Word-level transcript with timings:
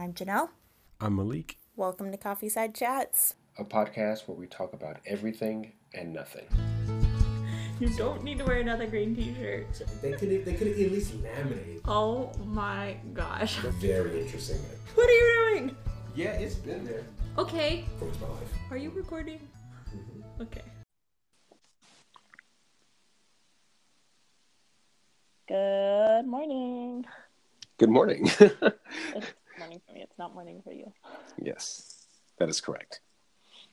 I'm 0.00 0.14
Janelle. 0.14 0.48
I'm 0.98 1.16
Malik. 1.16 1.58
Welcome 1.76 2.10
to 2.10 2.16
Coffee 2.16 2.48
Side 2.48 2.74
Chats, 2.74 3.34
a 3.58 3.64
podcast 3.64 4.26
where 4.26 4.34
we 4.34 4.46
talk 4.46 4.72
about 4.72 4.96
everything 5.04 5.72
and 5.92 6.10
nothing. 6.14 6.46
You 7.78 7.90
don't 7.98 8.24
need 8.24 8.38
to 8.38 8.44
wear 8.46 8.60
another 8.60 8.86
green 8.86 9.14
T-shirt. 9.14 9.66
They 10.00 10.12
could 10.12 10.30
they 10.46 10.54
could 10.54 10.68
at 10.68 10.78
least 10.78 11.12
laminate. 11.22 11.82
Oh 11.84 12.32
my 12.46 12.96
gosh. 13.12 13.56
Very 13.78 14.22
interesting. 14.22 14.56
What 14.94 15.06
are 15.06 15.12
you 15.12 15.50
doing? 15.50 15.76
Yeah, 16.14 16.30
it's 16.30 16.54
been 16.54 16.86
there. 16.86 17.04
Okay. 17.36 17.84
For 17.98 18.06
my 18.06 18.32
life. 18.32 18.52
Are 18.70 18.78
you 18.78 18.88
recording? 18.92 19.40
Mm-hmm. 19.94 20.42
Okay. 20.44 20.62
Good 25.46 26.26
morning. 26.26 27.04
Good 27.76 27.90
morning. 27.90 28.26
it's 28.26 28.40
morning 28.40 28.50
for 29.14 29.39
me. 30.00 30.04
It's 30.08 30.18
not 30.18 30.34
morning 30.34 30.60
for 30.64 30.72
you. 30.72 30.92
Yes, 31.42 32.06
that 32.38 32.48
is 32.48 32.60
correct. 32.60 33.00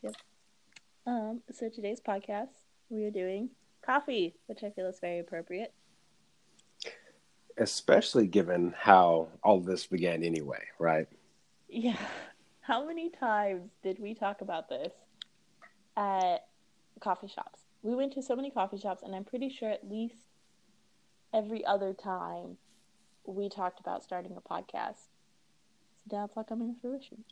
Yep. 0.04 0.16
Um. 1.06 1.42
So 1.52 1.70
today's 1.70 2.02
podcast, 2.02 2.50
we 2.90 3.06
are 3.06 3.12
doing 3.12 3.50
coffee, 3.86 4.36
which 4.48 4.64
I 4.64 4.70
feel 4.70 4.88
is 4.88 5.00
very 5.00 5.20
appropriate. 5.20 5.74
Especially 7.58 8.28
given 8.28 8.74
how 8.78 9.30
all 9.44 9.60
this 9.60 9.88
began, 9.88 10.24
anyway, 10.24 10.64
right? 10.80 11.08
Yeah. 11.70 11.98
How 12.62 12.86
many 12.86 13.10
times 13.10 13.72
did 13.82 13.98
we 14.00 14.14
talk 14.14 14.42
about 14.42 14.70
this 14.70 14.94
at 15.96 16.46
coffee 17.00 17.28
shops? 17.28 17.62
We 17.82 17.96
went 17.96 18.14
to 18.14 18.22
so 18.22 18.36
many 18.36 18.52
coffee 18.52 18.78
shops, 18.78 19.02
and 19.04 19.16
I'm 19.16 19.24
pretty 19.24 19.50
sure 19.50 19.70
at 19.70 19.90
least 19.90 20.16
every 21.34 21.66
other 21.66 21.94
time 21.94 22.58
we 23.26 23.50
talked 23.50 23.80
about 23.80 24.04
starting 24.04 24.36
a 24.36 24.42
podcast. 24.42 25.08
It's 26.12 26.50
coming 26.50 26.74
to 26.74 26.82
fruition. 26.82 27.24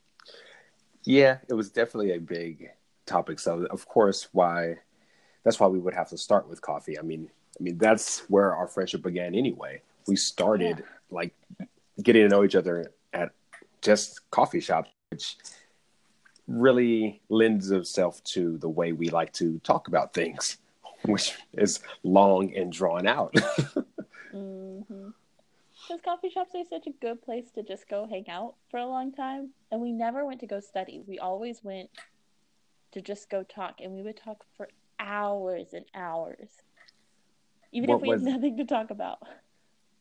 Yeah, 1.04 1.38
it 1.48 1.54
was 1.54 1.70
definitely 1.70 2.14
a 2.14 2.20
big 2.20 2.72
topic. 3.06 3.40
So 3.40 3.66
of 3.70 3.88
course, 3.88 4.28
why 4.32 4.78
that's 5.44 5.60
why 5.60 5.68
we 5.68 5.80
would 5.80 5.94
have 5.94 6.10
to 6.10 6.18
start 6.18 6.50
with 6.50 6.62
coffee. 6.62 6.98
I 6.98 7.04
mean, 7.04 7.30
I 7.60 7.64
mean 7.64 7.78
that's 7.78 8.20
where 8.30 8.56
our 8.56 8.68
friendship 8.68 9.04
began 9.04 9.36
anyway. 9.36 9.82
We 10.08 10.16
started 10.16 10.80
yeah. 10.80 10.86
like 11.12 11.34
getting 12.02 12.24
to 12.24 12.30
know 12.30 12.44
each 12.44 12.56
other 12.56 12.92
at 13.14 13.32
just 13.82 14.30
coffee 14.32 14.60
shops, 14.60 14.90
which 15.10 15.38
really 16.48 17.22
lends 17.30 17.72
itself 17.72 18.24
to 18.24 18.58
the 18.58 18.70
way 18.70 18.92
we 18.92 19.10
like 19.10 19.32
to 19.34 19.60
talk 19.60 19.88
about 19.88 20.14
things, 20.14 20.58
which 21.06 21.34
is 21.54 21.80
long 22.04 22.54
and 22.56 22.72
drawn 22.72 23.08
out. 23.08 23.34
Because 25.88 26.02
coffee 26.02 26.30
shops 26.30 26.52
are 26.56 26.64
such 26.70 26.88
a 26.88 26.92
good 27.02 27.22
place 27.22 27.52
to 27.52 27.64
just 27.64 27.88
go 27.88 28.08
hang 28.08 28.30
out 28.30 28.56
for 28.70 28.80
a 28.80 28.88
long 28.88 29.12
time. 29.12 29.52
And 29.72 29.82
we 29.82 29.92
never 29.92 30.26
went 30.26 30.40
to 30.40 30.48
go 30.48 30.60
study. 30.60 31.02
We 31.06 31.20
always 31.20 31.64
went 31.64 31.90
to 32.94 33.02
just 33.02 33.30
go 33.30 33.44
talk. 33.44 33.76
And 33.82 33.94
we 33.94 34.02
would 34.02 34.18
talk 34.18 34.44
for 34.58 34.70
hours 35.00 35.74
and 35.74 35.86
hours. 35.94 36.50
Even 37.72 37.90
what 37.90 37.98
if 37.98 38.02
we 38.02 38.10
was... 38.10 38.24
had 38.24 38.34
nothing 38.34 38.58
to 38.58 38.66
talk 38.66 38.90
about. 38.90 39.20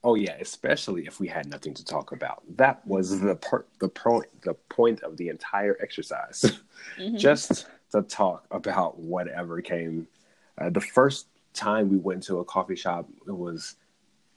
Oh 0.03 0.17
yeah, 0.17 0.37
especially 0.39 1.07
if 1.07 1.19
we 1.19 1.29
had 1.29 1.51
nothing 1.51 1.73
to 1.75 1.85
talk 1.85 2.13
about. 2.13 2.43
That 2.57 2.87
was 2.87 3.21
the 3.21 3.37
per- 3.37 3.65
the 3.81 3.89
point 3.89 4.27
the 4.43 4.53
point 4.69 5.03
of 5.03 5.17
the 5.17 5.29
entire 5.29 5.77
exercise. 5.81 6.61
Mm-hmm. 6.99 7.17
Just 7.17 7.67
to 7.93 8.03
talk 8.03 8.47
about 8.51 8.99
whatever 8.99 9.63
came. 9.63 10.07
Uh, 10.59 10.69
the 10.69 10.83
first 10.83 11.29
time 11.55 11.89
we 11.89 11.97
went 11.97 12.23
to 12.25 12.41
a 12.41 12.45
coffee 12.45 12.77
shop, 12.77 13.09
it 13.27 13.35
was 13.35 13.77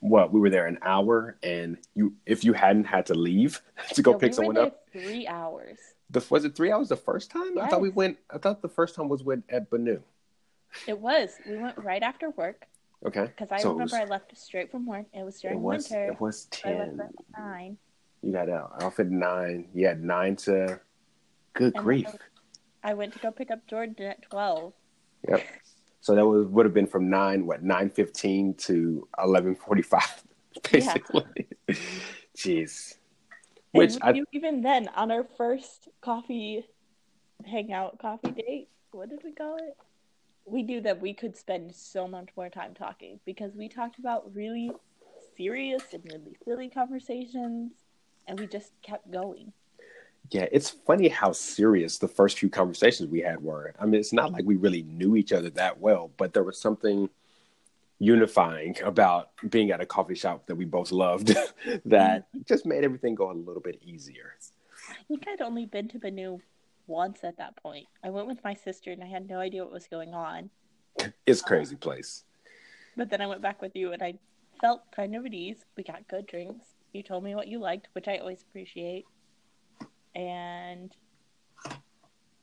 what 0.00 0.32
we 0.32 0.40
were 0.40 0.50
there 0.50 0.66
an 0.66 0.78
hour, 0.82 1.36
and 1.42 1.78
you 1.94 2.14
if 2.26 2.44
you 2.44 2.52
hadn't 2.52 2.84
had 2.84 3.06
to 3.06 3.14
leave 3.14 3.60
to 3.94 4.02
go 4.02 4.14
pick 4.14 4.30
we 4.30 4.36
someone 4.36 4.56
up, 4.56 4.84
three 4.92 5.26
hours. 5.26 5.78
The, 6.10 6.24
was 6.30 6.44
it 6.44 6.54
three 6.54 6.72
hours 6.72 6.88
the 6.88 6.96
first 6.96 7.30
time? 7.30 7.52
Yes. 7.54 7.66
I 7.66 7.68
thought 7.68 7.80
we 7.80 7.90
went. 7.90 8.18
I 8.30 8.38
thought 8.38 8.62
the 8.62 8.68
first 8.68 8.94
time 8.94 9.08
was 9.08 9.22
with 9.22 9.42
at 9.48 9.70
Bennu. 9.70 10.00
It 10.86 10.98
was. 10.98 11.30
We 11.46 11.56
went 11.56 11.76
right 11.78 12.02
after 12.02 12.30
work. 12.30 12.66
Okay. 13.04 13.26
Because 13.26 13.52
I 13.52 13.58
so 13.58 13.72
remember 13.72 13.98
was, 13.98 14.02
I 14.02 14.04
left 14.04 14.36
straight 14.36 14.70
from 14.70 14.86
work. 14.86 15.06
It 15.12 15.24
was 15.24 15.40
during 15.40 15.58
it 15.58 15.60
was, 15.60 15.90
winter. 15.90 16.12
It 16.12 16.20
was 16.20 16.46
ten. 16.46 17.00
nine. 17.36 17.76
You 18.22 18.32
got 18.32 18.48
out 18.48 18.72
i 18.80 18.84
off 18.84 18.98
at 18.98 19.10
nine. 19.10 19.68
You 19.74 19.86
had 19.86 20.02
nine 20.02 20.36
to. 20.36 20.80
Good 21.54 21.74
and 21.74 21.84
grief. 21.84 22.08
I 22.82 22.94
went 22.94 23.12
to 23.14 23.18
go 23.18 23.30
pick 23.30 23.50
up 23.50 23.66
Jordan 23.66 24.06
at 24.06 24.22
twelve. 24.22 24.72
Yep. 25.28 25.42
So 26.00 26.14
that 26.14 26.26
was 26.26 26.46
would 26.46 26.64
have 26.64 26.74
been 26.74 26.86
from 26.86 27.10
nine 27.10 27.46
what 27.46 27.62
nine 27.62 27.90
fifteen 27.90 28.54
to 28.54 29.08
eleven 29.22 29.54
forty 29.54 29.82
five, 29.82 30.22
basically. 30.72 31.24
Yeah. 31.68 31.74
Jeez. 32.36 32.94
Which 33.72 33.96
I, 34.00 34.22
even 34.32 34.62
then 34.62 34.88
on 34.96 35.10
our 35.10 35.24
first 35.36 35.88
coffee 36.00 36.64
hangout 37.44 37.98
coffee 37.98 38.30
date, 38.30 38.68
what 38.92 39.10
did 39.10 39.20
we 39.22 39.32
call 39.32 39.56
it? 39.56 39.76
We 40.46 40.62
knew 40.62 40.80
that 40.80 41.00
we 41.00 41.12
could 41.12 41.36
spend 41.36 41.74
so 41.74 42.08
much 42.08 42.28
more 42.36 42.48
time 42.48 42.74
talking 42.74 43.20
because 43.26 43.54
we 43.54 43.68
talked 43.68 43.98
about 43.98 44.34
really 44.34 44.70
serious 45.36 45.82
and 45.92 46.02
really 46.10 46.36
silly 46.44 46.70
conversations 46.70 47.72
and 48.26 48.40
we 48.40 48.46
just 48.46 48.72
kept 48.82 49.10
going. 49.10 49.52
Yeah, 50.30 50.46
it's 50.52 50.70
funny 50.70 51.08
how 51.08 51.32
serious 51.32 51.98
the 51.98 52.08
first 52.08 52.38
few 52.38 52.50
conversations 52.50 53.08
we 53.08 53.20
had 53.20 53.42
were. 53.42 53.74
I 53.80 53.86
mean, 53.86 54.00
it's 54.00 54.12
not 54.12 54.32
like 54.32 54.44
we 54.44 54.56
really 54.56 54.82
knew 54.82 55.16
each 55.16 55.32
other 55.32 55.48
that 55.50 55.80
well, 55.80 56.10
but 56.16 56.34
there 56.34 56.42
was 56.42 56.60
something 56.60 57.08
unifying 57.98 58.76
about 58.84 59.30
being 59.48 59.70
at 59.70 59.80
a 59.80 59.86
coffee 59.86 60.14
shop 60.14 60.46
that 60.46 60.54
we 60.54 60.64
both 60.64 60.92
loved 60.92 61.28
that 61.84 62.28
mm-hmm. 62.28 62.40
just 62.46 62.66
made 62.66 62.84
everything 62.84 63.14
go 63.14 63.30
a 63.30 63.32
little 63.32 63.62
bit 63.62 63.80
easier. 63.82 64.34
I 64.90 65.02
think 65.08 65.24
I'd 65.26 65.40
only 65.40 65.66
been 65.66 65.88
to 65.88 65.98
Bennu 65.98 66.40
once 66.86 67.24
at 67.24 67.38
that 67.38 67.56
point. 67.56 67.86
I 68.04 68.10
went 68.10 68.26
with 68.26 68.42
my 68.44 68.54
sister 68.54 68.92
and 68.92 69.02
I 69.02 69.06
had 69.06 69.28
no 69.28 69.38
idea 69.40 69.64
what 69.64 69.72
was 69.72 69.86
going 69.86 70.14
on. 70.14 70.50
It's 71.26 71.42
crazy 71.42 71.74
um, 71.74 71.80
place. 71.80 72.24
But 72.96 73.10
then 73.10 73.20
I 73.20 73.26
went 73.26 73.42
back 73.42 73.62
with 73.62 73.74
you 73.74 73.92
and 73.92 74.02
I 74.02 74.14
felt 74.60 74.82
kind 74.94 75.14
of 75.14 75.24
at 75.24 75.34
ease. 75.34 75.64
We 75.76 75.84
got 75.84 76.06
good 76.08 76.26
drinks. 76.26 76.66
You 76.92 77.02
told 77.02 77.24
me 77.24 77.34
what 77.34 77.48
you 77.48 77.58
liked, 77.58 77.88
which 77.92 78.08
I 78.08 78.16
always 78.18 78.42
appreciate 78.42 79.06
and 80.14 80.94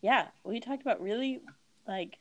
yeah, 0.01 0.27
we 0.43 0.59
talked 0.59 0.81
about 0.81 1.01
really 1.01 1.41
like 1.87 2.19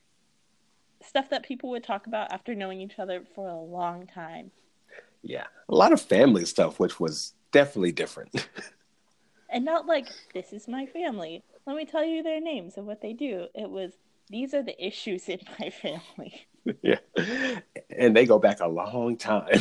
stuff 1.03 1.31
that 1.31 1.44
people 1.44 1.71
would 1.71 1.84
talk 1.84 2.06
about 2.06 2.32
after 2.32 2.55
knowing 2.55 2.81
each 2.81 2.99
other 2.99 3.22
for 3.34 3.49
a 3.49 3.59
long 3.59 4.06
time. 4.06 4.50
Yeah, 5.22 5.47
a 5.69 5.75
lot 5.75 5.93
of 5.93 6.00
family 6.00 6.44
stuff, 6.44 6.78
which 6.78 6.99
was 7.00 7.32
definitely 7.53 7.93
different. 7.93 8.49
and 9.50 9.65
not 9.65 9.87
like 9.87 10.06
this 10.32 10.53
is 10.53 10.69
my 10.69 10.87
family. 10.87 11.43
Let 11.66 11.76
me 11.76 11.84
tell 11.87 12.05
you 12.05 12.22
their 12.22 12.41
names 12.41 12.76
and 12.76 12.87
what 12.87 13.00
they 13.00 13.12
do. 13.12 13.47
It 13.55 13.71
was 13.71 13.93
these 14.28 14.55
are 14.55 14.62
the 14.62 14.84
issues 14.84 15.28
in 15.28 15.41
my 15.59 15.71
family. 15.82 16.47
yeah, 16.82 16.99
and 17.97 18.16
they 18.16 18.26
go 18.26 18.38
back 18.38 18.61
a 18.61 18.69
long 18.69 19.16
time. 19.16 19.61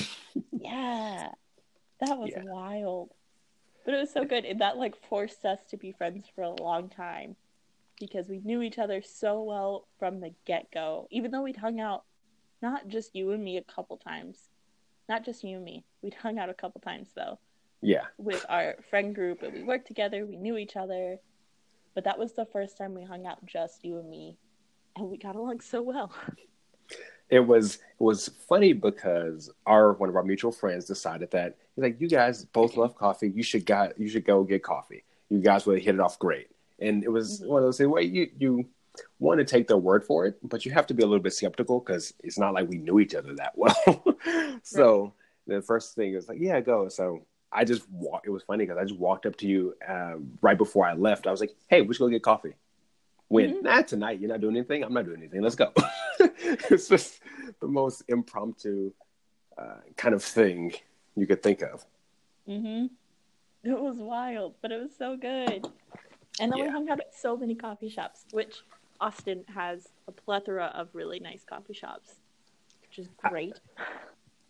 yeah, 0.51 1.29
that 1.99 2.17
was 2.17 2.31
yeah. 2.35 2.43
wild. 2.45 3.11
But 3.85 3.93
it 3.93 3.97
was 3.97 4.11
so 4.11 4.23
good. 4.23 4.45
And 4.45 4.61
that 4.61 4.77
like 4.77 4.95
forced 5.09 5.45
us 5.45 5.59
to 5.69 5.77
be 5.77 5.91
friends 5.91 6.27
for 6.33 6.43
a 6.43 6.61
long 6.61 6.89
time 6.89 7.35
because 7.99 8.27
we 8.27 8.39
knew 8.43 8.61
each 8.61 8.79
other 8.79 9.01
so 9.01 9.43
well 9.43 9.87
from 9.99 10.19
the 10.19 10.33
get 10.45 10.71
go. 10.71 11.07
Even 11.11 11.31
though 11.31 11.41
we'd 11.41 11.57
hung 11.57 11.79
out, 11.79 12.03
not 12.61 12.87
just 12.87 13.15
you 13.15 13.31
and 13.31 13.43
me 13.43 13.57
a 13.57 13.63
couple 13.63 13.97
times, 13.97 14.49
not 15.09 15.25
just 15.25 15.43
you 15.43 15.57
and 15.57 15.65
me. 15.65 15.83
We'd 16.01 16.13
hung 16.13 16.39
out 16.39 16.49
a 16.49 16.53
couple 16.53 16.81
times 16.81 17.09
though. 17.15 17.39
Yeah. 17.81 18.05
With 18.17 18.45
our 18.47 18.75
friend 18.89 19.13
group 19.13 19.43
and 19.43 19.53
we 19.53 19.63
worked 19.63 19.87
together, 19.87 20.25
we 20.25 20.37
knew 20.37 20.57
each 20.57 20.77
other. 20.77 21.17
But 21.93 22.05
that 22.05 22.17
was 22.17 22.33
the 22.33 22.45
first 22.45 22.77
time 22.77 22.95
we 22.95 23.03
hung 23.03 23.27
out 23.27 23.45
just 23.45 23.83
you 23.83 23.99
and 23.99 24.09
me. 24.09 24.37
And 24.95 25.09
we 25.09 25.17
got 25.17 25.35
along 25.35 25.59
so 25.61 25.81
well. 25.81 26.13
it 27.33 27.39
was 27.39 27.75
it 27.75 28.03
was 28.03 28.29
funny 28.47 28.73
because 28.73 29.49
our 29.65 29.93
one 29.93 30.07
of 30.07 30.15
our 30.15 30.21
mutual 30.21 30.51
friends 30.51 30.85
decided 30.85 31.31
that 31.31 31.57
he's 31.75 31.81
like, 31.81 31.99
you 31.99 32.07
guys 32.07 32.45
both 32.45 32.77
love 32.77 32.95
coffee. 32.95 33.27
You 33.27 33.41
should 33.41 33.65
got 33.65 33.99
you 33.99 34.07
should 34.07 34.23
go 34.23 34.43
get 34.43 34.61
coffee. 34.61 35.03
You 35.29 35.39
guys 35.39 35.65
would 35.65 35.81
hit 35.81 35.95
it 35.95 35.99
off 35.99 36.19
great. 36.19 36.49
And 36.77 37.03
it 37.03 37.11
was 37.11 37.39
mm-hmm. 37.39 37.49
one 37.49 37.63
of 37.63 37.67
those 37.67 37.79
things 37.79 37.89
where 37.89 38.03
you 38.03 38.29
you 38.37 38.65
want 39.17 39.39
to 39.39 39.45
take 39.45 39.67
their 39.67 39.77
word 39.77 40.03
for 40.03 40.27
it, 40.27 40.37
but 40.47 40.63
you 40.63 40.71
have 40.73 40.85
to 40.85 40.93
be 40.93 41.01
a 41.01 41.07
little 41.07 41.23
bit 41.23 41.33
skeptical 41.33 41.79
because 41.79 42.13
it's 42.23 42.37
not 42.37 42.53
like 42.53 42.69
we 42.69 42.77
knew 42.77 42.99
each 42.99 43.15
other 43.15 43.33
that 43.33 43.53
well. 43.55 44.03
so 44.61 45.01
right. 45.47 45.55
the 45.55 45.61
first 45.63 45.95
thing 45.95 46.13
was 46.13 46.27
like, 46.27 46.37
yeah, 46.39 46.59
go. 46.59 46.87
So 46.87 47.25
I 47.51 47.63
just 47.63 47.89
walked. 47.89 48.27
It 48.27 48.29
was 48.29 48.43
funny 48.43 48.63
because 48.63 48.77
I 48.77 48.83
just 48.83 48.99
walked 48.99 49.25
up 49.25 49.37
to 49.37 49.47
you 49.47 49.73
uh, 49.89 50.17
right 50.41 50.57
before 50.57 50.85
I 50.85 50.93
left. 50.93 51.25
I 51.25 51.31
was 51.31 51.39
like, 51.39 51.55
hey, 51.67 51.81
we 51.81 51.95
should 51.95 52.01
go 52.01 52.09
get 52.09 52.21
coffee. 52.21 52.53
When 53.27 53.55
mm-hmm. 53.55 53.65
nah, 53.65 53.81
tonight 53.81 54.19
you're 54.19 54.29
not 54.29 54.41
doing 54.41 54.55
anything. 54.55 54.83
I'm 54.83 54.93
not 54.93 55.05
doing 55.05 55.17
anything. 55.17 55.41
Let's 55.41 55.55
go. 55.55 55.71
it's 56.19 56.87
just 56.87 57.21
the 57.59 57.67
most 57.67 58.03
impromptu 58.07 58.91
uh, 59.57 59.77
kind 59.97 60.13
of 60.13 60.23
thing 60.23 60.73
you 61.15 61.27
could 61.27 61.41
think 61.41 61.61
of. 61.61 61.85
Mhm. 62.47 62.89
It 63.63 63.79
was 63.79 63.97
wild, 63.97 64.55
but 64.61 64.71
it 64.71 64.81
was 64.81 64.91
so 64.97 65.15
good. 65.15 65.65
And 66.39 66.51
then 66.51 66.59
yeah. 66.59 66.65
we 66.65 66.69
hung 66.69 66.89
out 66.89 66.99
at 66.99 67.15
so 67.15 67.37
many 67.37 67.55
coffee 67.55 67.89
shops, 67.89 68.25
which 68.31 68.57
Austin 68.99 69.45
has 69.53 69.87
a 70.07 70.11
plethora 70.11 70.65
of 70.73 70.89
really 70.93 71.19
nice 71.19 71.43
coffee 71.43 71.73
shops, 71.73 72.15
which 72.81 72.99
is 72.99 73.07
great. 73.29 73.59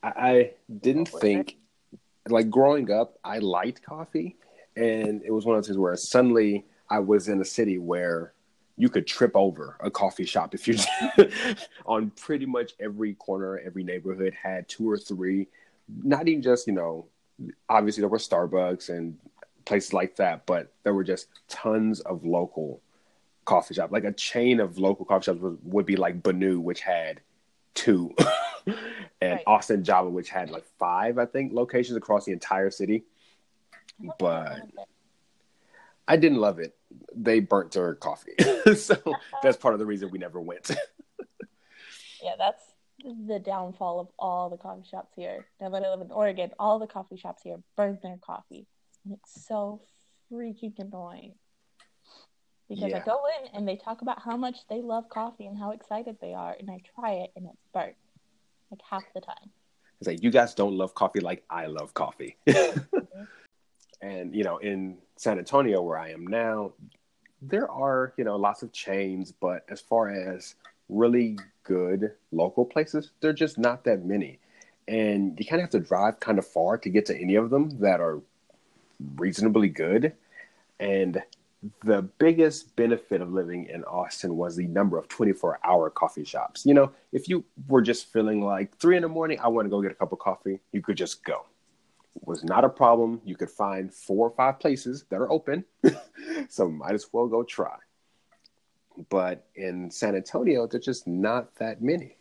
I, 0.02 0.08
I 0.08 0.52
didn't 0.82 1.10
think, 1.10 1.58
like 2.28 2.50
growing 2.50 2.92
up, 2.92 3.18
I 3.24 3.40
liked 3.40 3.84
coffee, 3.84 4.38
and 4.76 5.22
it 5.24 5.32
was 5.32 5.46
one 5.46 5.56
of 5.56 5.64
those 5.64 5.68
things 5.68 5.78
where 5.78 5.96
suddenly 5.96 6.66
I 6.90 7.00
was 7.00 7.28
in 7.28 7.40
a 7.42 7.46
city 7.46 7.78
where 7.78 8.33
you 8.78 8.90
could 8.90 9.06
trip 9.06 9.32
over 9.36 9.78
a 9.80 9.92
coffee 9.92 10.26
shop 10.26 10.56
if 10.56 10.68
you 10.68 10.78
on 11.86 12.10
pretty 12.12 12.46
much 12.46 12.74
every 12.80 13.14
corner, 13.14 13.60
every 13.64 13.84
neighborhood 13.84 14.34
had 14.34 14.68
two 14.68 14.90
or 14.90 14.98
three. 14.98 15.48
Not 16.04 16.28
even 16.28 16.42
just 16.42 16.66
you 16.68 16.74
know, 16.74 17.08
obviously 17.70 18.02
there 18.02 18.10
were 18.10 18.18
Starbucks 18.18 18.90
and 18.90 19.18
places 19.66 19.94
like 19.94 20.16
that, 20.18 20.46
but 20.46 20.74
there 20.84 20.94
were 20.94 21.04
just 21.04 21.28
tons 21.48 22.00
of 22.02 22.26
local 22.26 22.82
coffee 23.46 23.76
shops. 23.76 23.92
Like 23.92 24.06
a 24.06 24.14
chain 24.14 24.60
of 24.60 24.78
local 24.78 25.06
coffee 25.06 25.26
shops 25.26 25.40
would, 25.40 25.58
would 25.64 25.86
be 25.86 25.96
like 25.96 26.22
Bennu, 26.22 26.60
which 26.60 26.82
had 26.82 27.22
two, 27.74 28.14
and 29.22 29.34
right. 29.34 29.44
Austin 29.46 29.84
Java, 29.84 30.10
which 30.10 30.30
had 30.30 30.50
like 30.50 30.66
five, 30.80 31.18
I 31.18 31.26
think, 31.26 31.54
locations 31.54 31.98
across 31.98 32.26
the 32.26 32.32
entire 32.32 32.72
city. 32.72 33.04
But 34.20 34.62
I 36.08 36.18
didn't 36.18 36.40
love 36.40 36.60
it. 36.60 36.76
They 37.16 37.40
burnt 37.40 37.72
their 37.72 37.96
coffee, 37.96 38.36
so 38.76 38.98
that's 39.42 39.58
part 39.58 39.74
of 39.74 39.80
the 39.80 39.86
reason 39.86 40.12
we 40.12 40.20
never 40.20 40.42
went. 40.42 40.70
yeah, 42.24 42.36
that's 42.38 42.64
the 43.04 43.40
downfall 43.40 44.00
of 44.00 44.08
all 44.18 44.50
the 44.50 44.58
coffee 44.58 44.88
shops 44.90 45.12
here. 45.16 45.46
Now 45.60 45.70
that 45.70 45.84
I 45.84 45.90
live 45.90 46.02
in 46.02 46.12
Oregon, 46.12 46.52
all 46.60 46.80
the 46.80 46.88
coffee 46.88 47.18
shops 47.18 47.44
here 47.44 47.58
burn 47.76 48.00
their 48.02 48.18
coffee. 48.18 48.68
And 49.04 49.14
it's 49.14 49.46
so 49.46 49.82
freaking 50.32 50.78
annoying. 50.80 51.34
Because 52.70 52.92
yeah. 52.92 52.98
I 52.98 53.06
go 53.06 53.20
in 53.40 53.56
and 53.56 53.68
they 53.68 53.76
talk 53.76 54.02
about 54.02 54.22
how 54.22 54.38
much 54.38 54.58
they 54.70 54.82
love 54.82 55.10
coffee 55.10 55.46
and 55.46 55.58
how 55.58 55.72
excited 55.72 56.18
they 56.22 56.34
are, 56.34 56.56
and 56.58 56.70
I 56.70 56.80
try 56.96 57.14
it 57.14 57.32
and 57.36 57.46
it's 57.46 57.62
burnt. 57.74 57.96
Like 58.72 58.82
half 58.90 59.04
the 59.14 59.22
time. 59.22 59.52
It's 60.00 60.08
like 60.08 60.24
you 60.24 60.32
guys 60.32 60.56
don't 60.56 60.76
love 60.76 60.96
coffee 60.96 61.20
like 61.20 61.44
I 61.50 61.68
love 61.68 61.94
coffee. 61.94 62.38
mm-hmm. 62.48 63.24
And 64.02 64.36
you 64.36 64.44
know, 64.44 64.58
in 64.58 64.98
San 65.16 65.38
Antonio 65.38 65.82
where 65.82 65.98
I 65.98 66.10
am 66.10 66.26
now, 66.28 66.74
there 67.42 67.70
are, 67.70 68.14
you 68.18 68.24
know, 68.24 68.36
lots 68.36 68.64
of 68.64 68.72
chains, 68.72 69.32
but 69.32 69.66
as 69.70 69.82
far 69.82 70.10
as 70.10 70.56
really 70.90 71.38
good 71.64 72.12
local 72.32 72.66
places, 72.66 73.12
there 73.20 73.30
are 73.30 73.34
just 73.34 73.58
not 73.58 73.84
that 73.84 74.06
many. 74.06 74.40
And 74.88 75.40
you 75.40 75.46
kind 75.46 75.62
of 75.62 75.66
have 75.66 75.82
to 75.82 75.88
drive 75.88 76.20
kind 76.20 76.38
of 76.38 76.46
far 76.46 76.78
to 76.78 76.90
get 76.90 77.06
to 77.08 77.18
any 77.18 77.36
of 77.36 77.50
them 77.50 77.80
that 77.80 78.00
are 78.00 78.22
reasonably 79.16 79.70
good. 79.70 80.14
And 80.80 81.22
the 81.84 82.02
biggest 82.02 82.76
benefit 82.76 83.22
of 83.22 83.32
living 83.32 83.68
in 83.68 83.84
Austin 83.86 84.36
was 84.36 84.56
the 84.56 84.68
number 84.68 84.98
of 84.98 85.08
24 85.08 85.60
hour 85.64 85.90
coffee 85.90 86.26
shops. 86.26 86.66
You 86.66 86.74
know, 86.74 86.92
if 87.12 87.30
you 87.30 87.46
were 87.68 87.82
just 87.82 88.12
feeling 88.12 88.44
like 88.44 88.78
three 88.78 88.98
in 88.98 89.04
the 89.04 89.10
morning, 89.10 89.40
I 89.42 89.48
want 89.48 89.66
to 89.66 89.70
go 89.70 89.82
get 89.82 89.92
a 89.92 89.96
cup 89.96 90.12
of 90.12 90.20
coffee, 90.20 90.60
you 90.72 90.82
could 90.82 90.98
just 90.98 91.24
go. 91.24 91.46
Was 92.22 92.44
not 92.44 92.64
a 92.64 92.70
problem. 92.70 93.22
You 93.26 93.36
could 93.36 93.50
find 93.50 93.94
four 93.94 94.28
or 94.28 94.36
five 94.36 94.60
places 94.60 95.06
that 95.10 95.18
are 95.18 95.32
open. 95.32 95.66
so 96.50 96.70
might 96.70 96.94
as 96.94 97.08
well 97.12 97.28
go 97.28 97.44
try. 97.44 97.76
But 99.10 99.48
in 99.56 99.90
San 99.90 100.16
Antonio, 100.16 100.68
there's 100.68 100.86
just 100.86 101.08
not 101.08 101.56
that 101.56 101.82
many. 101.82 102.18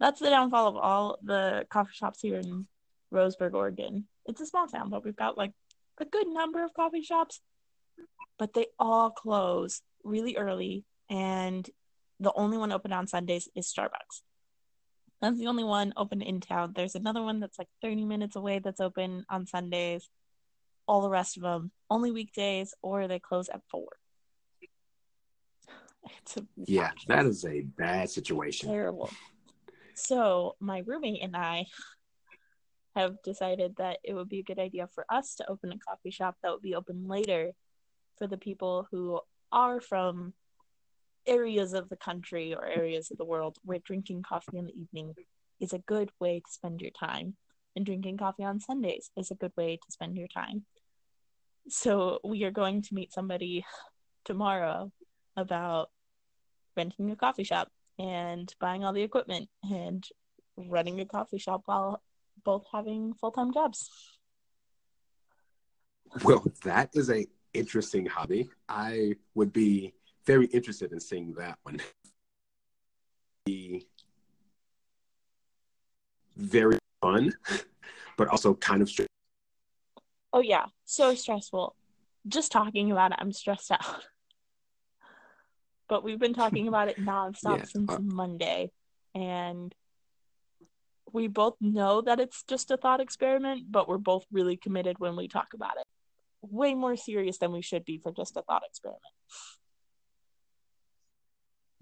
That's 0.00 0.20
the 0.20 0.30
downfall 0.30 0.66
of 0.66 0.76
all 0.76 1.18
the 1.22 1.64
coffee 1.70 1.92
shops 1.94 2.20
here 2.20 2.36
in 2.36 2.66
Roseburg, 3.12 3.54
Oregon. 3.54 4.08
It's 4.26 4.40
a 4.40 4.46
small 4.46 4.66
town, 4.66 4.90
but 4.90 5.04
we've 5.04 5.16
got 5.16 5.38
like 5.38 5.52
a 5.98 6.04
good 6.04 6.26
number 6.26 6.64
of 6.64 6.74
coffee 6.74 7.02
shops, 7.02 7.40
but 8.38 8.52
they 8.52 8.66
all 8.78 9.10
close 9.10 9.80
really 10.02 10.36
early. 10.36 10.84
And 11.08 11.68
the 12.18 12.32
only 12.34 12.58
one 12.58 12.72
open 12.72 12.92
on 12.92 13.06
Sundays 13.06 13.48
is 13.54 13.72
Starbucks. 13.72 14.22
That's 15.22 15.38
the 15.38 15.46
only 15.46 15.62
one 15.62 15.92
open 15.96 16.20
in 16.20 16.40
town. 16.40 16.72
There's 16.74 16.96
another 16.96 17.22
one 17.22 17.38
that's 17.38 17.56
like 17.56 17.68
30 17.80 18.04
minutes 18.04 18.34
away 18.34 18.58
that's 18.58 18.80
open 18.80 19.24
on 19.30 19.46
Sundays. 19.46 20.10
All 20.88 21.00
the 21.00 21.08
rest 21.08 21.36
of 21.36 21.44
them 21.44 21.70
only 21.88 22.10
weekdays 22.10 22.74
or 22.82 23.06
they 23.06 23.20
close 23.20 23.48
at 23.48 23.60
four. 23.70 23.86
yeah, 26.66 26.90
that 27.06 27.24
is 27.26 27.44
a 27.44 27.60
bad 27.60 28.10
situation. 28.10 28.68
Terrible. 28.68 29.10
So 29.94 30.56
my 30.58 30.82
roommate 30.84 31.22
and 31.22 31.36
I 31.36 31.66
have 32.96 33.22
decided 33.22 33.76
that 33.76 33.98
it 34.02 34.14
would 34.14 34.28
be 34.28 34.40
a 34.40 34.44
good 34.44 34.58
idea 34.58 34.88
for 34.92 35.06
us 35.08 35.36
to 35.36 35.48
open 35.48 35.70
a 35.70 35.78
coffee 35.78 36.10
shop 36.10 36.34
that 36.42 36.50
would 36.50 36.62
be 36.62 36.74
open 36.74 37.06
later 37.06 37.52
for 38.18 38.26
the 38.26 38.36
people 38.36 38.88
who 38.90 39.20
are 39.52 39.80
from 39.80 40.34
areas 41.26 41.72
of 41.72 41.88
the 41.88 41.96
country 41.96 42.54
or 42.54 42.64
areas 42.64 43.10
of 43.10 43.18
the 43.18 43.24
world 43.24 43.58
where 43.64 43.78
drinking 43.78 44.22
coffee 44.22 44.58
in 44.58 44.66
the 44.66 44.74
evening 44.74 45.14
is 45.60 45.72
a 45.72 45.78
good 45.78 46.10
way 46.20 46.40
to 46.40 46.52
spend 46.52 46.80
your 46.80 46.90
time 46.90 47.36
and 47.76 47.86
drinking 47.86 48.18
coffee 48.18 48.44
on 48.44 48.60
Sundays 48.60 49.10
is 49.16 49.30
a 49.30 49.36
good 49.36 49.52
way 49.56 49.76
to 49.76 49.92
spend 49.92 50.16
your 50.16 50.28
time. 50.28 50.64
So 51.68 52.18
we 52.24 52.44
are 52.44 52.50
going 52.50 52.82
to 52.82 52.94
meet 52.94 53.12
somebody 53.12 53.64
tomorrow 54.24 54.92
about 55.36 55.90
renting 56.76 57.10
a 57.10 57.16
coffee 57.16 57.44
shop 57.44 57.68
and 57.98 58.52
buying 58.60 58.84
all 58.84 58.92
the 58.92 59.02
equipment 59.02 59.48
and 59.62 60.04
running 60.56 61.00
a 61.00 61.06
coffee 61.06 61.38
shop 61.38 61.62
while 61.66 62.02
both 62.44 62.64
having 62.72 63.14
full-time 63.14 63.52
jobs. 63.52 63.88
Well, 66.24 66.44
that 66.64 66.90
is 66.94 67.10
a 67.10 67.26
interesting 67.54 68.06
hobby. 68.06 68.50
I 68.68 69.14
would 69.34 69.52
be 69.52 69.94
very 70.26 70.46
interested 70.46 70.92
in 70.92 71.00
seeing 71.00 71.32
that 71.34 71.58
one. 71.62 71.80
Be 73.44 73.86
very 76.36 76.78
fun, 77.00 77.32
but 78.16 78.28
also 78.28 78.54
kind 78.54 78.82
of 78.82 78.88
stressful. 78.88 79.08
Oh 80.32 80.40
yeah, 80.40 80.66
so 80.84 81.14
stressful. 81.14 81.74
Just 82.26 82.52
talking 82.52 82.92
about 82.92 83.12
it, 83.12 83.18
I'm 83.20 83.32
stressed 83.32 83.70
out. 83.70 84.04
but 85.88 86.04
we've 86.04 86.18
been 86.18 86.34
talking 86.34 86.68
about 86.68 86.88
it 86.88 86.98
nonstop 86.98 87.42
yeah, 87.58 87.64
since 87.64 87.90
uh, 87.90 87.98
Monday, 88.00 88.70
and 89.14 89.74
we 91.12 91.26
both 91.26 91.56
know 91.60 92.00
that 92.00 92.20
it's 92.20 92.42
just 92.44 92.70
a 92.70 92.76
thought 92.76 93.00
experiment, 93.00 93.70
but 93.70 93.88
we're 93.88 93.98
both 93.98 94.24
really 94.32 94.56
committed 94.56 94.98
when 94.98 95.16
we 95.16 95.28
talk 95.28 95.48
about 95.54 95.76
it. 95.76 95.84
Way 96.40 96.74
more 96.74 96.96
serious 96.96 97.38
than 97.38 97.52
we 97.52 97.62
should 97.62 97.84
be 97.84 97.98
for 97.98 98.10
just 98.12 98.36
a 98.36 98.42
thought 98.42 98.62
experiment. 98.66 99.02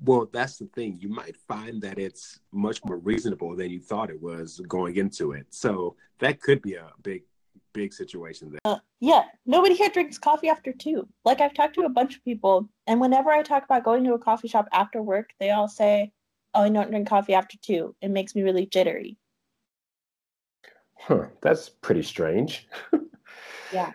Well, 0.03 0.29
that's 0.33 0.57
the 0.57 0.67
thing. 0.67 0.99
You 1.01 1.09
might 1.09 1.37
find 1.37 1.83
that 1.83 1.99
it's 1.99 2.41
much 2.53 2.83
more 2.85 2.99
reasonable 2.99 3.55
than 3.55 3.71
you 3.71 3.81
thought 3.81 4.11
it 4.11 4.21
was 4.21 4.61
going 4.67 4.97
into 4.97 5.33
it. 5.33 5.47
So 5.51 5.97
that 6.21 6.41
could 6.41 6.63
be 6.63 6.75
a 6.75 6.91
big, 7.03 7.23
big 7.75 7.93
situation 7.93 8.51
there. 8.51 8.61
Uh, 8.65 8.79
yeah, 9.01 9.25
nobody 9.45 9.75
here 9.75 9.91
drinks 9.91 10.19
coffee 10.19 10.49
after 10.49 10.73
two. 10.73 11.07
Like 11.25 11.41
I've 11.41 11.55
talked 11.55 11.75
to 11.75 11.83
a 11.83 11.91
bunch 11.91 12.17
of 12.17 12.25
people, 12.25 12.69
and 12.87 13.01
whenever 13.01 13.31
I 13.31 13.43
talk 13.43 13.65
about 13.65 13.85
going 13.85 14.05
to 14.05 14.15
a 14.15 14.19
coffee 14.19 14.49
shop 14.49 14.69
after 14.73 15.03
work, 15.03 15.31
they 15.39 15.51
all 15.51 15.69
say, 15.69 16.13
"Oh, 16.55 16.63
I 16.63 16.71
don't 16.71 16.91
drink 16.91 17.09
coffee 17.09 17.35
after 17.35 17.59
two. 17.59 17.95
It 18.01 18.11
makes 18.11 18.35
me 18.35 18.43
really 18.43 18.67
jittery." 18.67 19.19
Huh? 20.95 21.27
That's 21.41 21.69
pretty 21.69 22.03
strange. 22.03 22.69
yeah. 23.73 23.93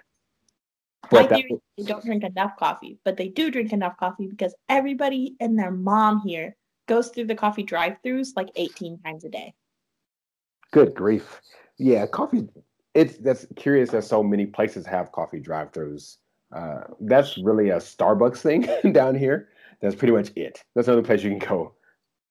I 1.12 1.28
that... 1.28 1.44
they 1.78 1.84
don't 1.84 2.04
drink 2.04 2.24
enough 2.24 2.56
coffee, 2.58 3.00
but 3.04 3.18
they 3.18 3.28
do 3.28 3.52
drink 3.52 3.74
enough 3.74 3.98
coffee 3.98 4.28
because 4.28 4.54
everybody 4.70 5.36
and 5.40 5.58
their 5.58 5.72
mom 5.72 6.22
here 6.26 6.56
goes 6.88 7.10
through 7.10 7.26
the 7.26 7.36
coffee 7.36 7.64
drive-throughs 7.64 8.30
like 8.36 8.50
18 8.56 9.00
times 9.00 9.24
a 9.24 9.30
day. 9.30 9.54
Good 10.72 10.94
grief. 10.94 11.42
Yeah, 11.78 12.06
coffee 12.06 12.48
it's 12.94 13.18
that's 13.18 13.46
curious 13.56 13.92
that 13.92 14.06
so 14.06 14.24
many 14.24 14.46
places 14.46 14.86
have 14.86 15.12
coffee 15.12 15.40
drive-throughs. 15.40 16.18
Uh, 16.56 16.82
that's 17.02 17.38
really 17.38 17.70
a 17.70 17.78
Starbucks 17.78 18.38
thing 18.38 18.68
down 18.94 19.16
here. 19.16 19.50
That's 19.82 19.96
pretty 19.96 20.14
much 20.14 20.32
it. 20.36 20.64
That's 20.74 20.86
the 20.86 20.94
only 20.94 21.04
place 21.04 21.22
you 21.22 21.32
can 21.32 21.40
go 21.40 21.74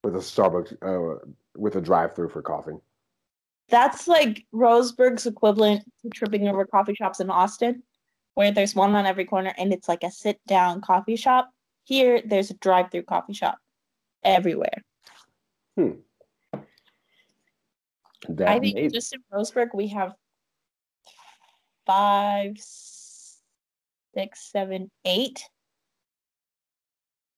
with 0.02 0.16
a 0.16 0.20
Starbucks 0.20 0.72
uh, 0.82 1.18
with 1.56 1.76
a 1.76 1.80
drive-through 1.80 2.30
for 2.30 2.42
coffee. 2.42 2.76
That's 3.68 4.08
like 4.08 4.44
Roseburg's 4.54 5.26
equivalent 5.26 5.84
to 6.02 6.08
tripping 6.10 6.48
over 6.48 6.66
coffee 6.66 6.94
shops 6.94 7.20
in 7.20 7.30
Austin 7.30 7.82
where 8.34 8.50
there's 8.50 8.74
one 8.74 8.94
on 8.94 9.06
every 9.06 9.24
corner 9.24 9.54
and 9.56 9.72
it's 9.72 9.88
like 9.88 10.02
a 10.02 10.10
sit 10.10 10.40
down 10.46 10.80
coffee 10.80 11.16
shop. 11.16 11.50
Here, 11.84 12.22
there's 12.24 12.50
a 12.50 12.54
drive 12.54 12.90
through 12.90 13.02
coffee 13.02 13.34
shop 13.34 13.58
everywhere. 14.22 14.82
Hmm. 15.76 15.92
That 18.28 18.48
I 18.48 18.58
think 18.58 18.92
just 18.92 19.14
in 19.14 19.20
Roseburg, 19.32 19.68
we 19.74 19.88
have 19.88 20.14
five, 21.86 22.54
six, 22.58 24.50
seven, 24.50 24.90
eight. 25.04 25.44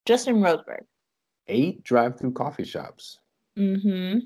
Just 0.05 0.29
in 0.29 0.37
Roseburg. 0.37 0.85
Eight 1.49 1.83
drive 1.83 2.19
through 2.19 2.33
coffee 2.33 2.65
shops. 2.65 3.19
Mm 3.59 3.83
hmm. 3.83 4.19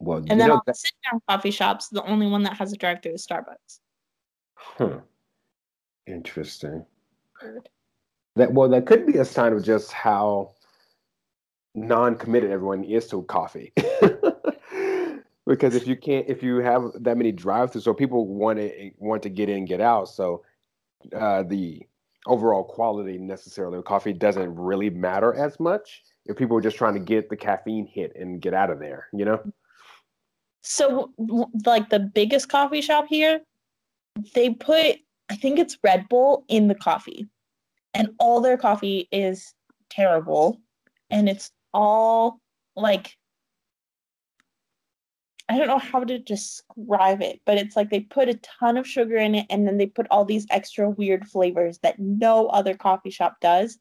Well, 0.00 0.24
and 0.28 0.40
then 0.40 0.50
all 0.50 0.56
that... 0.56 0.72
the 0.72 0.74
sit 0.74 0.92
down 1.08 1.20
coffee 1.28 1.50
shops, 1.50 1.88
the 1.88 2.02
only 2.04 2.26
one 2.26 2.42
that 2.44 2.56
has 2.56 2.72
a 2.72 2.76
drive 2.76 3.02
through 3.02 3.14
is 3.14 3.26
Starbucks. 3.26 3.80
Huh. 4.56 5.00
Interesting. 6.10 6.84
That 8.36 8.52
well, 8.52 8.68
that 8.68 8.86
could 8.86 9.06
be 9.06 9.18
a 9.18 9.24
sign 9.24 9.52
of 9.52 9.64
just 9.64 9.92
how 9.92 10.52
non-committed 11.74 12.50
everyone 12.50 12.84
is 12.84 13.06
to 13.08 13.22
coffee. 13.22 13.72
because 15.46 15.74
if 15.74 15.86
you 15.86 15.96
can't, 15.96 16.28
if 16.28 16.42
you 16.42 16.56
have 16.56 16.90
that 17.00 17.16
many 17.16 17.32
drive-throughs, 17.32 17.82
so 17.82 17.94
people 17.94 18.26
want 18.26 18.58
to 18.58 18.90
want 18.98 19.22
to 19.22 19.28
get 19.28 19.48
in, 19.48 19.64
get 19.64 19.80
out. 19.80 20.08
So 20.08 20.44
uh, 21.16 21.44
the 21.44 21.86
overall 22.26 22.64
quality 22.64 23.18
necessarily 23.18 23.78
of 23.78 23.84
coffee 23.84 24.12
doesn't 24.12 24.54
really 24.54 24.90
matter 24.90 25.34
as 25.34 25.58
much 25.58 26.02
if 26.26 26.36
people 26.36 26.56
are 26.56 26.60
just 26.60 26.76
trying 26.76 26.94
to 26.94 27.00
get 27.00 27.30
the 27.30 27.36
caffeine 27.36 27.86
hit 27.86 28.12
and 28.16 28.42
get 28.42 28.52
out 28.52 28.70
of 28.70 28.78
there. 28.78 29.08
You 29.12 29.24
know. 29.24 29.52
So, 30.62 31.12
like 31.64 31.88
the 31.88 32.00
biggest 32.00 32.50
coffee 32.50 32.82
shop 32.82 33.06
here, 33.08 33.40
they 34.34 34.50
put 34.50 34.98
I 35.30 35.36
think 35.36 35.58
it's 35.58 35.78
Red 35.82 36.08
Bull 36.08 36.44
in 36.48 36.68
the 36.68 36.74
coffee, 36.74 37.28
and 37.94 38.10
all 38.18 38.40
their 38.40 38.58
coffee 38.58 39.08
is 39.12 39.54
terrible, 39.88 40.60
and 41.08 41.28
it's 41.28 41.50
all 41.72 42.40
like 42.76 43.16
I 45.50 45.58
don't 45.58 45.66
know 45.66 45.78
how 45.78 46.04
to 46.04 46.16
describe 46.16 47.22
it, 47.22 47.40
but 47.44 47.58
it's 47.58 47.74
like 47.74 47.90
they 47.90 48.00
put 48.00 48.28
a 48.28 48.38
ton 48.60 48.76
of 48.76 48.86
sugar 48.86 49.16
in 49.16 49.34
it 49.34 49.46
and 49.50 49.66
then 49.66 49.78
they 49.78 49.86
put 49.86 50.06
all 50.08 50.24
these 50.24 50.46
extra 50.48 50.88
weird 50.88 51.26
flavors 51.26 51.78
that 51.78 51.98
no 51.98 52.46
other 52.46 52.74
coffee 52.74 53.10
shop 53.10 53.34
does. 53.40 53.76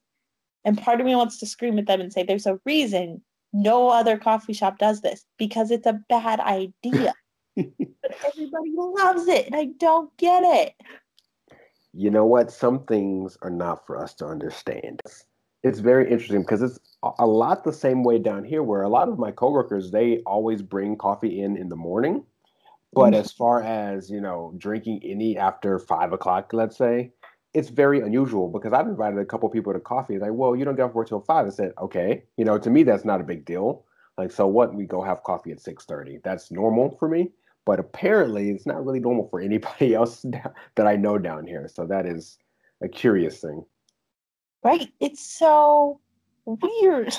And 0.66 0.82
part 0.82 1.00
of 1.00 1.06
me 1.06 1.16
wants 1.16 1.38
to 1.40 1.46
scream 1.46 1.78
at 1.78 1.86
them 1.86 2.02
and 2.02 2.12
say, 2.12 2.24
there's 2.24 2.48
a 2.48 2.60
reason 2.66 3.22
no 3.54 3.90
other 3.90 4.18
coffee 4.18 4.54
shop 4.54 4.80
does 4.80 5.02
this 5.02 5.26
because 5.38 5.70
it's 5.70 5.86
a 5.86 6.00
bad 6.10 6.40
idea. 6.40 7.14
but 7.56 8.16
everybody 8.26 8.74
loves 8.76 9.28
it 9.28 9.46
and 9.46 9.56
I 9.56 9.66
don't 9.78 10.16
get 10.18 10.44
it. 10.44 10.74
You 11.94 12.12
know 12.12 12.26
what? 12.26 12.52
Some 12.52 12.86
things 12.86 13.38
are 13.42 13.50
not 13.50 13.86
for 13.86 13.98
us 13.98 14.14
to 14.16 14.26
understand. 14.26 15.02
It's 15.64 15.80
very 15.80 16.10
interesting 16.10 16.42
because 16.42 16.62
it's 16.62 16.80
a 17.18 17.26
lot 17.26 17.64
the 17.64 17.74
same 17.74 18.04
way 18.04 18.20
down 18.20 18.44
here 18.44 18.64
where 18.64 18.84
a 18.84 18.90
lot 18.90 19.10
of 19.10 19.20
my 19.20 19.32
coworkers 19.32 19.92
they 19.92 20.20
always 20.20 20.62
bring 20.62 20.96
coffee 20.96 21.42
in 21.42 21.58
in 21.58 21.70
the 21.70 21.76
morning. 21.76 22.24
But 22.94 23.12
mm-hmm. 23.12 23.22
as 23.22 23.32
far 23.32 23.62
as 23.62 24.10
you 24.10 24.22
know 24.22 24.54
drinking 24.58 25.02
any 25.04 25.38
after 25.38 25.78
five 25.80 26.14
o'clock 26.14 26.54
let's 26.54 26.78
say 26.78 27.12
it's 27.54 27.70
very 27.70 28.00
unusual 28.00 28.48
because 28.48 28.74
i've 28.74 28.88
invited 28.88 29.18
a 29.18 29.26
couple 29.26 29.50
people 29.50 29.74
to 29.74 29.80
coffee 29.80 30.20
like 30.20 30.32
well 30.32 30.56
you 30.56 30.64
don't 30.64 30.76
get 30.76 30.84
off 30.84 30.94
work 30.94 31.08
till 31.08 31.20
five. 31.22 31.48
I 31.48 31.50
said 31.50 31.74
okay. 31.82 32.24
You 32.38 32.46
know 32.46 32.58
to 32.58 32.70
me 32.70 32.84
that's 32.84 33.06
not 33.06 33.22
a 33.22 33.26
big 33.26 33.44
deal. 33.46 33.86
Like 34.18 34.32
so 34.32 34.48
what? 34.48 34.74
We 34.76 34.86
go 34.86 35.02
have 35.02 35.24
coffee 35.24 35.52
at 35.52 35.60
6.30 35.60 36.24
that's 36.24 36.52
normal 36.52 36.96
for 36.98 37.10
me 37.10 37.32
but 37.66 37.80
apparently 37.80 38.50
it's 38.50 38.66
not 38.66 38.86
really 38.86 39.00
normal 39.00 39.28
for 39.30 39.40
anybody 39.40 39.94
else 39.96 40.26
that 40.76 40.88
i 40.88 40.96
know 40.96 41.18
down 41.18 41.46
here 41.46 41.68
so 41.72 41.86
that 41.86 42.06
is 42.06 42.38
a 42.82 42.88
curious 42.88 43.40
thing 43.40 43.64
Right? 44.64 44.92
It's 45.00 45.22
so 45.22 46.00
weird. 46.46 47.16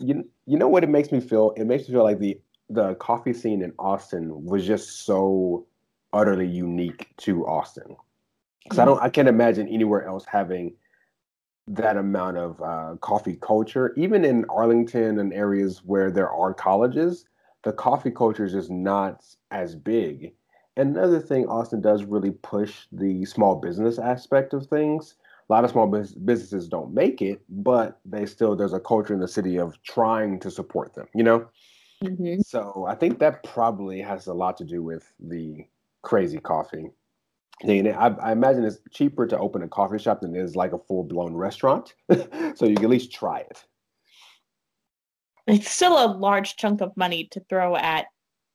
You 0.00 0.28
you 0.46 0.58
know 0.58 0.68
what 0.68 0.84
it 0.84 0.90
makes 0.90 1.12
me 1.12 1.20
feel? 1.20 1.52
It 1.56 1.64
makes 1.66 1.88
me 1.88 1.94
feel 1.94 2.02
like 2.02 2.18
the 2.18 2.38
the 2.68 2.94
coffee 2.96 3.32
scene 3.32 3.62
in 3.62 3.72
Austin 3.78 4.44
was 4.44 4.66
just 4.66 5.04
so 5.04 5.66
utterly 6.12 6.46
unique 6.46 7.08
to 7.18 7.46
Austin. 7.46 7.96
Because 8.62 8.78
I 8.78 8.84
don't 8.84 9.00
I 9.00 9.08
can't 9.08 9.28
imagine 9.28 9.68
anywhere 9.68 10.06
else 10.06 10.24
having 10.26 10.74
that 11.66 11.96
amount 11.96 12.36
of 12.36 12.60
uh, 12.60 12.96
coffee 13.00 13.38
culture. 13.40 13.94
Even 13.96 14.24
in 14.24 14.44
Arlington 14.50 15.18
and 15.18 15.32
areas 15.32 15.82
where 15.84 16.10
there 16.10 16.30
are 16.30 16.52
colleges, 16.52 17.24
the 17.64 17.72
coffee 17.72 18.10
culture 18.10 18.44
is 18.44 18.52
just 18.52 18.70
not 18.70 19.24
as 19.50 19.74
big. 19.74 20.34
And 20.76 20.96
another 20.96 21.20
thing 21.20 21.46
Austin 21.46 21.80
does 21.80 22.04
really 22.04 22.32
push 22.32 22.86
the 22.92 23.24
small 23.24 23.56
business 23.56 23.98
aspect 23.98 24.52
of 24.52 24.66
things 24.66 25.14
a 25.48 25.52
lot 25.52 25.64
of 25.64 25.70
small 25.70 25.86
businesses 25.86 26.68
don't 26.68 26.94
make 26.94 27.20
it, 27.20 27.42
but 27.48 28.00
they 28.04 28.24
still 28.26 28.56
there's 28.56 28.72
a 28.72 28.80
culture 28.80 29.12
in 29.12 29.20
the 29.20 29.28
city 29.28 29.58
of 29.58 29.80
trying 29.82 30.40
to 30.40 30.50
support 30.50 30.94
them. 30.94 31.06
You 31.14 31.22
know, 31.22 31.46
mm-hmm. 32.02 32.40
so 32.40 32.86
I 32.88 32.94
think 32.94 33.18
that 33.18 33.44
probably 33.44 34.00
has 34.00 34.26
a 34.26 34.34
lot 34.34 34.56
to 34.58 34.64
do 34.64 34.82
with 34.82 35.12
the 35.20 35.66
crazy 36.02 36.38
coffee. 36.38 36.90
I, 37.62 38.08
I, 38.20 38.32
imagine 38.32 38.64
it's 38.64 38.80
cheaper 38.90 39.26
to 39.28 39.38
open 39.38 39.62
a 39.62 39.68
coffee 39.68 39.98
shop 39.98 40.20
than 40.20 40.34
it 40.34 40.40
is 40.40 40.56
like 40.56 40.72
a 40.72 40.78
full 40.78 41.04
blown 41.04 41.34
restaurant, 41.34 41.94
so 42.10 42.66
you 42.66 42.74
can 42.74 42.84
at 42.84 42.90
least 42.90 43.12
try 43.12 43.40
it. 43.40 43.64
It's 45.46 45.70
still 45.70 45.92
a 45.92 46.12
large 46.16 46.56
chunk 46.56 46.80
of 46.80 46.96
money 46.96 47.28
to 47.32 47.40
throw 47.48 47.76
at 47.76 48.06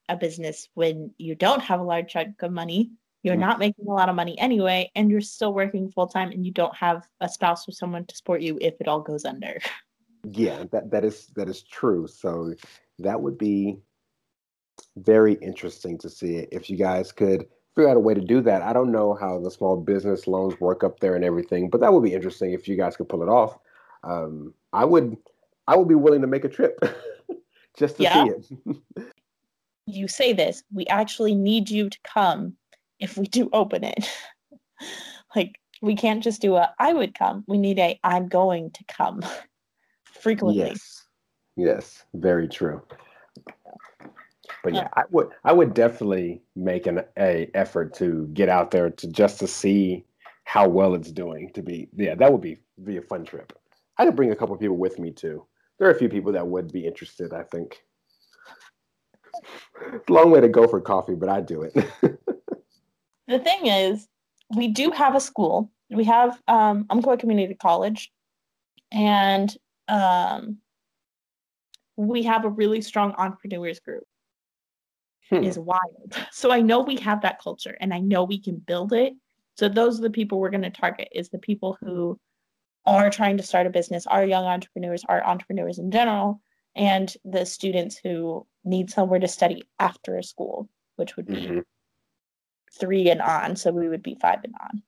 a 0.08 0.18
business 0.18 0.70
when 0.74 1.14
you 1.18 1.36
don't 1.36 1.62
have 1.62 1.80
a 1.80 1.84
large 1.84 2.12
chunk 2.12 2.42
of 2.42 2.52
money 2.52 2.92
you're 3.24 3.36
mm 3.36 3.40
not 3.40 3.60
making 3.60 3.86
a 3.88 3.92
lot 3.92 4.10
of 4.10 4.16
money 4.16 4.38
anyway, 4.40 4.92
and 4.96 5.10
you're 5.10 5.22
still 5.22 5.54
working 5.54 5.90
full 5.92 6.08
time, 6.08 6.32
and 6.32 6.46
you 6.46 6.52
don't 6.52 6.76
have 6.76 7.08
a 7.22 7.28
spouse 7.28 7.68
or 7.68 7.72
someone 7.72 8.06
to 8.06 8.16
support 8.16 8.42
you 8.42 8.58
if 8.62 8.76
it 8.80 8.88
all 8.88 9.02
goes 9.02 9.26
under. 9.26 9.60
Yeah, 10.32 10.66
that 10.72 10.92
that 10.92 11.06
is 11.06 11.28
that 11.38 11.48
is 11.48 11.64
true. 11.64 12.06
So 12.06 12.54
that 13.00 13.22
would 13.22 13.38
be 13.38 13.78
very 14.98 15.34
interesting 15.36 15.98
to 16.00 16.10
see 16.10 16.48
if 16.52 16.70
you 16.70 16.76
guys 16.76 17.14
could 17.14 17.46
figure 17.76 17.90
out 17.90 17.96
a 17.96 18.02
way 18.02 18.14
to 18.14 18.22
do 18.22 18.42
that. 18.42 18.62
I 18.62 18.74
don't 18.74 18.92
know 18.92 19.14
how 19.14 19.40
the 19.40 19.50
small 19.50 19.78
business 19.78 20.28
loans 20.28 20.60
work 20.60 20.84
up 20.84 21.00
there 21.00 21.16
and 21.16 21.24
everything, 21.24 21.70
but 21.70 21.80
that 21.80 21.94
would 21.94 22.04
be 22.04 22.14
interesting 22.14 22.52
if 22.52 22.68
you 22.68 22.76
guys 22.76 22.98
could 22.98 23.08
pull 23.08 23.24
it 23.24 23.30
off. 23.30 23.58
Um, 24.04 24.54
I 24.74 24.84
would 24.84 25.16
I 25.70 25.76
would 25.76 25.88
be 25.88 25.96
willing 25.96 26.22
to 26.22 26.28
make 26.28 26.44
a 26.44 26.50
trip 26.50 26.84
just 27.78 27.98
to 27.98 28.04
yeah. 28.04 28.24
see 28.24 28.30
it. 28.32 28.78
you 29.86 30.08
say 30.08 30.34
this, 30.34 30.64
we 30.74 30.88
actually 30.88 31.36
need 31.36 31.70
you 31.70 31.90
to 31.92 32.00
come 32.04 32.56
if 33.00 33.18
we 33.18 33.28
do 33.28 33.50
open 33.54 33.84
it. 33.84 34.10
like 35.36 35.60
we 35.84 35.96
can't 35.96 36.24
just 36.24 36.42
do 36.42 36.56
a 36.56 36.74
I 36.80 36.94
would 36.94 37.14
come. 37.14 37.44
We 37.48 37.60
need 37.60 37.78
a 37.78 38.00
I'm 38.04 38.28
going 38.28 38.72
to 38.72 38.84
come 38.86 39.22
frequently. 40.04 40.58
Yes. 40.58 41.06
Yes, 41.56 42.04
very 42.16 42.48
true. 42.48 42.82
But 44.64 44.74
yeah, 44.74 44.88
I 44.94 45.04
would 45.12 45.30
I 45.44 45.54
would 45.54 45.76
definitely 45.76 46.42
make 46.56 46.88
an 46.88 47.04
a 47.18 47.52
effort 47.54 47.94
to 47.96 48.28
get 48.34 48.50
out 48.50 48.72
there 48.72 48.90
to 48.90 49.08
just 49.08 49.40
to 49.40 49.48
see 49.48 50.04
how 50.46 50.68
well 50.68 50.96
it's 50.96 51.12
doing 51.12 51.52
to 51.54 51.62
be 51.62 51.90
yeah, 51.96 52.16
that 52.16 52.32
would 52.32 52.42
be 52.42 52.58
be 52.84 52.98
a 52.98 53.04
fun 53.04 53.24
trip. 53.24 53.54
I 54.00 54.06
could 54.06 54.16
bring 54.16 54.32
a 54.32 54.36
couple 54.36 54.58
people 54.58 54.78
with 54.78 54.98
me 54.98 55.12
too. 55.12 55.46
There 55.80 55.88
are 55.88 55.92
a 55.92 55.98
few 55.98 56.10
people 56.10 56.34
that 56.34 56.46
would 56.46 56.72
be 56.72 56.86
interested, 56.86 57.34
I 57.34 57.44
think. 57.44 57.82
Long 60.10 60.30
way 60.30 60.42
to 60.42 60.50
go 60.50 60.68
for 60.68 60.82
coffee, 60.82 61.16
but 61.16 61.30
I 61.30 61.40
do 61.40 61.62
it. 61.62 61.74
the 63.28 63.40
thing 63.40 63.68
is, 63.68 64.08
we 64.56 64.68
do 64.68 64.92
have 64.92 65.16
a 65.16 65.22
school. 65.22 65.72
We 65.90 66.04
have 66.04 66.40
um, 66.48 66.86
Umpqua 66.90 67.18
Community 67.18 67.56
College, 67.56 68.12
and 68.92 69.56
um, 69.88 70.58
we 71.96 72.24
have 72.24 72.44
a 72.44 72.50
really 72.50 72.82
strong 72.82 73.14
entrepreneurs 73.18 73.80
group. 73.80 74.04
Hmm. 75.30 75.44
Is 75.44 75.60
wild. 75.60 76.18
So 76.32 76.52
I 76.52 76.62
know 76.62 76.80
we 76.80 76.98
have 76.98 77.22
that 77.22 77.40
culture, 77.40 77.78
and 77.80 77.94
I 77.94 78.00
know 78.00 78.24
we 78.24 78.40
can 78.40 78.58
build 78.58 78.94
it. 78.94 79.14
So 79.58 79.70
those 79.70 80.00
are 80.00 80.02
the 80.02 80.10
people 80.10 80.40
we're 80.40 80.50
going 80.50 80.64
to 80.64 80.72
target. 80.72 81.08
Is 81.14 81.30
the 81.30 81.38
people 81.38 81.78
who 81.80 82.20
are 82.86 83.10
trying 83.10 83.38
to 83.38 83.44
start 83.44 83.68
a 83.68 83.70
business, 83.70 84.08
are 84.08 84.26
young 84.26 84.46
entrepreneurs, 84.46 85.04
are 85.08 85.24
entrepreneurs 85.26 85.80
in 85.80 85.92
general, 85.92 86.42
and 86.76 87.14
the 87.26 87.46
students 87.46 88.00
who 88.04 88.46
need 88.64 88.90
somewhere 88.90 89.20
to 89.20 89.28
study 89.28 89.64
after 89.80 90.22
school, 90.22 90.70
which 90.96 91.16
would 91.16 91.28
be 91.28 91.36
mm-hmm 91.36 91.60
three 92.72 93.10
and 93.10 93.22
on, 93.22 93.56
so 93.56 93.72
we 93.72 93.88
would 93.88 94.04
be 94.04 94.16
five 94.16 94.40
and 94.44 94.54
on. 94.62 94.82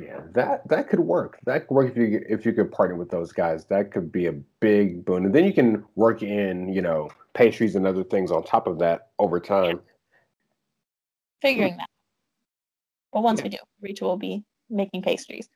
Yeah, 0.00 0.20
that 0.34 0.68
that 0.68 0.88
could 0.88 1.00
work. 1.00 1.38
That 1.46 1.66
could 1.66 1.74
work 1.74 1.90
if 1.90 1.96
you 1.96 2.24
if 2.28 2.46
you 2.46 2.52
could 2.52 2.70
partner 2.70 2.96
with 2.96 3.10
those 3.10 3.32
guys. 3.32 3.64
That 3.66 3.90
could 3.90 4.12
be 4.12 4.26
a 4.26 4.32
big 4.32 5.04
boon, 5.04 5.24
and 5.24 5.34
then 5.34 5.44
you 5.44 5.52
can 5.52 5.84
work 5.96 6.22
in 6.22 6.68
you 6.72 6.82
know 6.82 7.10
pastries 7.34 7.74
and 7.74 7.86
other 7.86 8.04
things 8.04 8.30
on 8.30 8.44
top 8.44 8.66
of 8.66 8.78
that 8.78 9.08
over 9.18 9.40
time. 9.40 9.80
Figuring 11.42 11.76
that. 11.78 11.88
But 13.12 13.22
once 13.22 13.40
yeah. 13.40 13.44
we 13.44 13.50
do, 13.50 13.58
Rachel 13.80 14.08
will 14.10 14.16
be 14.16 14.44
making 14.68 15.02
pastries. 15.02 15.48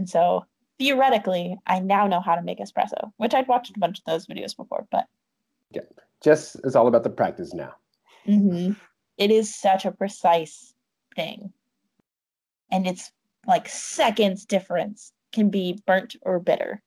And 0.00 0.08
so 0.08 0.46
theoretically, 0.78 1.58
I 1.66 1.78
now 1.78 2.06
know 2.06 2.22
how 2.22 2.34
to 2.34 2.40
make 2.40 2.58
espresso, 2.58 3.12
which 3.18 3.34
I'd 3.34 3.46
watched 3.48 3.76
a 3.76 3.78
bunch 3.78 3.98
of 3.98 4.04
those 4.06 4.26
videos 4.26 4.56
before, 4.56 4.86
but 4.90 5.04
yeah, 5.72 5.82
just 6.22 6.56
it's 6.64 6.74
all 6.74 6.88
about 6.88 7.02
the 7.04 7.10
practice 7.10 7.52
now. 7.52 7.74
Mm-hmm. 8.26 8.72
It 9.18 9.30
is 9.30 9.54
such 9.54 9.84
a 9.84 9.92
precise 9.92 10.72
thing, 11.14 11.52
and 12.72 12.86
it's 12.86 13.12
like 13.46 13.68
seconds 13.68 14.46
difference 14.46 15.12
can 15.32 15.50
be 15.50 15.78
burnt 15.86 16.16
or 16.22 16.40
bitter. 16.40 16.82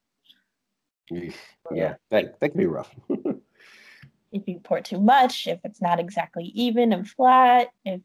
Yeah, 1.72 1.93
that 2.10 2.39
that 2.39 2.50
can 2.50 2.58
be 2.58 2.65
rough. 2.65 2.89
if 4.32 4.48
you 4.48 4.60
pour 4.63 4.82
too 4.82 5.00
much, 5.00 5.46
if 5.46 5.60
it's 5.63 5.84
not 5.84 6.00
exactly 6.00 6.46
even 6.55 6.93
and 6.93 7.08
flat, 7.08 7.67
if 7.86 8.01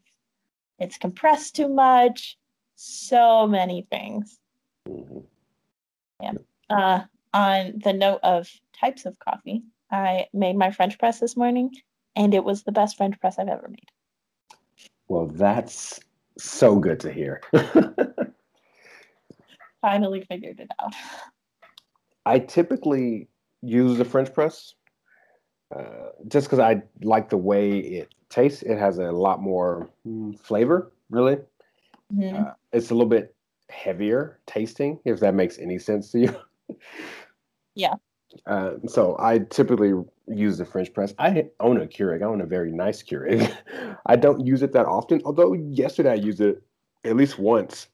it's 0.77 0.99
compressed 0.99 1.55
too 1.55 1.67
much, 1.67 2.37
so 2.75 3.47
many 3.47 3.87
things. 3.89 4.39
Mm-hmm. 4.89 5.19
Yeah. 6.21 6.33
Uh, 6.69 7.03
on 7.33 7.79
the 7.83 7.93
note 7.93 8.19
of 8.23 8.49
types 8.79 9.05
of 9.05 9.17
coffee, 9.19 9.63
I 9.91 10.27
made 10.33 10.55
my 10.55 10.71
French 10.71 10.97
press 10.99 11.19
this 11.19 11.37
morning, 11.37 11.71
and 12.15 12.33
it 12.33 12.43
was 12.43 12.63
the 12.63 12.71
best 12.71 12.97
French 12.97 13.19
press 13.19 13.39
I've 13.39 13.47
ever 13.47 13.67
made. 13.69 13.89
Well, 15.07 15.27
that's 15.27 15.99
so 16.37 16.75
good 16.75 16.99
to 17.01 17.11
hear. 17.11 17.41
finally 19.81 20.25
figured 20.27 20.59
it 20.59 20.69
out. 20.81 20.93
I 22.25 22.39
typically 22.39 23.27
use 23.61 23.97
the 23.97 24.05
French 24.05 24.33
press 24.33 24.73
uh, 25.75 26.09
just 26.27 26.47
because 26.47 26.59
I 26.59 26.83
like 27.01 27.29
the 27.29 27.37
way 27.37 27.79
it 27.79 28.13
tastes. 28.29 28.61
It 28.63 28.77
has 28.77 28.97
a 28.97 29.11
lot 29.11 29.41
more 29.41 29.89
mm, 30.05 30.39
flavor, 30.39 30.91
really. 31.09 31.37
Mm-hmm. 32.13 32.43
Uh, 32.43 32.51
it's 32.71 32.91
a 32.91 32.93
little 32.93 33.09
bit 33.09 33.35
heavier 33.69 34.39
tasting, 34.45 34.99
if 35.05 35.19
that 35.19 35.33
makes 35.33 35.57
any 35.57 35.77
sense 35.77 36.11
to 36.11 36.19
you. 36.19 36.35
yeah. 37.75 37.95
Uh, 38.45 38.73
so 38.87 39.15
I 39.19 39.39
typically 39.39 39.93
use 40.27 40.57
the 40.57 40.65
French 40.65 40.93
press. 40.93 41.13
I 41.17 41.49
own 41.59 41.81
a 41.81 41.87
Keurig. 41.87 42.21
I 42.21 42.25
own 42.25 42.41
a 42.41 42.45
very 42.45 42.71
nice 42.71 43.01
Keurig. 43.01 43.51
I 44.05 44.15
don't 44.15 44.45
use 44.45 44.61
it 44.61 44.73
that 44.73 44.85
often, 44.85 45.21
although 45.25 45.53
yesterday 45.53 46.11
I 46.11 46.15
used 46.15 46.41
it 46.41 46.61
at 47.03 47.15
least 47.15 47.39
once. 47.39 47.87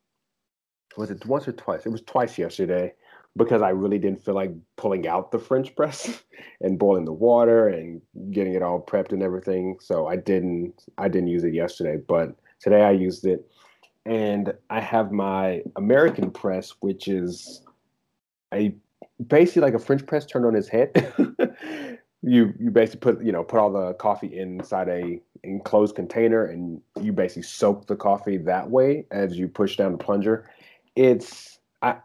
Was 0.98 1.12
it 1.12 1.26
once 1.26 1.48
or 1.48 1.54
twice? 1.54 1.86
It 1.86 1.90
was 1.90 2.02
twice 2.02 2.38
yesterday 2.38 2.94
because 3.38 3.62
I 3.62 3.70
really 3.70 4.00
didn't 4.00 4.24
feel 4.24 4.36
like 4.36 4.52
pulling 4.78 5.08
out 5.08 5.32
the 5.32 5.40
French 5.40 5.76
press 5.76 6.24
and 6.62 6.80
boiling 6.80 7.06
the 7.06 7.14
water 7.14 7.68
and 7.68 8.02
getting 8.32 8.54
it 8.54 8.64
all 8.64 8.82
prepped 8.82 9.12
and 9.12 9.22
everything. 9.22 9.78
So 9.82 10.08
I 10.08 10.16
didn't 10.16 10.84
I 10.98 11.08
didn't 11.08 11.30
use 11.30 11.44
it 11.44 11.54
yesterday, 11.54 11.98
but 12.08 12.36
today 12.60 12.84
I 12.84 12.92
used 12.92 13.26
it. 13.26 13.46
And 14.06 14.54
I 14.70 14.80
have 14.82 15.12
my 15.12 15.64
American 15.76 16.30
press, 16.30 16.76
which 16.80 17.08
is 17.08 17.64
a 18.54 18.76
basically 19.28 19.64
like 19.64 19.74
a 19.74 19.80
French 19.80 20.06
press 20.06 20.26
turned 20.26 20.46
on 20.46 20.56
its 20.56 20.68
head. 20.68 21.14
you 22.22 22.54
you 22.60 22.72
basically 22.72 23.00
put 23.00 23.24
you 23.24 23.32
know 23.32 23.44
put 23.44 23.60
all 23.60 23.72
the 23.72 23.94
coffee 23.94 24.38
inside 24.38 24.90
a 24.90 25.20
enclosed 25.44 25.96
container 25.96 26.46
and 26.46 26.82
you 27.00 27.14
basically 27.14 27.44
soak 27.44 27.86
the 27.86 27.96
coffee 27.96 28.38
that 28.38 28.70
way 28.70 29.06
as 29.12 29.38
you 29.38 29.48
push 29.48 29.78
down 29.78 29.92
the 29.92 29.98
plunger. 29.98 30.50
It's 30.96 31.60
I 31.82 31.98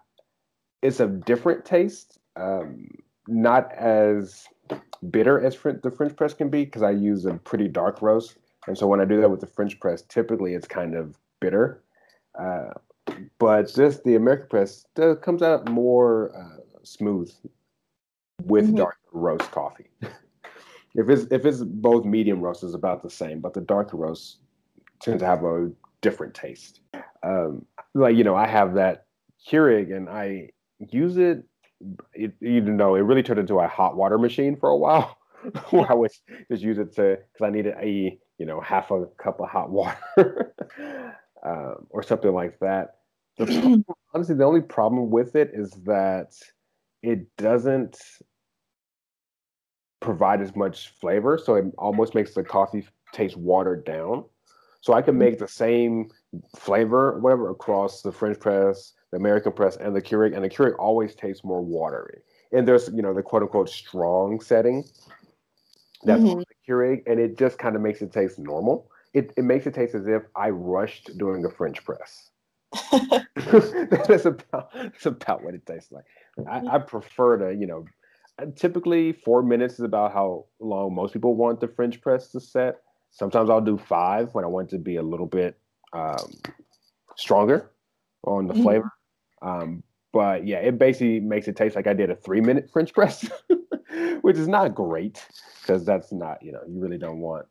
it's 0.83 1.01
a 1.01 1.07
different 1.07 1.65
taste, 1.65 2.19
um, 2.37 2.89
not 3.29 3.73
as 3.73 4.47
bitter 5.11 5.41
as 5.41 5.55
fr- 5.55 5.71
the 5.71 5.91
French 5.91 6.15
press 6.17 6.35
can 6.35 6.51
be 6.51 6.65
because 6.65 6.83
I 6.83 6.91
use 6.91 7.25
a 7.25 7.35
pretty 7.35 7.69
dark 7.69 8.03
roast, 8.03 8.37
and 8.67 8.77
so 8.77 8.87
when 8.87 9.01
I 9.01 9.05
do 9.07 9.21
that 9.21 9.31
with 9.31 9.41
the 9.41 9.47
French 9.47 9.81
press, 9.81 10.03
typically 10.03 10.55
it's 10.55 10.69
kind 10.69 10.95
of 10.95 11.17
bitter. 11.41 11.83
Uh, 12.41 12.71
but 13.39 13.73
just 13.75 14.05
the 14.05 14.17
American 14.17 14.49
press 14.49 14.87
does, 14.95 15.19
comes 15.21 15.43
out 15.43 15.69
more 15.69 16.33
uh, 16.37 16.61
smooth 16.83 17.33
with 18.45 18.67
mm-hmm. 18.67 18.77
dark 18.77 18.99
roast 19.13 19.51
coffee. 19.51 19.91
if 20.95 21.09
it's 21.09 21.31
if 21.31 21.45
it's 21.45 21.63
both 21.63 22.05
medium 22.05 22.41
roast, 22.41 22.65
is 22.65 22.75
about 22.75 23.03
the 23.03 23.11
same, 23.11 23.41
but 23.41 23.55
the 23.55 23.61
darker 23.61 23.97
roast 23.97 24.39
tends 25.01 25.21
to 25.21 25.27
have 25.27 25.45
a 25.45 25.71
different 26.01 26.35
taste. 26.35 26.81
Um, 27.23 27.67
like 27.95 28.17
you 28.17 28.25
know, 28.25 28.37
I 28.37 28.47
have 28.47 28.75
that 28.75 29.07
Keurig, 29.47 29.95
and 29.95 30.09
I 30.09 30.51
use 30.79 31.17
it, 31.17 31.45
it, 32.15 32.33
even 32.43 32.77
though 32.77 32.95
it 32.95 33.01
really 33.01 33.23
turned 33.23 33.41
into 33.41 33.59
a 33.59 33.69
hot 33.69 33.97
water 33.97 34.19
machine 34.19 34.57
for 34.57 34.71
a 34.71 34.77
while, 34.77 35.19
where 35.71 35.91
I 35.91 35.95
would 35.95 36.11
just 36.51 36.63
use 36.63 36.79
it 36.79 36.95
to 36.97 37.19
because 37.33 37.47
I 37.47 37.51
needed 37.51 37.75
a 37.81 38.19
you 38.39 38.47
know 38.47 38.61
half 38.61 38.91
a 38.91 39.07
cup 39.19 39.41
of 39.41 39.49
hot 39.49 39.71
water 39.71 39.99
um, 41.45 41.87
or 41.91 42.03
something 42.03 42.33
like 42.33 42.59
that. 42.61 42.97
The 43.39 43.47
problem, 43.47 43.85
honestly, 44.15 44.35
the 44.35 44.45
only 44.45 44.61
problem 44.61 45.11
with 45.11 45.37
it 45.37 45.51
is 45.53 45.71
that 45.85 46.35
it 47.03 47.27
doesn't 47.37 47.99
provide 50.01 50.41
as 50.41 50.55
much 50.57 50.89
flavor, 51.01 51.39
so 51.39 51.55
it 51.57 51.65
almost 51.79 52.15
makes 52.15 52.35
the 52.35 52.43
coffee 52.43 52.87
taste 53.13 53.37
watered 53.37 53.85
down. 53.85 54.25
So 54.83 54.95
I 54.95 55.03
can 55.03 55.19
make 55.19 55.39
the 55.39 55.49
same 55.49 56.09
flavor, 56.57 57.19
whatever, 57.21 57.51
across 57.51 58.01
the 58.01 58.13
French 58.13 58.41
press, 58.41 58.95
the 59.11 59.19
American 59.19 59.53
press, 59.53 59.77
and 59.77 59.95
the 59.95 60.01
Keurig, 60.01 60.35
and 60.35 60.43
the 60.43 60.49
Keurig 60.49 60.75
always 60.79 61.15
tastes 61.15 61.45
more 61.45 61.61
watery. 61.61 62.21
And 62.53 62.67
there's, 62.67 62.89
you 62.89 63.03
know, 63.03 63.13
the 63.13 63.23
quote 63.23 63.43
unquote 63.43 63.69
strong 63.69 64.41
setting 64.41 64.85
that's 66.05 66.23
mm-hmm. 66.23 66.39
the 66.39 66.45
Keurig, 66.67 67.03
and 67.07 67.21
it 67.21 67.37
just 67.39 67.59
kind 67.59 67.77
of 67.77 67.83
makes 67.83 68.01
it 68.01 68.13
taste 68.13 68.39
normal. 68.39 68.91
It, 69.13 69.33
it 69.37 69.43
makes 69.43 69.67
it 69.67 69.75
taste 69.75 69.95
as 69.95 70.07
if 70.07 70.23
I 70.37 70.51
rushed 70.51 71.11
during 71.19 71.43
the 71.43 71.51
French 71.51 71.85
press. 71.85 72.31
that's 72.93 74.25
about 74.25 74.73
that's 74.73 75.07
about 75.07 75.43
what 75.43 75.55
it 75.55 75.67
tastes 75.67 75.91
like. 75.91 76.05
I, 76.49 76.77
I 76.77 76.79
prefer 76.79 77.39
to, 77.39 77.59
you 77.59 77.67
know, 77.67 77.85
typically 78.57 79.13
four 79.13 79.43
minutes 79.43 79.75
is 79.75 79.81
about 79.81 80.13
how 80.13 80.47
long 80.61 80.95
most 80.95 81.13
people 81.13 81.35
want 81.35 81.61
the 81.61 81.69
French 81.69 82.01
press 82.01 82.31
to 82.33 82.41
set. 82.41 82.83
Sometimes 83.11 83.51
I'll 83.51 83.61
do 83.61 83.77
five 83.77 84.33
when 84.35 84.45
I 84.45 84.49
want 84.49 84.71
to 84.71 84.79
be 84.79 84.97
a 84.97 85.03
little 85.03 85.27
bit 85.27 85.59
um, 85.93 86.33
stronger 87.17 87.71
on 88.25 88.47
the 88.47 88.55
mm-hmm. 88.55 88.63
flavor. 88.63 88.93
Um, 89.43 89.83
but 90.13 90.47
yeah, 90.47 90.59
it 90.59 90.79
basically 90.79 91.21
makes 91.21 91.49
it 91.49 91.57
taste 91.57 91.77
like 91.77 91.87
I 91.87 91.93
did 91.93 92.11
a 92.11 92.17
three 92.17 92.41
minute 92.41 92.71
French 92.73 92.93
press, 92.93 93.29
which 94.21 94.37
is 94.37 94.49
not 94.49 94.75
great 94.75 95.25
because 95.61 95.85
that's 95.85 96.13
not, 96.13 96.43
you 96.43 96.53
know, 96.53 96.61
you 96.69 96.81
really 96.81 96.99
don't 96.99 97.21
want 97.21 97.47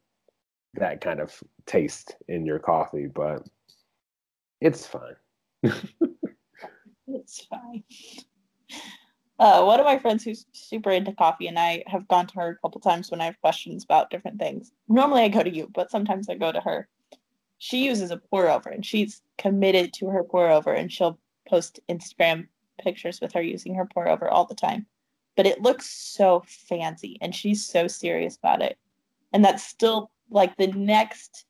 that 0.75 1.01
kind 1.01 1.19
of 1.19 1.37
taste 1.65 2.15
in 2.27 2.45
your 2.45 2.59
coffee, 2.59 3.07
but 3.07 3.47
it's 4.61 4.85
fine. 4.85 5.15
it's 7.07 7.45
fine. 7.45 7.83
Uh, 9.39 9.63
one 9.63 9.79
of 9.79 9.85
my 9.85 9.97
friends 9.97 10.23
who's 10.23 10.45
super 10.51 10.91
into 10.91 11.13
coffee, 11.13 11.47
and 11.47 11.57
I 11.57 11.83
have 11.87 12.07
gone 12.09 12.27
to 12.27 12.35
her 12.35 12.49
a 12.49 12.55
couple 12.57 12.81
times 12.81 13.09
when 13.09 13.21
I 13.21 13.25
have 13.25 13.39
questions 13.39 13.85
about 13.85 14.09
different 14.09 14.37
things. 14.37 14.73
Normally 14.89 15.21
I 15.21 15.29
go 15.29 15.43
to 15.43 15.49
you, 15.49 15.69
but 15.73 15.89
sometimes 15.89 16.27
I 16.27 16.35
go 16.35 16.51
to 16.51 16.59
her. 16.59 16.89
She 17.57 17.85
uses 17.85 18.11
a 18.11 18.17
pour 18.17 18.49
over, 18.49 18.69
and 18.69 18.85
she's 18.85 19.21
committed 19.37 19.93
to 19.93 20.07
her 20.07 20.23
pour 20.23 20.49
over, 20.49 20.73
and 20.73 20.91
she'll 20.91 21.19
post 21.47 21.79
Instagram 21.89 22.47
pictures 22.81 23.21
with 23.21 23.31
her 23.33 23.41
using 23.41 23.75
her 23.75 23.85
pour 23.85 24.09
over 24.09 24.29
all 24.29 24.45
the 24.45 24.55
time. 24.55 24.85
But 25.37 25.45
it 25.45 25.61
looks 25.61 25.89
so 25.89 26.43
fancy, 26.45 27.17
and 27.21 27.33
she's 27.33 27.65
so 27.65 27.87
serious 27.87 28.35
about 28.35 28.61
it. 28.61 28.77
And 29.31 29.43
that's 29.45 29.63
still 29.63 30.11
like 30.29 30.55
the 30.57 30.67
next 30.67 31.45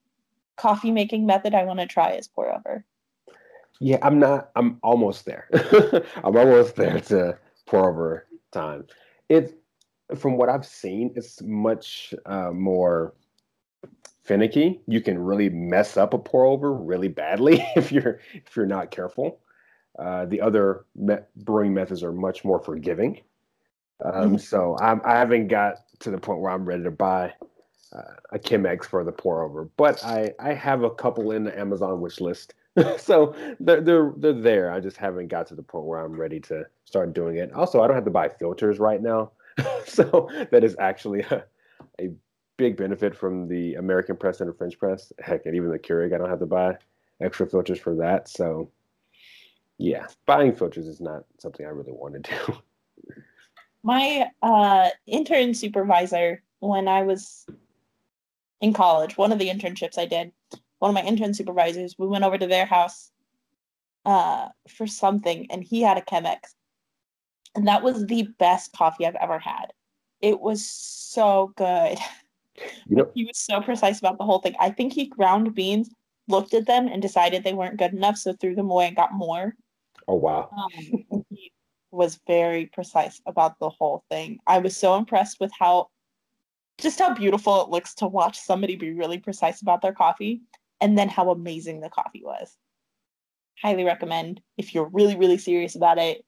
coffee 0.57 0.91
making 0.91 1.25
method 1.25 1.53
I 1.53 1.63
want 1.63 1.79
to 1.79 1.85
try 1.85 2.11
is 2.11 2.27
pour 2.27 2.53
over. 2.53 2.85
Yeah, 3.79 3.97
I'm 4.01 4.19
not. 4.19 4.51
I'm 4.55 4.77
almost 4.83 5.25
there. 5.25 5.47
I'm 6.23 6.35
almost 6.35 6.75
there 6.75 6.99
to 6.99 7.37
pour 7.65 7.89
over 7.89 8.27
time. 8.51 8.85
It, 9.29 9.57
from 10.15 10.37
what 10.37 10.49
I've 10.49 10.65
seen, 10.65 11.13
it's 11.15 11.41
much 11.41 12.13
uh, 12.25 12.51
more 12.51 13.13
finicky. 14.23 14.81
You 14.85 15.01
can 15.01 15.17
really 15.17 15.49
mess 15.49 15.95
up 15.95 16.13
a 16.13 16.17
pour 16.17 16.45
over 16.45 16.73
really 16.73 17.07
badly 17.07 17.65
if 17.75 17.91
you're 17.91 18.19
if 18.33 18.55
you're 18.55 18.65
not 18.65 18.91
careful. 18.91 19.39
Uh, 19.97 20.25
the 20.25 20.39
other 20.41 20.85
me- 20.95 21.25
brewing 21.37 21.73
methods 21.73 22.03
are 22.03 22.11
much 22.11 22.43
more 22.45 22.59
forgiving. 22.59 23.21
Um, 24.03 24.13
mm-hmm. 24.13 24.37
So 24.37 24.77
I'm, 24.79 25.01
I 25.03 25.17
haven't 25.17 25.47
got 25.47 25.77
to 25.99 26.11
the 26.11 26.17
point 26.17 26.39
where 26.39 26.51
I'm 26.51 26.63
ready 26.63 26.83
to 26.83 26.91
buy 26.91 27.33
uh, 27.95 28.15
a 28.31 28.39
Chemex 28.39 28.85
for 28.85 29.03
the 29.03 29.11
pour 29.11 29.43
over, 29.43 29.69
but 29.77 30.03
I 30.03 30.33
I 30.39 30.53
have 30.53 30.83
a 30.83 30.89
couple 30.89 31.31
in 31.31 31.43
the 31.43 31.57
Amazon 31.57 32.01
wish 32.01 32.19
list 32.19 32.53
so 32.97 33.35
they're, 33.59 33.81
they're 33.81 34.13
they're 34.17 34.33
there. 34.33 34.71
I 34.71 34.79
just 34.79 34.97
haven't 34.97 35.27
got 35.27 35.47
to 35.47 35.55
the 35.55 35.63
point 35.63 35.85
where 35.85 35.99
I'm 35.99 36.13
ready 36.13 36.39
to 36.41 36.65
start 36.85 37.13
doing 37.13 37.37
it. 37.37 37.51
Also, 37.53 37.81
I 37.81 37.87
don't 37.87 37.95
have 37.95 38.05
to 38.05 38.11
buy 38.11 38.29
filters 38.29 38.79
right 38.79 39.01
now, 39.01 39.31
so 39.85 40.29
that 40.51 40.63
is 40.63 40.75
actually 40.79 41.21
a, 41.21 41.43
a 41.99 42.09
big 42.57 42.77
benefit 42.77 43.15
from 43.15 43.47
the 43.47 43.75
American 43.75 44.15
press 44.15 44.41
and 44.41 44.49
the 44.49 44.53
French 44.53 44.77
press. 44.77 45.11
Heck, 45.19 45.45
and 45.45 45.55
even 45.55 45.69
the 45.69 45.79
Keurig, 45.79 46.13
I 46.13 46.17
don't 46.17 46.29
have 46.29 46.39
to 46.39 46.45
buy 46.45 46.77
extra 47.21 47.47
filters 47.47 47.79
for 47.79 47.95
that. 47.95 48.27
So, 48.27 48.69
yeah, 49.77 50.05
buying 50.25 50.55
filters 50.55 50.87
is 50.87 51.01
not 51.01 51.23
something 51.39 51.65
I 51.65 51.69
really 51.69 51.91
want 51.91 52.23
to 52.23 52.31
do. 52.31 53.13
My 53.83 54.27
uh, 54.41 54.89
intern 55.07 55.53
supervisor, 55.53 56.43
when 56.59 56.89
I 56.89 57.03
was 57.03 57.45
in 58.61 58.73
college, 58.73 59.17
one 59.17 59.31
of 59.31 59.39
the 59.39 59.49
internships 59.49 59.97
I 59.97 60.05
did, 60.05 60.31
one 60.79 60.89
of 60.89 60.95
my 60.95 61.03
intern 61.03 61.33
supervisors, 61.33 61.95
we 61.97 62.07
went 62.07 62.23
over 62.23 62.37
to 62.37 62.47
their 62.47 62.65
house 62.65 63.11
uh, 64.05 64.49
for 64.67 64.87
something, 64.87 65.47
and 65.51 65.63
he 65.63 65.81
had 65.81 65.97
a 65.97 66.01
Chemex. 66.01 66.39
And 67.55 67.67
that 67.67 67.83
was 67.83 68.05
the 68.05 68.27
best 68.37 68.71
coffee 68.73 69.05
I've 69.05 69.15
ever 69.15 69.39
had. 69.39 69.73
It 70.21 70.39
was 70.39 70.69
so 70.69 71.53
good. 71.55 71.97
You 72.89 72.97
know, 72.97 73.09
he 73.15 73.23
was 73.23 73.37
so 73.37 73.61
precise 73.61 73.99
about 73.99 74.17
the 74.17 74.25
whole 74.25 74.39
thing. 74.39 74.53
I 74.59 74.69
think 74.69 74.91
he 74.91 75.05
ground 75.05 75.55
beans, 75.55 75.89
looked 76.27 76.53
at 76.53 76.67
them, 76.67 76.89
and 76.89 77.01
decided 77.01 77.41
they 77.41 77.53
weren't 77.53 77.77
good 77.77 77.93
enough, 77.93 78.17
so 78.17 78.33
threw 78.33 78.53
them 78.53 78.69
away 78.69 78.87
and 78.87 78.97
got 78.97 79.13
more. 79.13 79.55
Oh 80.09 80.15
wow! 80.15 80.49
Um, 80.51 81.23
he 81.29 81.53
was 81.91 82.19
very 82.27 82.65
precise 82.65 83.21
about 83.25 83.57
the 83.59 83.69
whole 83.69 84.03
thing. 84.09 84.39
I 84.45 84.59
was 84.59 84.75
so 84.75 84.95
impressed 84.97 85.39
with 85.39 85.51
how, 85.57 85.87
just 86.81 86.99
how 86.99 87.13
beautiful 87.13 87.61
it 87.61 87.69
looks 87.69 87.93
to 87.95 88.07
watch 88.07 88.39
somebody 88.39 88.75
be 88.75 88.91
really 88.93 89.17
precise 89.17 89.61
about 89.61 89.81
their 89.81 89.93
coffee 89.93 90.41
and 90.81 90.97
then 90.97 91.09
how 91.09 91.29
amazing 91.31 91.81
the 91.81 91.89
coffee 91.89 92.23
was. 92.23 92.57
Highly 93.61 93.83
recommend 93.83 94.41
if 94.57 94.73
you're 94.73 94.89
really, 94.89 95.15
really 95.15 95.37
serious 95.37 95.75
about 95.75 95.97
it, 95.97 96.23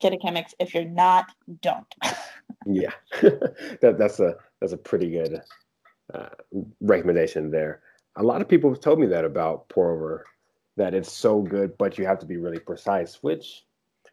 get 0.00 0.12
a 0.12 0.16
Chemex. 0.16 0.54
If 0.60 0.74
you're 0.74 0.84
not, 0.84 1.26
don't. 1.60 1.92
yeah, 2.66 2.92
that, 3.20 3.96
that's 3.98 4.20
a 4.20 4.36
that's 4.60 4.72
a 4.72 4.78
pretty 4.78 5.10
good 5.10 5.42
uh, 6.12 6.28
recommendation 6.80 7.50
there. 7.50 7.82
A 8.16 8.22
lot 8.22 8.40
of 8.40 8.48
people 8.48 8.70
have 8.70 8.80
told 8.80 9.00
me 9.00 9.06
that 9.08 9.24
about 9.24 9.68
pour 9.68 9.90
over 9.90 10.24
that 10.76 10.94
it's 10.94 11.12
so 11.12 11.40
good, 11.40 11.76
but 11.78 11.98
you 11.98 12.06
have 12.06 12.18
to 12.20 12.26
be 12.26 12.36
really 12.36 12.58
precise, 12.58 13.22
which, 13.22 13.64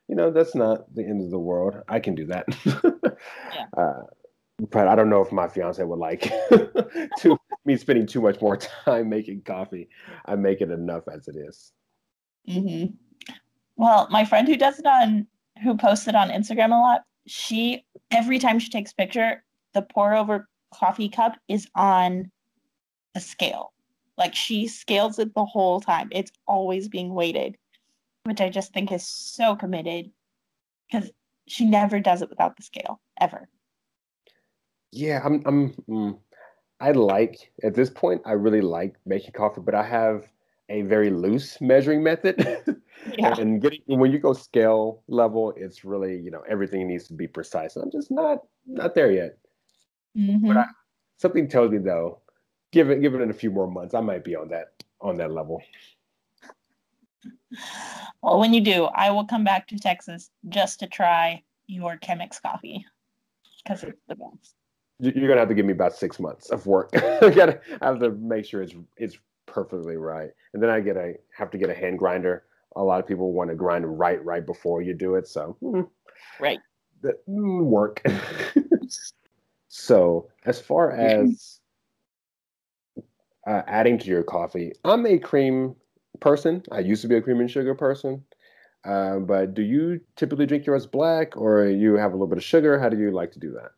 you 0.08 0.16
know, 0.16 0.32
that's 0.32 0.56
not 0.56 0.94
the 0.94 1.04
end 1.04 1.22
of 1.22 1.32
the 1.32 1.40
world. 1.40 1.76
I 1.88 2.00
can 2.00 2.16
do 2.16 2.26
that. 2.28 2.46
yeah. 3.54 3.66
Uh, 3.76 4.04
but 4.70 4.88
I 4.88 4.96
don't 4.96 5.10
know 5.10 5.22
if 5.22 5.32
my 5.32 5.48
fiance 5.48 5.84
would 5.84 6.00
like 6.00 6.22
to 7.20 7.38
me 7.66 7.78
spending 7.78 8.06
too 8.06 8.22
much 8.22 8.40
more 8.42 8.58
time 8.58 9.10
making 9.10 9.42
coffee. 9.42 9.90
I 10.26 10.36
make 10.36 10.62
it 10.62 10.70
enough 10.70 11.04
as 11.12 11.28
it 11.28 11.36
is. 11.36 11.72
Mm-hmm. 12.48 12.94
Well, 13.76 14.08
my 14.12 14.26
friend 14.26 14.48
who 14.48 14.58
does 14.58 14.80
it 14.80 14.86
on 14.86 15.28
who 15.64 15.78
posts 15.78 16.08
it 16.08 16.16
on 16.16 16.30
Instagram 16.30 16.68
a 16.68 16.80
lot, 16.80 17.02
she 17.28 17.86
every 18.12 18.40
time 18.40 18.60
she 18.60 18.70
takes 18.70 18.94
picture, 18.94 19.44
the 19.74 19.82
pour 19.82 20.16
over 20.16 20.48
coffee 20.74 21.10
cup 21.10 21.36
is 21.48 21.68
on 21.76 22.32
a 23.16 23.20
scale. 23.20 23.74
Like 24.18 24.36
she 24.36 24.68
scales 24.68 25.18
it 25.20 25.34
the 25.34 25.46
whole 25.46 25.82
time. 25.82 26.10
It's 26.12 26.32
always 26.48 26.88
being 26.88 27.14
weighted, 27.14 27.58
which 28.24 28.42
I 28.42 28.50
just 28.50 28.74
think 28.74 28.92
is 28.92 29.06
so 29.06 29.56
committed 29.56 30.12
because 30.92 31.10
she 31.48 31.66
never 31.66 32.00
does 32.00 32.22
it 32.22 32.30
without 32.30 32.56
the 32.58 32.64
scale 32.64 33.02
ever. 33.20 33.50
Yeah, 34.92 35.22
I'm. 35.24 35.42
I'm. 35.46 35.74
Mm, 35.90 36.20
I 36.80 36.92
like 36.92 37.52
at 37.64 37.76
this 37.76 37.90
point. 37.90 38.22
I 38.26 38.32
really 38.32 38.62
like 38.62 38.96
making 39.06 39.32
coffee, 39.34 39.62
but 39.62 39.76
I 39.76 39.84
have 39.84 40.28
a 40.70 40.82
very 40.84 41.10
loose 41.10 41.60
measuring 41.62 42.04
method. 42.04 42.46
Yeah. 43.18 43.34
and 43.40 43.60
getting 43.60 43.82
when 43.88 44.12
you 44.12 44.20
go 44.20 44.32
scale 44.32 45.02
level, 45.08 45.56
it's 45.58 45.84
really 45.84 46.20
you 46.20 46.30
know 46.30 46.44
everything 46.48 46.88
needs 46.88 47.08
to 47.08 47.14
be 47.14 47.28
precise. 47.28 47.76
And 47.76 47.84
I'm 47.84 47.92
just 47.92 48.12
not 48.12 48.44
not 48.68 48.94
there 48.94 49.12
yet. 49.12 49.40
Mm-hmm. 50.16 50.48
But 50.48 50.58
I, 50.58 50.66
something 51.18 51.48
tells 51.48 51.72
me 51.72 51.80
though, 51.80 52.20
give 52.72 52.92
it 52.92 53.02
give 53.02 53.16
it 53.16 53.22
in 53.22 53.32
a 53.32 53.34
few 53.34 53.50
more 53.50 53.66
months, 53.66 53.96
I 53.96 54.02
might 54.02 54.24
be 54.24 54.36
on 54.36 54.50
that 54.50 54.84
on 55.02 55.18
that 55.18 55.32
level. 55.32 55.64
Well, 58.22 58.40
when 58.40 58.54
you 58.54 58.62
do, 58.62 58.86
I 58.86 59.10
will 59.10 59.26
come 59.26 59.44
back 59.44 59.68
to 59.70 59.80
Texas 59.80 60.30
just 60.50 60.80
to 60.82 60.88
try 60.88 61.42
your 61.66 61.98
Chemex 61.98 62.40
coffee 62.42 62.86
because 63.64 63.84
it's 63.84 64.02
the 64.08 64.16
best. 64.16 64.56
You're 65.02 65.28
gonna 65.28 65.40
have 65.40 65.50
to 65.50 65.56
give 65.56 65.66
me 65.66 65.74
about 65.74 65.96
six 65.96 66.20
months 66.20 66.50
of 66.52 66.68
work. 66.68 66.92
I 66.96 67.30
gotta 67.30 67.60
I 67.82 67.88
have 67.88 68.00
to 68.00 68.12
make 68.12 68.46
sure 68.46 68.62
it's 68.62 68.76
it's 68.98 69.18
perfectly 69.48 69.98
right, 69.98 70.30
and 70.54 70.62
then 70.62 70.70
I 70.70 70.80
get 70.80 70.96
a 70.96 71.16
have 71.36 71.50
to 71.52 71.58
get 71.58 71.70
a 71.70 71.74
hand 71.74 71.98
grinder. 71.98 72.44
A 72.76 72.84
lot 72.84 73.00
of 73.00 73.08
people 73.08 73.34
want 73.34 73.50
to 73.50 73.56
grind 73.56 74.00
right 74.00 74.24
right 74.24 74.46
before 74.46 74.82
you 74.82 74.94
do 74.94 75.16
it, 75.16 75.28
so 75.28 75.58
mm, 75.62 75.90
right 76.40 76.60
that 77.02 77.28
mm, 77.28 77.66
work. 77.66 78.04
so 79.68 80.30
as 80.46 80.62
far 80.62 80.92
as 80.92 81.60
uh, 83.48 83.64
adding 83.66 83.98
to 83.98 84.08
your 84.08 84.24
coffee, 84.24 84.72
I'm 84.86 85.06
a 85.08 85.18
cream 85.18 85.76
person. 86.20 86.62
I 86.72 86.80
used 86.80 87.02
to 87.02 87.08
be 87.08 87.16
a 87.16 87.22
cream 87.22 87.40
and 87.40 87.50
sugar 87.50 87.74
person. 87.74 88.24
Uh, 88.84 89.20
but 89.20 89.54
do 89.54 89.62
you 89.62 90.00
typically 90.16 90.46
drink 90.46 90.66
yours 90.66 90.86
black 90.86 91.38
or 91.38 91.66
you 91.66 91.96
have 91.96 92.12
a 92.12 92.16
little 92.16 92.28
bit 92.28 92.38
of 92.38 92.44
sugar? 92.44 92.80
How 92.80 92.90
do 92.90 92.98
you 92.98 93.12
like 93.12 93.32
to 93.32 93.40
do 93.40 93.52
that? 93.54 93.72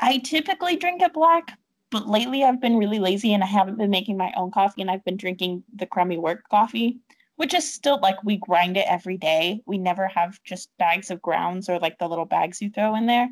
I 0.00 0.18
typically 0.18 0.76
drink 0.76 1.02
it 1.02 1.12
black, 1.12 1.58
but 1.90 2.08
lately 2.08 2.42
I've 2.42 2.60
been 2.60 2.78
really 2.78 2.98
lazy 2.98 3.34
and 3.34 3.44
I 3.44 3.46
haven't 3.46 3.76
been 3.76 3.90
making 3.90 4.16
my 4.16 4.32
own 4.34 4.50
coffee 4.50 4.80
and 4.80 4.90
I've 4.90 5.04
been 5.04 5.18
drinking 5.18 5.62
the 5.76 5.86
crummy 5.86 6.16
work 6.16 6.44
coffee, 6.50 6.98
which 7.36 7.52
is 7.52 7.70
still 7.70 8.00
like 8.00 8.22
we 8.24 8.38
grind 8.38 8.78
it 8.78 8.86
every 8.88 9.18
day. 9.18 9.60
We 9.66 9.76
never 9.76 10.08
have 10.08 10.42
just 10.42 10.70
bags 10.78 11.10
of 11.10 11.20
grounds 11.20 11.68
or 11.68 11.78
like 11.78 11.98
the 11.98 12.08
little 12.08 12.24
bags 12.24 12.62
you 12.62 12.70
throw 12.70 12.94
in 12.94 13.06
there. 13.06 13.28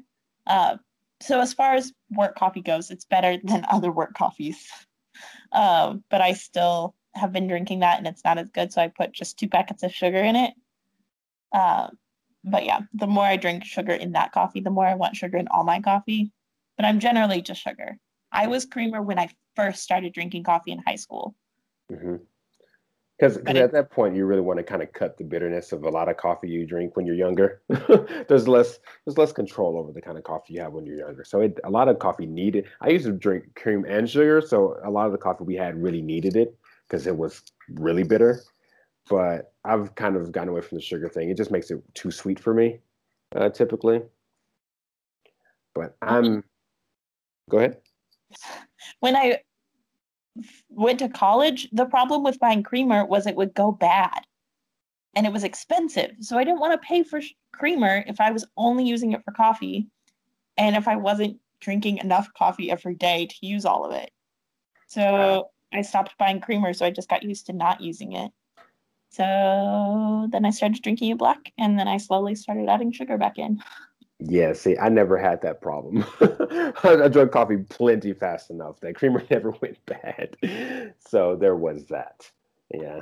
Uh, 0.46 0.76
so 1.20 1.40
as 1.40 1.54
far 1.54 1.74
as 1.74 1.92
work 2.11 2.37
coffee 2.37 2.61
goes, 2.61 2.90
it's 2.90 3.07
better 3.07 3.38
than 3.42 3.64
other 3.70 3.90
work 3.90 4.12
coffees. 4.12 4.68
Um, 5.52 6.04
but 6.11 6.20
I 6.20 6.35
still 6.35 6.94
have 7.14 7.33
been 7.33 7.48
drinking 7.48 7.81
that 7.81 7.98
and 7.98 8.07
it's 8.07 8.24
not 8.24 8.38
as 8.38 8.50
good. 8.50 8.72
So 8.72 8.83
I 8.83 8.88
put 8.88 9.12
just 9.12 9.38
two 9.38 9.48
packets 9.48 9.83
of 9.83 9.94
sugar 9.94 10.18
in 10.18 10.37
it. 10.37 10.52
Um, 11.52 11.98
but 12.44 12.66
yeah, 12.66 12.81
the 12.92 13.07
more 13.07 13.24
I 13.24 13.37
drink 13.37 13.64
sugar 13.64 13.92
in 13.92 14.12
that 14.12 14.33
coffee, 14.33 14.61
the 14.61 14.70
more 14.70 14.87
I 14.87 14.94
want 14.94 15.16
sugar 15.16 15.38
in 15.38 15.48
all 15.48 15.64
my 15.64 15.81
coffee 15.81 16.31
but 16.79 16.87
I'm 16.87 17.01
generally 17.01 17.43
just 17.43 17.61
sugar. 17.61 17.99
I 18.33 18.47
was 18.47 18.64
creamer 18.64 19.03
when 19.03 19.19
I 19.19 19.29
first 19.57 19.83
started 19.83 20.14
drinking 20.14 20.45
coffee 20.45 20.71
in 20.71 20.79
high 20.79 20.97
school. 20.97 21.35
Because 21.88 23.38
mm-hmm. 23.38 23.57
at 23.57 23.73
that 23.73 23.91
point, 23.91 24.14
you 24.14 24.25
really 24.27 24.43
want 24.43 24.59
to 24.59 24.62
kind 24.62 24.81
of 24.81 24.93
cut 24.93 25.19
the 25.19 25.25
bitterness 25.25 25.73
of 25.73 25.83
a 25.83 25.88
lot 25.88 26.09
of 26.09 26.17
coffee 26.17 26.49
you 26.49 26.64
drink 26.64 26.97
when 26.97 27.05
you're 27.05 27.17
younger. 27.17 27.62
there's 28.29 28.47
less 28.47 28.79
there's 29.05 29.19
less 29.19 29.33
control 29.33 29.77
over 29.77 29.93
the 29.93 30.01
kind 30.01 30.17
of 30.17 30.23
coffee 30.23 30.55
you 30.55 30.61
have 30.61 30.73
when 30.73 30.87
you're 30.87 30.99
younger. 30.99 31.25
So 31.25 31.41
it, 31.41 31.59
a 31.64 31.71
lot 31.71 31.88
of 31.88 31.99
coffee 31.99 32.27
needed. 32.27 32.67
I 32.81 32.91
used 32.91 33.07
to 33.07 33.12
drink 33.12 33.57
cream 33.57 33.85
and 33.88 34.09
sugar, 34.09 34.41
so 34.41 34.79
a 34.85 34.91
lot 34.91 35.07
of 35.07 35.12
the 35.12 35.19
coffee 35.19 35.45
we 35.45 35.57
had 35.57 35.83
really 35.83 36.01
needed 36.01 36.37
it 36.37 36.57
because 36.87 37.09
it 37.09 37.17
was 37.17 37.43
really 37.71 38.05
bitter. 38.05 38.41
But 39.11 39.53
I've 39.64 39.95
kind 39.97 40.14
of 40.14 40.31
gone 40.31 40.49
away 40.49 40.61
from 40.61 40.77
the 40.77 40.83
sugar 40.83 41.09
thing. 41.09 41.31
It 41.31 41.37
just 41.37 41.51
makes 41.51 41.73
it 41.73 41.83
too 41.95 42.12
sweet 42.12 42.38
for 42.38 42.55
me, 42.55 42.79
uh, 43.35 43.49
typically. 43.49 44.03
But. 45.75 45.97
I'm 46.03 46.45
Go 47.48 47.58
ahead. 47.58 47.78
When 49.00 49.16
I 49.16 49.40
went 50.68 51.00
to 51.00 51.08
college, 51.08 51.68
the 51.72 51.87
problem 51.87 52.22
with 52.22 52.38
buying 52.38 52.62
creamer 52.62 53.04
was 53.04 53.26
it 53.26 53.37
would 53.37 53.54
go 53.54 53.72
bad 53.72 54.20
and 55.14 55.26
it 55.26 55.32
was 55.32 55.44
expensive. 55.44 56.12
So 56.20 56.38
I 56.38 56.44
didn't 56.44 56.61
want 56.61 56.80
to 56.80 56.87
pay 56.87 57.02
for 57.02 57.20
creamer 57.52 58.04
if 58.06 58.20
I 58.20 58.30
was 58.30 58.46
only 58.56 58.84
using 58.84 59.12
it 59.12 59.24
for 59.24 59.32
coffee 59.32 59.88
and 60.56 60.76
if 60.76 60.87
I 60.87 60.96
wasn't 60.96 61.38
drinking 61.61 61.98
enough 61.98 62.28
coffee 62.37 62.70
every 62.70 62.94
day 62.94 63.26
to 63.26 63.46
use 63.46 63.64
all 63.64 63.84
of 63.84 63.92
it. 63.92 64.11
So 64.87 65.00
wow. 65.02 65.50
I 65.72 65.82
stopped 65.82 66.16
buying 66.18 66.40
creamer, 66.40 66.72
so 66.72 66.87
I 66.87 66.90
just 66.90 67.08
got 67.08 67.22
used 67.22 67.46
to 67.46 67.52
not 67.52 67.80
using 67.80 68.12
it. 68.12 68.30
So 69.11 70.28
then 70.30 70.44
I 70.44 70.50
started 70.50 70.82
drinking 70.82 71.11
it 71.11 71.18
black 71.18 71.52
and 71.58 71.78
then 71.78 71.88
I 71.88 71.96
slowly 71.96 72.34
started 72.34 72.68
adding 72.68 72.92
sugar 72.92 73.16
back 73.16 73.38
in. 73.38 73.61
Yeah, 74.20 74.52
see, 74.52 74.76
I 74.76 74.88
never 74.88 75.16
had 75.16 75.42
that 75.42 75.61
problem. 75.61 76.04
I 76.20 77.09
drank 77.09 77.31
coffee 77.31 77.59
plenty 77.59 78.12
fast 78.12 78.50
enough 78.50 78.81
that 78.81 78.96
creamer 78.96 79.22
never 79.31 79.54
went 79.62 79.78
bad. 79.87 80.37
So 80.98 81.37
there 81.37 81.54
was 81.54 81.87
that. 81.87 82.28
Yeah, 82.74 83.00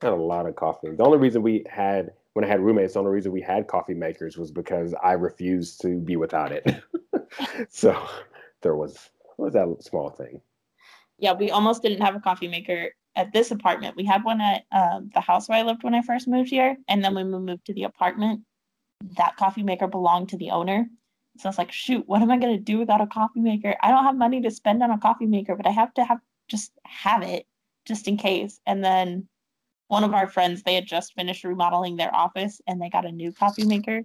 had 0.00 0.12
a 0.12 0.16
lot 0.16 0.46
of 0.46 0.56
coffee. 0.56 0.90
The 0.90 1.04
only 1.04 1.18
reason 1.18 1.42
we 1.42 1.64
had 1.68 2.12
when 2.32 2.44
I 2.44 2.48
had 2.48 2.60
roommates, 2.60 2.94
the 2.94 3.00
only 3.00 3.10
reason 3.10 3.32
we 3.32 3.42
had 3.42 3.66
coffee 3.66 3.94
makers 3.94 4.38
was 4.38 4.50
because 4.50 4.94
I 5.02 5.12
refused 5.12 5.80
to 5.82 5.98
be 5.98 6.16
without 6.16 6.52
it. 6.52 6.82
so 7.68 8.00
there 8.62 8.76
was 8.76 9.10
was 9.36 9.52
that 9.52 9.82
small 9.82 10.10
thing. 10.10 10.40
Yeah, 11.18 11.32
we 11.32 11.50
almost 11.50 11.82
didn't 11.82 12.00
have 12.00 12.14
a 12.14 12.20
coffee 12.20 12.48
maker 12.48 12.90
at 13.16 13.32
this 13.32 13.50
apartment. 13.50 13.96
We 13.96 14.04
had 14.04 14.24
one 14.24 14.40
at 14.40 14.64
um, 14.72 15.10
the 15.12 15.20
house 15.20 15.48
where 15.48 15.58
I 15.58 15.62
lived 15.62 15.82
when 15.82 15.94
I 15.94 16.02
first 16.02 16.28
moved 16.28 16.50
here, 16.50 16.76
and 16.88 17.04
then 17.04 17.14
when 17.14 17.32
we 17.32 17.38
moved 17.38 17.66
to 17.66 17.74
the 17.74 17.84
apartment, 17.84 18.42
that 19.16 19.36
coffee 19.36 19.62
maker 19.62 19.86
belonged 19.86 20.28
to 20.30 20.36
the 20.36 20.50
owner. 20.50 20.88
So 21.38 21.48
I 21.48 21.50
was 21.50 21.58
like, 21.58 21.72
shoot, 21.72 22.06
what 22.08 22.22
am 22.22 22.30
I 22.30 22.38
gonna 22.38 22.58
do 22.58 22.78
without 22.78 23.00
a 23.00 23.06
coffee 23.06 23.40
maker? 23.40 23.74
I 23.82 23.90
don't 23.90 24.04
have 24.04 24.16
money 24.16 24.40
to 24.42 24.50
spend 24.50 24.82
on 24.82 24.90
a 24.90 24.98
coffee 24.98 25.26
maker, 25.26 25.54
but 25.54 25.66
I 25.66 25.70
have 25.70 25.94
to 25.94 26.04
have 26.04 26.20
just 26.48 26.72
have 26.84 27.22
it 27.22 27.46
just 27.84 28.08
in 28.08 28.16
case. 28.16 28.60
And 28.66 28.82
then 28.82 29.28
one 29.86 30.04
of 30.04 30.14
our 30.14 30.26
friends, 30.26 30.62
they 30.62 30.74
had 30.74 30.86
just 30.86 31.14
finished 31.14 31.44
remodeling 31.44 31.96
their 31.96 32.14
office 32.14 32.60
and 32.66 32.80
they 32.80 32.90
got 32.90 33.06
a 33.06 33.12
new 33.12 33.32
coffee 33.32 33.64
maker. 33.64 34.02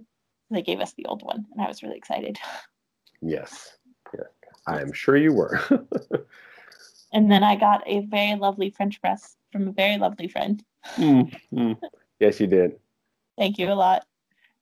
They 0.50 0.62
gave 0.62 0.80
us 0.80 0.92
the 0.92 1.06
old 1.06 1.22
one, 1.22 1.46
and 1.52 1.60
I 1.60 1.66
was 1.66 1.82
really 1.82 1.96
excited. 1.96 2.38
Yes. 3.22 3.78
Yeah. 4.12 4.24
I 4.66 4.80
am 4.80 4.92
sure 4.92 5.16
you 5.16 5.32
were. 5.32 5.58
and 7.12 7.32
then 7.32 7.42
I 7.42 7.56
got 7.56 7.82
a 7.86 8.00
very 8.00 8.38
lovely 8.38 8.70
French 8.70 9.00
press 9.00 9.36
from 9.50 9.66
a 9.66 9.72
very 9.72 9.96
lovely 9.96 10.28
friend. 10.28 10.62
mm, 10.96 11.34
mm. 11.52 11.78
Yes, 12.20 12.38
you 12.38 12.46
did. 12.46 12.78
Thank 13.36 13.58
you 13.58 13.72
a 13.72 13.74
lot 13.74 14.04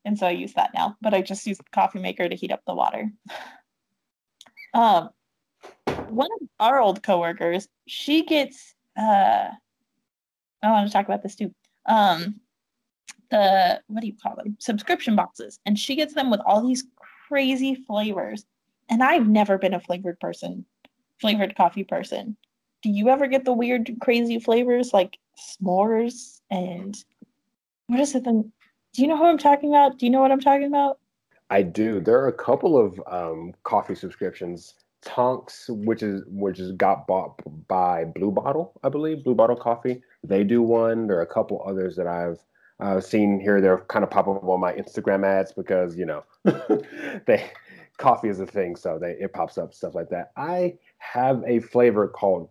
and 0.04 0.18
so 0.18 0.26
I 0.26 0.30
use 0.30 0.54
that 0.54 0.70
now. 0.74 0.96
But 1.00 1.14
I 1.14 1.22
just 1.22 1.46
use 1.46 1.58
the 1.58 1.64
coffee 1.72 1.98
maker 1.98 2.28
to 2.28 2.36
heat 2.36 2.52
up 2.52 2.62
the 2.66 2.74
water. 2.74 3.10
Um, 4.74 5.10
one 6.08 6.30
of 6.40 6.48
our 6.58 6.80
old 6.80 7.02
coworkers, 7.02 7.68
she 7.86 8.24
gets. 8.24 8.74
Uh, 8.98 9.48
I 10.62 10.70
want 10.70 10.86
to 10.86 10.92
talk 10.92 11.04
about 11.04 11.22
this 11.22 11.34
too. 11.34 11.54
Um, 11.84 12.40
the 13.30 13.82
what 13.88 14.00
do 14.00 14.06
you 14.06 14.14
call 14.14 14.34
them? 14.36 14.56
Subscription 14.58 15.14
boxes, 15.14 15.58
and 15.66 15.78
she 15.78 15.94
gets 15.94 16.14
them 16.14 16.30
with 16.30 16.40
all 16.46 16.66
these 16.66 16.84
crazy 17.28 17.74
flavors. 17.74 18.46
And 18.88 19.02
I've 19.02 19.28
never 19.28 19.58
been 19.58 19.74
a 19.74 19.80
flavored 19.80 20.20
person, 20.20 20.64
flavored 21.20 21.56
coffee 21.56 21.84
person. 21.84 22.36
Do 22.82 22.90
you 22.90 23.08
ever 23.08 23.26
get 23.26 23.44
the 23.44 23.52
weird, 23.52 23.90
crazy 24.00 24.38
flavors 24.38 24.92
like 24.92 25.18
s'mores 25.38 26.40
and 26.50 26.96
what 27.86 28.00
is 28.00 28.14
it? 28.14 28.24
Then 28.24 28.52
do 28.92 29.02
you 29.02 29.08
know 29.08 29.16
who 29.16 29.24
I'm 29.24 29.38
talking 29.38 29.70
about? 29.70 29.98
Do 29.98 30.06
you 30.06 30.12
know 30.12 30.20
what 30.20 30.30
I'm 30.30 30.40
talking 30.40 30.66
about? 30.66 30.98
I 31.50 31.62
do. 31.62 32.00
There 32.00 32.18
are 32.18 32.28
a 32.28 32.32
couple 32.32 32.78
of 32.78 33.00
um, 33.06 33.52
coffee 33.64 33.94
subscriptions. 33.94 34.74
Tonx, 35.04 35.68
which 35.84 36.02
is 36.02 36.22
which 36.28 36.60
is 36.60 36.72
got 36.72 37.06
bought 37.06 37.40
by 37.66 38.04
Blue 38.04 38.30
Bottle, 38.30 38.72
I 38.84 38.88
believe. 38.88 39.24
Blue 39.24 39.34
Bottle 39.34 39.56
Coffee. 39.56 40.00
They 40.22 40.44
do 40.44 40.62
one. 40.62 41.08
There 41.08 41.18
are 41.18 41.22
a 41.22 41.26
couple 41.26 41.62
others 41.66 41.96
that 41.96 42.06
I've 42.06 42.38
uh, 42.78 43.00
seen 43.00 43.40
here. 43.40 43.60
They're 43.60 43.78
kind 43.88 44.04
of 44.04 44.10
pop 44.10 44.28
up 44.28 44.44
on 44.44 44.60
my 44.60 44.72
Instagram 44.72 45.26
ads 45.26 45.52
because 45.52 45.96
you 45.96 46.06
know 46.06 46.24
they 47.26 47.50
coffee 47.98 48.28
is 48.28 48.40
a 48.40 48.46
thing, 48.46 48.76
so 48.76 48.98
they 48.98 49.12
it 49.20 49.32
pops 49.32 49.58
up 49.58 49.74
stuff 49.74 49.94
like 49.94 50.08
that. 50.10 50.30
I 50.36 50.78
have 50.98 51.42
a 51.46 51.58
flavor 51.60 52.06
called 52.06 52.48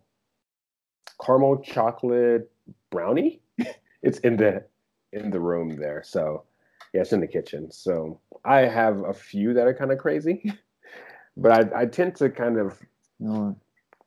caramel 1.24 1.62
chocolate 1.62 2.50
brownie. 2.90 3.40
it's 4.02 4.18
in 4.18 4.36
the 4.36 4.64
in 5.12 5.30
the 5.30 5.40
room 5.40 5.76
there. 5.76 6.02
So 6.04 6.44
yeah, 6.92 7.02
it's 7.02 7.12
in 7.12 7.20
the 7.20 7.26
kitchen. 7.26 7.70
So 7.70 8.20
I 8.44 8.60
have 8.60 9.04
a 9.04 9.12
few 9.12 9.54
that 9.54 9.66
are 9.66 9.74
kind 9.74 9.92
of 9.92 9.98
crazy, 9.98 10.52
but 11.36 11.52
I, 11.52 11.82
I 11.82 11.86
tend 11.86 12.16
to 12.16 12.30
kind 12.30 12.58
of 12.58 12.78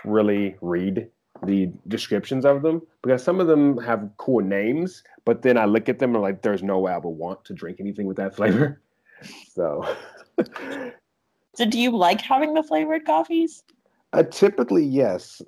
really 0.04 0.56
read 0.62 1.10
the 1.44 1.72
descriptions 1.88 2.46
of 2.46 2.62
them 2.62 2.82
because 3.02 3.24
some 3.24 3.40
of 3.40 3.48
them 3.48 3.78
have 3.78 4.10
cool 4.18 4.44
names, 4.44 5.04
but 5.26 5.42
then 5.42 5.58
I 5.58 5.66
look 5.66 5.90
at 5.90 6.00
them 6.00 6.16
and 6.16 6.22
like, 6.22 6.42
there's 6.42 6.64
no 6.64 6.80
way 6.80 6.94
I 6.94 6.98
would 6.98 7.10
want 7.10 7.44
to 7.46 7.54
drink 7.54 7.80
anything 7.80 8.06
with 8.06 8.18
that 8.18 8.36
flavor. 8.36 8.82
So, 9.50 9.88
so 11.56 11.66
do 11.66 11.80
you 11.80 11.96
like 11.96 12.20
having 12.20 12.54
the 12.54 12.62
flavored 12.62 13.06
coffees? 13.06 13.64
Uh, 14.12 14.24
typically, 14.24 14.84
yes. 14.84 15.42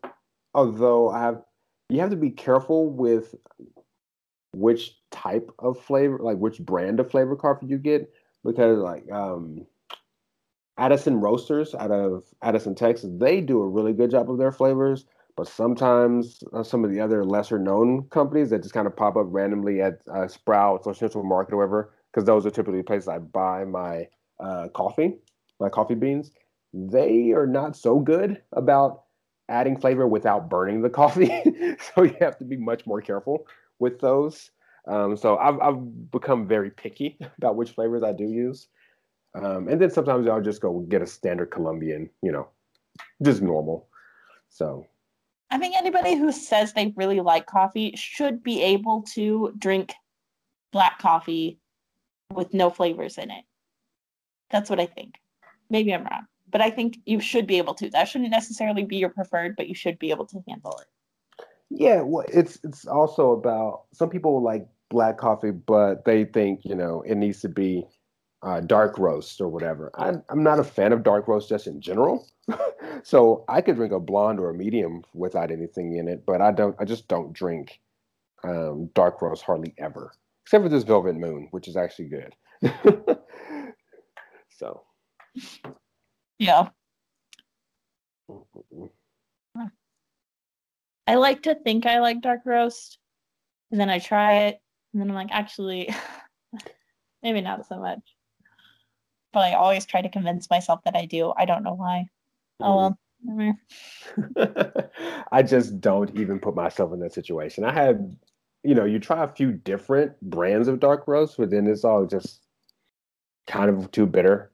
Although 0.55 1.09
I 1.09 1.19
have, 1.19 1.41
you 1.89 1.99
have 1.99 2.09
to 2.09 2.15
be 2.15 2.29
careful 2.29 2.89
with 2.89 3.35
which 4.53 4.97
type 5.11 5.51
of 5.59 5.79
flavor, 5.79 6.19
like 6.21 6.37
which 6.37 6.59
brand 6.59 6.99
of 6.99 7.09
flavor 7.09 7.35
coffee 7.35 7.67
you 7.67 7.77
get, 7.77 8.11
because 8.43 8.79
like 8.79 9.09
um, 9.11 9.65
Addison 10.77 11.19
Roasters 11.19 11.73
out 11.75 11.91
of 11.91 12.23
Addison, 12.41 12.75
Texas, 12.75 13.09
they 13.17 13.41
do 13.41 13.61
a 13.61 13.67
really 13.67 13.93
good 13.93 14.11
job 14.11 14.29
of 14.29 14.37
their 14.37 14.51
flavors. 14.51 15.05
But 15.35 15.47
sometimes 15.47 16.43
uh, 16.51 16.63
some 16.63 16.83
of 16.83 16.89
the 16.89 16.99
other 16.99 17.23
lesser 17.23 17.59
known 17.59 18.07
companies 18.09 18.49
that 18.49 18.63
just 18.63 18.73
kind 18.73 18.87
of 18.87 18.95
pop 18.95 19.15
up 19.15 19.27
randomly 19.29 19.81
at 19.81 20.01
uh, 20.11 20.27
Sprouts 20.27 20.87
or 20.87 20.95
Central 20.95 21.23
Market 21.23 21.53
or 21.53 21.57
whatever, 21.57 21.93
because 22.11 22.25
those 22.25 22.45
are 22.45 22.49
typically 22.49 22.81
places 22.81 23.07
I 23.07 23.19
buy 23.19 23.63
my 23.63 24.07
uh, 24.39 24.69
coffee, 24.69 25.19
my 25.59 25.69
coffee 25.69 25.93
beans. 25.93 26.31
They 26.73 27.31
are 27.31 27.45
not 27.45 27.75
so 27.75 27.99
good 27.99 28.41
about 28.53 29.03
adding 29.47 29.79
flavor 29.79 30.07
without 30.07 30.49
burning 30.49 30.81
the 30.81 30.89
coffee. 30.89 31.27
so 31.95 32.03
you 32.03 32.15
have 32.19 32.37
to 32.39 32.43
be 32.43 32.57
much 32.57 32.87
more 32.87 33.01
careful 33.01 33.45
with 33.79 33.99
those. 33.99 34.51
Um, 34.87 35.17
so 35.17 35.37
I've, 35.37 35.59
I've 35.59 36.11
become 36.11 36.47
very 36.47 36.69
picky 36.69 37.17
about 37.37 37.55
which 37.55 37.71
flavors 37.71 38.03
I 38.03 38.13
do 38.13 38.25
use. 38.25 38.67
Um, 39.35 39.67
and 39.67 39.79
then 39.79 39.91
sometimes 39.91 40.27
I'll 40.27 40.41
just 40.41 40.61
go 40.61 40.79
get 40.79 41.01
a 41.01 41.07
standard 41.07 41.51
Colombian, 41.51 42.09
you 42.21 42.31
know, 42.31 42.47
just 43.21 43.41
normal. 43.41 43.87
So 44.49 44.87
I 45.51 45.57
think 45.57 45.75
anybody 45.75 46.15
who 46.15 46.31
says 46.31 46.73
they 46.73 46.93
really 46.95 47.21
like 47.21 47.45
coffee 47.45 47.93
should 47.95 48.43
be 48.43 48.61
able 48.61 49.03
to 49.13 49.53
drink 49.57 49.93
black 50.71 50.99
coffee 50.99 51.59
with 52.33 52.53
no 52.53 52.69
flavors 52.69 53.17
in 53.17 53.31
it. 53.31 53.45
That's 54.49 54.69
what 54.69 54.79
I 54.79 54.85
think. 54.85 55.15
Maybe 55.69 55.93
I'm 55.93 56.03
wrong, 56.03 56.25
but 56.49 56.61
I 56.61 56.69
think 56.69 56.97
you 57.05 57.19
should 57.19 57.47
be 57.47 57.57
able 57.57 57.73
to. 57.75 57.89
That 57.89 58.07
shouldn't 58.07 58.31
necessarily 58.31 58.83
be 58.83 58.97
your 58.97 59.09
preferred, 59.09 59.55
but 59.55 59.67
you 59.67 59.75
should 59.75 59.99
be 59.99 60.11
able 60.11 60.25
to 60.27 60.43
handle 60.47 60.77
it. 60.79 60.87
Yeah, 61.69 62.01
well, 62.01 62.25
it's 62.29 62.59
it's 62.63 62.85
also 62.85 63.31
about 63.31 63.83
some 63.93 64.09
people 64.09 64.41
like 64.41 64.67
black 64.89 65.17
coffee, 65.17 65.51
but 65.51 66.05
they 66.05 66.25
think 66.25 66.61
you 66.63 66.75
know 66.75 67.01
it 67.03 67.15
needs 67.15 67.41
to 67.41 67.49
be 67.49 67.85
uh, 68.43 68.61
dark 68.61 68.97
roast 68.97 69.41
or 69.41 69.49
whatever. 69.49 69.91
I, 69.95 70.13
I'm 70.29 70.43
not 70.43 70.59
a 70.59 70.63
fan 70.63 70.93
of 70.93 71.03
dark 71.03 71.27
roast 71.27 71.49
just 71.49 71.67
in 71.67 71.81
general, 71.81 72.27
so 73.03 73.43
I 73.49 73.61
could 73.61 73.75
drink 73.75 73.91
a 73.91 73.99
blonde 73.99 74.39
or 74.39 74.49
a 74.49 74.53
medium 74.53 75.03
without 75.13 75.51
anything 75.51 75.95
in 75.97 76.07
it, 76.07 76.25
but 76.25 76.41
I 76.41 76.51
don't. 76.51 76.75
I 76.79 76.85
just 76.85 77.07
don't 77.09 77.33
drink 77.33 77.79
um, 78.43 78.89
dark 78.95 79.21
roast 79.21 79.43
hardly 79.43 79.73
ever, 79.77 80.13
except 80.45 80.63
for 80.63 80.69
this 80.69 80.83
Velvet 80.83 81.15
Moon, 81.15 81.47
which 81.51 81.67
is 81.67 81.77
actually 81.77 82.09
good. 82.09 82.35
so, 84.49 84.83
yeah. 86.39 86.69
I 91.07 91.15
like 91.15 91.43
to 91.43 91.55
think 91.55 91.85
I 91.85 91.99
like 91.99 92.21
dark 92.21 92.41
roast, 92.45 92.99
and 93.71 93.79
then 93.79 93.89
I 93.89 93.99
try 93.99 94.47
it, 94.47 94.59
and 94.93 95.01
then 95.01 95.09
I'm 95.09 95.15
like, 95.15 95.31
actually, 95.31 95.93
maybe 97.23 97.41
not 97.41 97.65
so 97.67 97.79
much. 97.79 98.01
But 99.31 99.39
I 99.39 99.53
always 99.53 99.85
try 99.85 100.01
to 100.01 100.09
convince 100.09 100.49
myself 100.49 100.81
that 100.83 100.95
I 100.95 101.05
do. 101.05 101.33
I 101.37 101.45
don't 101.45 101.63
know 101.63 101.73
why. 101.73 102.07
Oh 102.59 102.75
well. 102.75 102.97
I 105.31 105.43
just 105.43 105.81
don't 105.81 106.15
even 106.15 106.39
put 106.39 106.55
myself 106.55 106.93
in 106.93 106.99
that 106.99 107.13
situation. 107.13 107.63
I 107.63 107.73
have, 107.73 107.99
you 108.63 108.75
know, 108.75 108.85
you 108.85 108.99
try 108.99 109.23
a 109.23 109.27
few 109.27 109.51
different 109.51 110.19
brands 110.21 110.67
of 110.67 110.79
dark 110.79 111.07
roast, 111.07 111.37
but 111.37 111.49
then 111.49 111.67
it's 111.67 111.83
all 111.83 112.05
just 112.05 112.41
kind 113.47 113.69
of 113.69 113.91
too 113.91 114.05
bitter. 114.05 114.51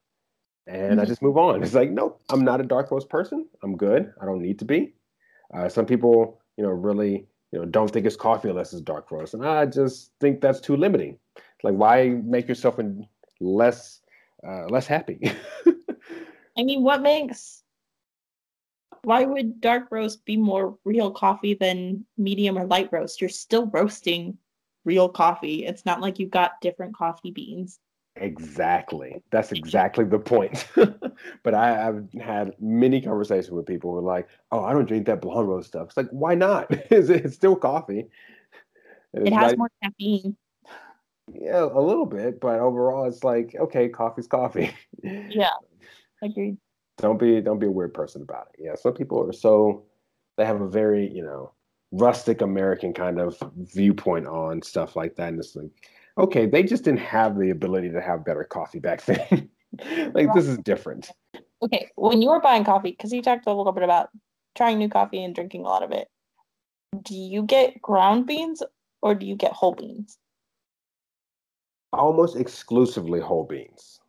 And 0.65 0.93
mm-hmm. 0.93 0.99
I 1.01 1.05
just 1.05 1.21
move 1.21 1.37
on. 1.37 1.61
It's 1.61 1.73
like, 1.73 1.91
nope, 1.91 2.21
I'm 2.29 2.45
not 2.45 2.61
a 2.61 2.63
dark 2.63 2.89
roast 2.89 3.09
person. 3.09 3.47
I'm 3.63 3.75
good. 3.75 4.13
I 4.21 4.25
don't 4.25 4.41
need 4.41 4.59
to 4.59 4.65
be. 4.65 4.93
Uh, 5.53 5.67
some 5.67 5.85
people 5.85 6.41
you 6.57 6.63
know, 6.63 6.69
really, 6.69 7.27
you 7.51 7.59
know, 7.59 7.65
don't 7.65 7.91
think 7.91 8.05
it's 8.05 8.15
coffee 8.15 8.49
unless 8.49 8.73
it's 8.73 8.81
dark 8.81 9.11
roast. 9.11 9.33
And 9.33 9.45
I 9.45 9.65
just 9.65 10.11
think 10.19 10.41
that's 10.41 10.59
too 10.59 10.75
limiting. 10.75 11.17
Like, 11.63 11.75
why 11.75 12.09
make 12.23 12.47
yourself 12.47 12.79
less 13.39 14.01
uh, 14.45 14.65
less 14.67 14.87
happy? 14.87 15.19
I 16.57 16.63
mean, 16.63 16.83
what 16.83 17.01
makes 17.01 17.63
why 19.03 19.25
would 19.25 19.59
dark 19.59 19.87
roast 19.91 20.23
be 20.25 20.37
more 20.37 20.77
real 20.85 21.11
coffee 21.11 21.53
than 21.53 22.05
medium 22.17 22.57
or 22.57 22.65
light 22.65 22.89
roast? 22.91 23.19
You're 23.19 23.29
still 23.29 23.67
roasting 23.67 24.37
real 24.85 25.09
coffee. 25.09 25.65
It's 25.65 25.85
not 25.85 26.01
like 26.01 26.19
you've 26.19 26.31
got 26.31 26.61
different 26.61 26.95
coffee 26.95 27.31
beans. 27.31 27.79
Exactly. 28.15 29.21
That's 29.32 29.52
exactly 29.52 30.06
the 30.06 30.19
point. 30.19 30.67
but 31.43 31.54
I, 31.54 31.69
have 31.69 32.06
had 32.21 32.54
many 32.60 33.02
conversations 33.02 33.49
with 33.49 33.65
people 33.65 33.91
who 33.91 33.97
are 33.97 34.02
like, 34.02 34.28
"Oh, 34.52 34.63
I 34.63 34.71
don't 34.73 34.88
drink 34.88 35.08
that 35.08 35.21
blonde 35.21 35.49
roast 35.49 35.69
stuff." 35.69 35.88
It's 35.88 35.97
like, 35.97 36.10
why 36.12 36.36
not? 36.36 36.67
it's, 36.91 37.10
it's 37.10 37.36
still 37.36 37.56
coffee. 37.56 38.08
it 39.13 39.34
has 39.34 39.52
like, 39.52 39.58
more 39.58 39.71
caffeine. 39.82 40.38
Yeah, 41.34 41.63
a 41.63 41.80
little 41.80 42.06
bit, 42.06 42.39
but 42.39 42.60
overall, 42.60 43.06
it's 43.06 43.23
like, 43.23 43.56
okay, 43.60 43.89
coffee's 43.89 44.28
coffee. 44.28 44.71
yeah, 45.04 45.52
agreed. 46.21 46.58
Don't 46.97 47.19
be 47.19 47.41
don't 47.41 47.60
be 47.60 47.67
a 47.67 47.71
weird 47.71 47.93
person 47.95 48.21
about 48.21 48.49
it. 48.54 48.63
Yeah, 48.63 48.76
some 48.76 48.93
people 48.93 49.28
are 49.28 49.34
so 49.34 49.86
they 50.38 50.45
have 50.45 50.62
a 50.62 50.67
very 50.67 51.10
you 51.12 51.23
know 51.23 51.52
rustic 51.91 52.41
American 52.41 52.93
kind 52.93 53.19
of 53.19 53.41
viewpoint 53.56 54.28
on 54.28 54.62
stuff 54.62 54.95
like 54.95 55.15
that, 55.15 55.30
and 55.30 55.39
it's 55.39 55.56
like 55.56 55.71
okay, 56.17 56.45
they 56.45 56.63
just 56.63 56.84
didn't 56.84 56.99
have 56.99 57.38
the 57.38 57.49
ability 57.49 57.89
to 57.89 58.02
have 58.02 58.26
better 58.26 58.43
coffee 58.43 58.80
back 58.80 59.04
then. 59.06 59.49
like 60.13 60.34
this 60.34 60.45
is 60.45 60.58
different. 60.60 61.12
Okay, 61.62 61.89
when 61.95 62.21
you 62.21 62.30
were 62.30 62.41
buying 62.41 62.63
coffee, 62.63 62.91
because 62.91 63.12
you 63.12 63.21
talked 63.21 63.47
a 63.47 63.54
little 63.54 63.71
bit 63.71 63.84
about 63.84 64.10
trying 64.56 64.78
new 64.78 64.89
coffee 64.89 65.23
and 65.23 65.34
drinking 65.34 65.62
a 65.62 65.67
lot 65.67 65.84
of 65.84 65.91
it, 65.91 66.08
do 67.02 67.15
you 67.15 67.43
get 67.43 67.82
ground 67.82 68.28
beans 68.28 68.62
or 69.02 69.15
do 69.15 69.26
you 69.26 69.36
get 69.36 69.54
whole 69.54 69.73
beans? 69.73 70.17
Almost 71.91 72.36
exclusively 72.36 73.19
whole 73.19 73.45
beans. 73.45 73.99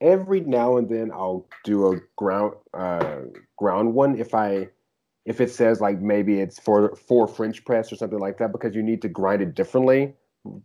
Every 0.00 0.40
now 0.40 0.76
and 0.76 0.88
then 0.88 1.10
I'll 1.12 1.46
do 1.64 1.92
a 1.92 2.00
ground 2.16 2.54
uh, 2.74 3.20
ground 3.56 3.94
one 3.94 4.18
if 4.18 4.34
I 4.34 4.68
if 5.24 5.40
it 5.40 5.50
says 5.50 5.80
like 5.80 6.00
maybe 6.00 6.40
it's 6.40 6.58
for 6.58 6.94
for 6.96 7.26
French 7.26 7.64
press 7.64 7.90
or 7.90 7.96
something 7.96 8.18
like 8.18 8.38
that 8.38 8.52
because 8.52 8.74
you 8.74 8.82
need 8.82 9.00
to 9.02 9.08
grind 9.08 9.40
it 9.40 9.54
differently 9.54 10.14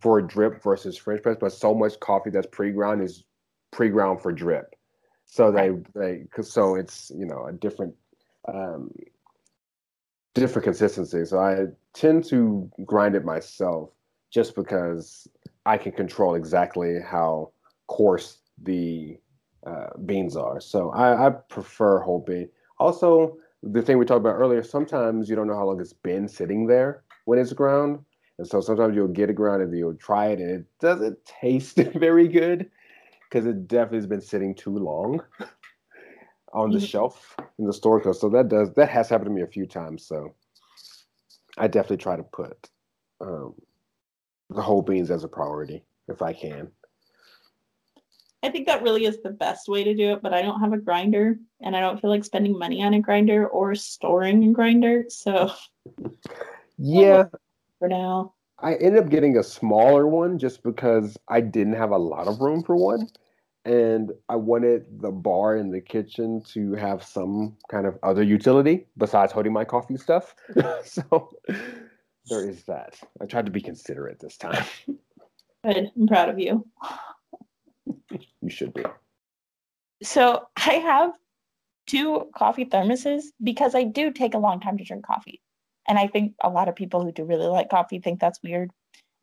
for 0.00 0.20
drip 0.20 0.62
versus 0.62 0.96
French 0.96 1.22
press, 1.22 1.36
but 1.40 1.52
so 1.52 1.74
much 1.74 1.98
coffee 2.00 2.30
that's 2.30 2.46
pre-ground 2.46 3.02
is 3.02 3.24
pre-ground 3.70 4.20
for 4.20 4.32
drip. 4.32 4.74
So 5.24 5.52
they 5.52 5.70
they 5.94 6.24
cause 6.34 6.52
so 6.52 6.74
it's 6.74 7.12
you 7.16 7.24
know 7.24 7.46
a 7.46 7.52
different 7.52 7.94
um, 8.48 8.90
different 10.34 10.64
consistency. 10.64 11.24
So 11.24 11.38
I 11.38 11.66
tend 11.92 12.24
to 12.26 12.70
grind 12.84 13.14
it 13.14 13.24
myself 13.24 13.90
just 14.30 14.54
because 14.54 15.28
I 15.66 15.76
can 15.76 15.92
control 15.92 16.34
exactly 16.34 16.98
how 17.00 17.52
coarse 17.86 18.38
the 18.62 19.18
uh, 19.66 19.88
beans 20.06 20.36
are. 20.36 20.60
So 20.60 20.90
I, 20.90 21.26
I 21.26 21.30
prefer 21.30 22.00
whole 22.00 22.24
bean. 22.26 22.48
Also, 22.78 23.36
the 23.62 23.82
thing 23.82 23.98
we 23.98 24.04
talked 24.04 24.20
about 24.20 24.36
earlier, 24.36 24.62
sometimes 24.62 25.28
you 25.28 25.36
don't 25.36 25.46
know 25.46 25.56
how 25.56 25.66
long 25.66 25.80
it's 25.80 25.92
been 25.92 26.28
sitting 26.28 26.66
there 26.66 27.02
when 27.24 27.38
it's 27.38 27.52
ground. 27.52 28.00
And 28.40 28.48
so 28.48 28.62
sometimes 28.62 28.96
you'll 28.96 29.06
get 29.06 29.28
it 29.28 29.34
grounded 29.34 29.68
and 29.68 29.76
you'll 29.76 29.94
try 29.96 30.28
it 30.28 30.38
and 30.38 30.50
it 30.50 30.64
doesn't 30.80 31.22
taste 31.26 31.76
very 31.94 32.26
good 32.26 32.70
because 33.24 33.46
it 33.46 33.68
definitely 33.68 33.98
has 33.98 34.06
been 34.06 34.22
sitting 34.22 34.54
too 34.54 34.78
long 34.78 35.20
on 36.54 36.70
the 36.70 36.78
mm-hmm. 36.78 36.86
shelf 36.86 37.36
in 37.58 37.66
the 37.66 37.72
store. 37.72 38.02
So 38.14 38.30
that 38.30 38.48
does 38.48 38.72
that 38.76 38.88
has 38.88 39.10
happened 39.10 39.28
to 39.28 39.34
me 39.34 39.42
a 39.42 39.46
few 39.46 39.66
times. 39.66 40.06
So 40.06 40.34
I 41.58 41.66
definitely 41.66 41.98
try 41.98 42.16
to 42.16 42.22
put 42.22 42.70
um, 43.20 43.56
the 44.48 44.62
whole 44.62 44.80
beans 44.80 45.10
as 45.10 45.22
a 45.22 45.28
priority 45.28 45.84
if 46.08 46.22
I 46.22 46.32
can. 46.32 46.70
I 48.42 48.48
think 48.48 48.66
that 48.68 48.82
really 48.82 49.04
is 49.04 49.20
the 49.22 49.32
best 49.32 49.68
way 49.68 49.84
to 49.84 49.94
do 49.94 50.12
it, 50.12 50.22
but 50.22 50.32
I 50.32 50.40
don't 50.40 50.60
have 50.60 50.72
a 50.72 50.78
grinder 50.78 51.36
and 51.60 51.76
I 51.76 51.80
don't 51.80 52.00
feel 52.00 52.08
like 52.08 52.24
spending 52.24 52.58
money 52.58 52.82
on 52.82 52.94
a 52.94 53.00
grinder 53.00 53.46
or 53.46 53.74
storing 53.74 54.42
a 54.44 54.52
grinder. 54.52 55.04
So 55.10 55.52
yeah, 56.78 57.24
for 57.80 57.88
now. 57.88 58.34
I 58.60 58.74
ended 58.74 59.02
up 59.02 59.10
getting 59.10 59.38
a 59.38 59.42
smaller 59.42 60.06
one 60.06 60.38
just 60.38 60.62
because 60.62 61.16
I 61.28 61.40
didn't 61.40 61.72
have 61.72 61.90
a 61.90 61.98
lot 61.98 62.28
of 62.28 62.40
room 62.40 62.62
for 62.62 62.76
one. 62.76 63.08
And 63.64 64.12
I 64.28 64.36
wanted 64.36 65.00
the 65.00 65.10
bar 65.10 65.56
in 65.56 65.70
the 65.70 65.80
kitchen 65.80 66.42
to 66.52 66.74
have 66.74 67.02
some 67.02 67.56
kind 67.68 67.86
of 67.86 67.98
other 68.02 68.22
utility 68.22 68.86
besides 68.96 69.32
holding 69.32 69.52
my 69.52 69.64
coffee 69.64 69.96
stuff. 69.96 70.34
so 70.84 71.30
there 72.28 72.48
is 72.48 72.64
that. 72.64 72.98
I 73.20 73.26
tried 73.26 73.46
to 73.46 73.52
be 73.52 73.60
considerate 73.60 74.20
this 74.20 74.36
time. 74.36 74.64
Good. 75.64 75.90
I'm 75.94 76.06
proud 76.06 76.28
of 76.28 76.38
you. 76.38 76.66
you 78.40 78.48
should 78.48 78.72
be. 78.72 78.84
So 80.02 80.46
I 80.56 80.74
have 80.74 81.12
two 81.86 82.30
coffee 82.34 82.64
thermoses 82.64 83.24
because 83.42 83.74
I 83.74 83.84
do 83.84 84.10
take 84.10 84.34
a 84.34 84.38
long 84.38 84.60
time 84.60 84.78
to 84.78 84.84
drink 84.84 85.04
coffee. 85.04 85.42
And 85.90 85.98
I 85.98 86.06
think 86.06 86.34
a 86.40 86.48
lot 86.48 86.68
of 86.68 86.76
people 86.76 87.02
who 87.02 87.10
do 87.10 87.24
really 87.24 87.48
like 87.48 87.68
coffee 87.68 87.98
think 87.98 88.20
that's 88.20 88.40
weird. 88.44 88.70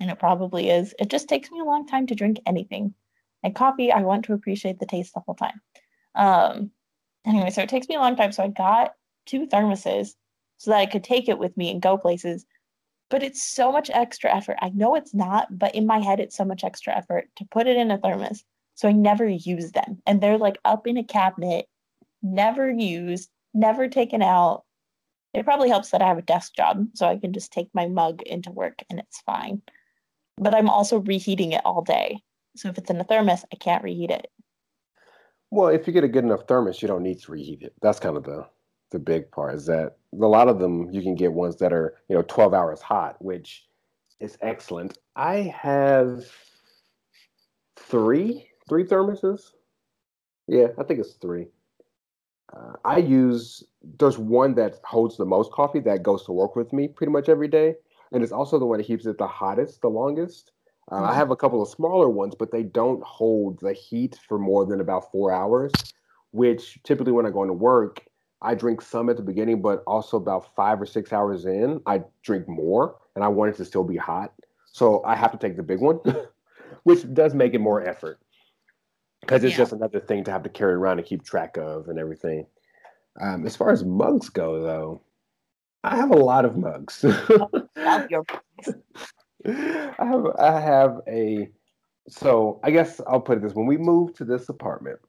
And 0.01 0.11
it 0.11 0.19
probably 0.19 0.69
is. 0.69 0.93
It 0.99 1.09
just 1.09 1.29
takes 1.29 1.49
me 1.49 1.61
a 1.61 1.63
long 1.63 1.87
time 1.87 2.07
to 2.07 2.13
drink 2.13 2.41
anything. 2.45 2.93
And 3.41 3.55
coffee, 3.55 3.89
I 3.89 4.01
want 4.01 4.25
to 4.25 4.33
appreciate 4.33 4.77
the 4.77 4.85
taste 4.85 5.13
the 5.13 5.21
whole 5.21 5.35
time. 5.35 5.61
Um, 6.13 6.71
anyway, 7.25 7.51
so 7.51 7.61
it 7.61 7.69
takes 7.69 7.87
me 7.87 7.95
a 7.95 7.99
long 7.99 8.17
time. 8.17 8.33
So 8.33 8.43
I 8.43 8.49
got 8.49 8.95
two 9.25 9.47
thermoses 9.47 10.09
so 10.57 10.71
that 10.71 10.79
I 10.79 10.87
could 10.87 11.05
take 11.05 11.29
it 11.29 11.39
with 11.39 11.55
me 11.55 11.71
and 11.71 11.81
go 11.81 11.97
places. 11.97 12.45
But 13.09 13.23
it's 13.23 13.41
so 13.41 13.71
much 13.71 13.89
extra 13.89 14.35
effort. 14.35 14.57
I 14.61 14.67
know 14.71 14.95
it's 14.95 15.13
not, 15.13 15.57
but 15.57 15.73
in 15.73 15.87
my 15.87 15.99
head, 15.99 16.19
it's 16.19 16.35
so 16.35 16.43
much 16.43 16.65
extra 16.65 16.93
effort 16.93 17.29
to 17.37 17.45
put 17.49 17.67
it 17.67 17.77
in 17.77 17.91
a 17.91 17.97
thermos. 17.97 18.43
So 18.75 18.89
I 18.89 18.91
never 18.91 19.25
use 19.25 19.71
them. 19.71 20.01
And 20.05 20.19
they're 20.19 20.37
like 20.37 20.57
up 20.65 20.85
in 20.85 20.97
a 20.97 21.03
cabinet, 21.05 21.67
never 22.21 22.69
used, 22.69 23.29
never 23.53 23.87
taken 23.87 24.21
out. 24.21 24.65
It 25.37 25.45
probably 25.45 25.69
helps 25.69 25.91
that 25.91 26.01
I 26.01 26.07
have 26.07 26.17
a 26.17 26.23
desk 26.23 26.55
job, 26.55 26.87
so 26.95 27.07
I 27.07 27.17
can 27.17 27.31
just 27.31 27.53
take 27.53 27.69
my 27.73 27.87
mug 27.87 28.21
into 28.23 28.51
work 28.51 28.83
and 28.89 28.99
it's 28.99 29.21
fine. 29.21 29.61
But 30.37 30.55
I'm 30.55 30.69
also 30.69 30.99
reheating 30.99 31.51
it 31.51 31.61
all 31.63 31.83
day. 31.83 32.21
So 32.55 32.69
if 32.69 32.77
it's 32.77 32.89
in 32.89 32.99
a 32.99 33.03
thermos, 33.03 33.45
I 33.53 33.55
can't 33.57 33.83
reheat 33.83 34.09
it. 34.09 34.31
Well, 35.51 35.67
if 35.67 35.85
you 35.85 35.93
get 35.93 36.03
a 36.03 36.07
good 36.07 36.23
enough 36.23 36.47
thermos, 36.47 36.81
you 36.81 36.87
don't 36.87 37.03
need 37.03 37.21
to 37.21 37.31
reheat 37.31 37.61
it. 37.61 37.73
That's 37.81 37.99
kind 37.99 38.17
of 38.17 38.23
the 38.23 38.47
the 38.91 38.99
big 38.99 39.29
part 39.31 39.53
is 39.53 39.65
that 39.65 39.97
a 40.13 40.25
lot 40.25 40.47
of 40.47 40.59
them 40.59 40.89
you 40.91 41.01
can 41.01 41.15
get 41.15 41.33
ones 41.33 41.57
that 41.57 41.73
are 41.73 41.95
you 42.07 42.15
know 42.15 42.23
12 42.23 42.53
hours 42.53 42.81
hot 42.81 43.17
which 43.19 43.67
is 44.19 44.37
excellent 44.41 44.97
i 45.15 45.35
have 45.35 46.25
three 47.75 48.47
three 48.69 48.85
thermoses 48.85 49.51
yeah 50.47 50.67
i 50.79 50.83
think 50.83 50.99
it's 50.99 51.15
three 51.15 51.47
uh, 52.55 52.73
i 52.85 52.97
use 52.97 53.63
there's 53.99 54.17
one 54.17 54.53
that 54.55 54.79
holds 54.83 55.17
the 55.17 55.25
most 55.25 55.51
coffee 55.51 55.79
that 55.79 56.03
goes 56.03 56.23
to 56.25 56.31
work 56.31 56.55
with 56.55 56.71
me 56.73 56.87
pretty 56.87 57.11
much 57.11 57.29
every 57.29 57.47
day 57.47 57.75
and 58.11 58.23
it's 58.23 58.31
also 58.31 58.57
the 58.59 58.65
one 58.65 58.77
that 58.77 58.87
keeps 58.87 59.05
it 59.05 59.17
the 59.17 59.27
hottest 59.27 59.81
the 59.81 59.89
longest 59.89 60.51
uh, 60.91 60.95
mm-hmm. 60.95 61.05
i 61.05 61.13
have 61.13 61.31
a 61.31 61.35
couple 61.35 61.61
of 61.61 61.69
smaller 61.69 62.09
ones 62.09 62.35
but 62.37 62.51
they 62.51 62.63
don't 62.63 63.03
hold 63.03 63.59
the 63.59 63.73
heat 63.73 64.19
for 64.27 64.37
more 64.37 64.65
than 64.65 64.81
about 64.81 65.11
four 65.11 65.31
hours 65.31 65.71
which 66.31 66.81
typically 66.83 67.11
when 67.11 67.25
i 67.25 67.29
go 67.29 67.43
into 67.43 67.53
work 67.53 68.03
I 68.41 68.53
drink 68.53 68.81
some 68.81 69.09
at 69.09 69.17
the 69.17 69.23
beginning, 69.23 69.61
but 69.61 69.83
also 69.87 70.17
about 70.17 70.55
five 70.55 70.81
or 70.81 70.85
six 70.85 71.11
hours 71.11 71.45
in, 71.45 71.81
I 71.85 72.03
drink 72.21 72.47
more 72.47 72.95
and 73.15 73.23
I 73.23 73.27
want 73.27 73.53
it 73.53 73.57
to 73.57 73.65
still 73.65 73.83
be 73.83 73.97
hot. 73.97 74.31
So 74.71 75.03
I 75.03 75.15
have 75.15 75.31
to 75.31 75.37
take 75.37 75.57
the 75.57 75.63
big 75.63 75.79
one, 75.79 75.99
which 76.83 77.11
does 77.13 77.33
make 77.33 77.53
it 77.55 77.59
more 77.59 77.81
effort 77.81 78.19
because 79.27 79.43
it's 79.43 79.51
yeah. 79.51 79.57
just 79.57 79.73
another 79.73 79.99
thing 79.99 80.23
to 80.23 80.31
have 80.31 80.43
to 80.43 80.49
carry 80.49 80.73
around 80.73 80.99
and 80.99 81.07
keep 81.07 81.23
track 81.23 81.57
of 81.57 81.89
and 81.89 81.99
everything. 81.99 82.45
Um, 83.19 83.45
as 83.45 83.55
far 83.55 83.71
as 83.71 83.83
mugs 83.83 84.29
go, 84.29 84.61
though, 84.61 85.01
I 85.83 85.97
have 85.97 86.11
a 86.11 86.15
lot 86.15 86.45
of 86.45 86.55
mugs. 86.57 87.03
I 87.77 88.07
have 89.99 90.25
I 90.39 90.59
have 90.59 91.01
a 91.07 91.49
so 92.07 92.59
I 92.63 92.71
guess 92.71 93.01
I'll 93.05 93.19
put 93.19 93.37
it 93.37 93.41
this: 93.41 93.53
when 93.53 93.67
we 93.67 93.77
moved 93.77 94.15
to 94.17 94.25
this 94.25 94.47
apartment, 94.47 94.99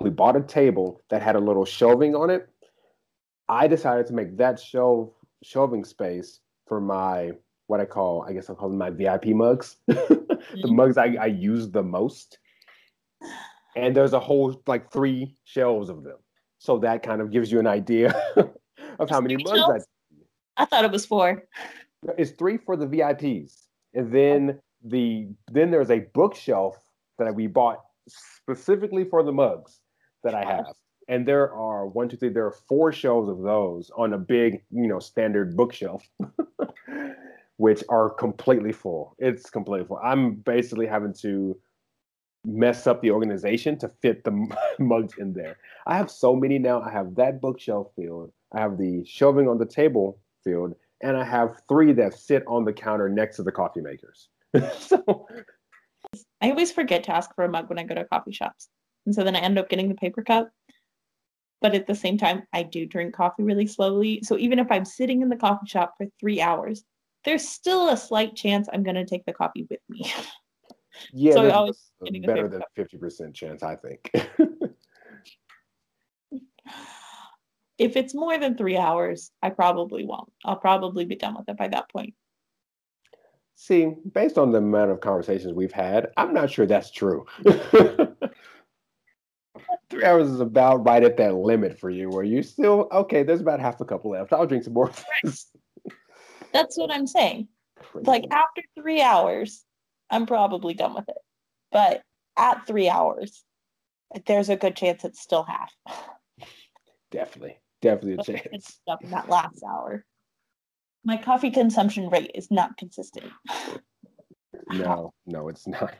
we 0.00 0.08
bought 0.08 0.36
a 0.36 0.42
table 0.42 1.00
that 1.10 1.22
had 1.22 1.36
a 1.36 1.40
little 1.40 1.66
shelving 1.66 2.14
on 2.14 2.30
it. 2.30 2.48
I 3.48 3.66
decided 3.68 4.06
to 4.06 4.14
make 4.14 4.38
that 4.38 4.58
shelf 4.58 5.10
shelving 5.42 5.84
space 5.84 6.40
for 6.66 6.80
my 6.80 7.32
what 7.66 7.80
I 7.80 7.84
call, 7.84 8.24
I 8.28 8.32
guess 8.32 8.48
I'll 8.50 8.56
call 8.56 8.68
them 8.68 8.78
my 8.78 8.90
VIP 8.90 9.26
mugs, 9.26 9.76
the 9.86 9.94
mm-hmm. 9.94 10.76
mugs 10.76 10.98
I, 10.98 11.16
I 11.20 11.26
use 11.26 11.70
the 11.70 11.82
most. 11.82 12.38
And 13.76 13.96
there's 13.96 14.12
a 14.12 14.20
whole 14.20 14.60
like 14.66 14.92
three 14.92 15.36
shelves 15.44 15.88
of 15.88 16.04
them. 16.04 16.18
So 16.58 16.78
that 16.78 17.02
kind 17.02 17.20
of 17.20 17.30
gives 17.30 17.50
you 17.50 17.58
an 17.58 17.66
idea 17.66 18.14
of 18.98 19.10
how 19.10 19.20
many 19.20 19.36
mugs 19.36 19.86
I 20.56 20.62
I 20.62 20.64
thought 20.66 20.84
it 20.84 20.92
was 20.92 21.06
four. 21.06 21.44
It's 22.18 22.32
three 22.32 22.58
for 22.58 22.76
the 22.76 22.86
VIPs. 22.86 23.66
And 23.94 24.12
then 24.12 24.60
the 24.84 25.28
then 25.50 25.70
there's 25.70 25.90
a 25.90 26.00
bookshelf 26.14 26.76
that 27.18 27.34
we 27.34 27.46
bought 27.46 27.80
specifically 28.08 29.04
for 29.04 29.22
the 29.22 29.32
mugs 29.32 29.80
that 30.24 30.34
I 30.34 30.44
have. 30.44 30.66
And 31.08 31.26
there 31.26 31.52
are 31.52 31.86
one, 31.86 32.08
two, 32.08 32.16
three, 32.16 32.28
there 32.28 32.46
are 32.46 32.56
four 32.68 32.92
shelves 32.92 33.28
of 33.28 33.42
those 33.42 33.90
on 33.96 34.12
a 34.12 34.18
big, 34.18 34.62
you 34.70 34.86
know, 34.86 34.98
standard 34.98 35.56
bookshelf, 35.56 36.08
which 37.56 37.82
are 37.88 38.08
completely 38.08 38.72
full. 38.72 39.14
It's 39.18 39.50
completely 39.50 39.86
full. 39.86 39.98
I'm 39.98 40.34
basically 40.34 40.86
having 40.86 41.12
to 41.14 41.58
mess 42.44 42.86
up 42.86 43.00
the 43.02 43.10
organization 43.10 43.78
to 43.78 43.88
fit 44.00 44.24
the 44.24 44.56
mugs 44.78 45.14
in 45.18 45.32
there. 45.32 45.56
I 45.86 45.96
have 45.96 46.10
so 46.10 46.34
many 46.34 46.58
now. 46.58 46.80
I 46.80 46.90
have 46.90 47.14
that 47.16 47.40
bookshelf 47.40 47.88
filled, 47.96 48.32
I 48.52 48.60
have 48.60 48.78
the 48.78 49.04
shelving 49.04 49.48
on 49.48 49.58
the 49.58 49.66
table 49.66 50.18
filled, 50.44 50.74
and 51.00 51.16
I 51.16 51.24
have 51.24 51.62
three 51.68 51.92
that 51.94 52.14
sit 52.14 52.44
on 52.46 52.64
the 52.64 52.72
counter 52.72 53.08
next 53.08 53.36
to 53.36 53.42
the 53.42 53.52
coffee 53.52 53.80
makers. 53.80 54.28
so 54.78 55.26
I 56.40 56.50
always 56.50 56.72
forget 56.72 57.04
to 57.04 57.14
ask 57.14 57.34
for 57.34 57.44
a 57.44 57.48
mug 57.48 57.68
when 57.68 57.78
I 57.78 57.84
go 57.84 57.94
to 57.94 58.04
coffee 58.04 58.32
shops. 58.32 58.68
And 59.06 59.14
so 59.14 59.24
then 59.24 59.36
I 59.36 59.40
end 59.40 59.58
up 59.58 59.68
getting 59.68 59.88
the 59.88 59.94
paper 59.94 60.22
cup. 60.22 60.50
But 61.60 61.74
at 61.74 61.86
the 61.86 61.94
same 61.94 62.18
time, 62.18 62.42
I 62.52 62.64
do 62.64 62.86
drink 62.86 63.14
coffee 63.14 63.44
really 63.44 63.66
slowly. 63.66 64.20
So 64.24 64.36
even 64.36 64.58
if 64.58 64.70
I'm 64.70 64.84
sitting 64.84 65.22
in 65.22 65.28
the 65.28 65.36
coffee 65.36 65.66
shop 65.66 65.94
for 65.96 66.06
three 66.18 66.40
hours, 66.40 66.84
there's 67.24 67.48
still 67.48 67.88
a 67.88 67.96
slight 67.96 68.34
chance 68.34 68.68
I'm 68.72 68.82
going 68.82 68.96
to 68.96 69.04
take 69.04 69.24
the 69.24 69.32
coffee 69.32 69.66
with 69.70 69.80
me. 69.88 70.12
Yeah, 71.12 71.34
so 71.34 71.46
I 71.46 71.50
always 71.50 71.90
better 72.24 72.48
than 72.48 72.62
fifty 72.74 72.98
percent 72.98 73.34
chance, 73.34 73.62
I 73.62 73.76
think. 73.76 74.10
if 77.78 77.96
it's 77.96 78.14
more 78.14 78.38
than 78.38 78.56
three 78.56 78.76
hours, 78.76 79.30
I 79.42 79.50
probably 79.50 80.04
won't. 80.04 80.32
I'll 80.44 80.56
probably 80.56 81.04
be 81.04 81.16
done 81.16 81.34
with 81.36 81.48
it 81.48 81.56
by 81.56 81.68
that 81.68 81.90
point. 81.90 82.14
See, 83.54 83.92
based 84.12 84.38
on 84.38 84.50
the 84.50 84.58
amount 84.58 84.90
of 84.90 85.00
conversations 85.00 85.52
we've 85.52 85.72
had, 85.72 86.08
I'm 86.16 86.34
not 86.34 86.50
sure 86.50 86.66
that's 86.66 86.90
true. 86.90 87.26
Three 89.90 90.04
hours 90.04 90.30
is 90.30 90.40
about 90.40 90.86
right 90.86 91.04
at 91.04 91.18
that 91.18 91.34
limit 91.34 91.78
for 91.78 91.90
you, 91.90 92.08
where 92.08 92.24
you 92.24 92.42
still 92.42 92.88
okay. 92.90 93.22
There's 93.22 93.42
about 93.42 93.60
half 93.60 93.78
a 93.80 93.84
cup 93.84 94.06
left. 94.06 94.32
I'll 94.32 94.46
drink 94.46 94.64
some 94.64 94.72
more. 94.72 94.90
That's 96.52 96.76
what 96.76 96.90
I'm 96.90 97.06
saying. 97.06 97.48
Crazy. 97.78 98.06
Like 98.06 98.24
after 98.30 98.62
three 98.74 99.02
hours, 99.02 99.64
I'm 100.12 100.26
probably 100.26 100.74
done 100.74 100.94
with 100.94 101.08
it. 101.08 101.16
But 101.72 102.02
at 102.36 102.66
three 102.66 102.88
hours, 102.88 103.42
there's 104.26 104.50
a 104.50 104.56
good 104.56 104.76
chance 104.76 105.04
it's 105.04 105.20
still 105.20 105.42
half. 105.42 105.72
Definitely, 107.10 107.58
definitely 107.80 108.14
a 108.14 108.38
chance. 108.38 108.80
In 109.02 109.10
that 109.10 109.28
last 109.28 109.62
hour. 109.68 110.04
My 111.04 111.16
coffee 111.16 111.50
consumption 111.50 112.08
rate 112.10 112.30
is 112.34 112.50
not 112.50 112.76
consistent. 112.76 113.32
no, 114.70 115.12
no, 115.26 115.48
it's 115.48 115.66
not. 115.66 115.94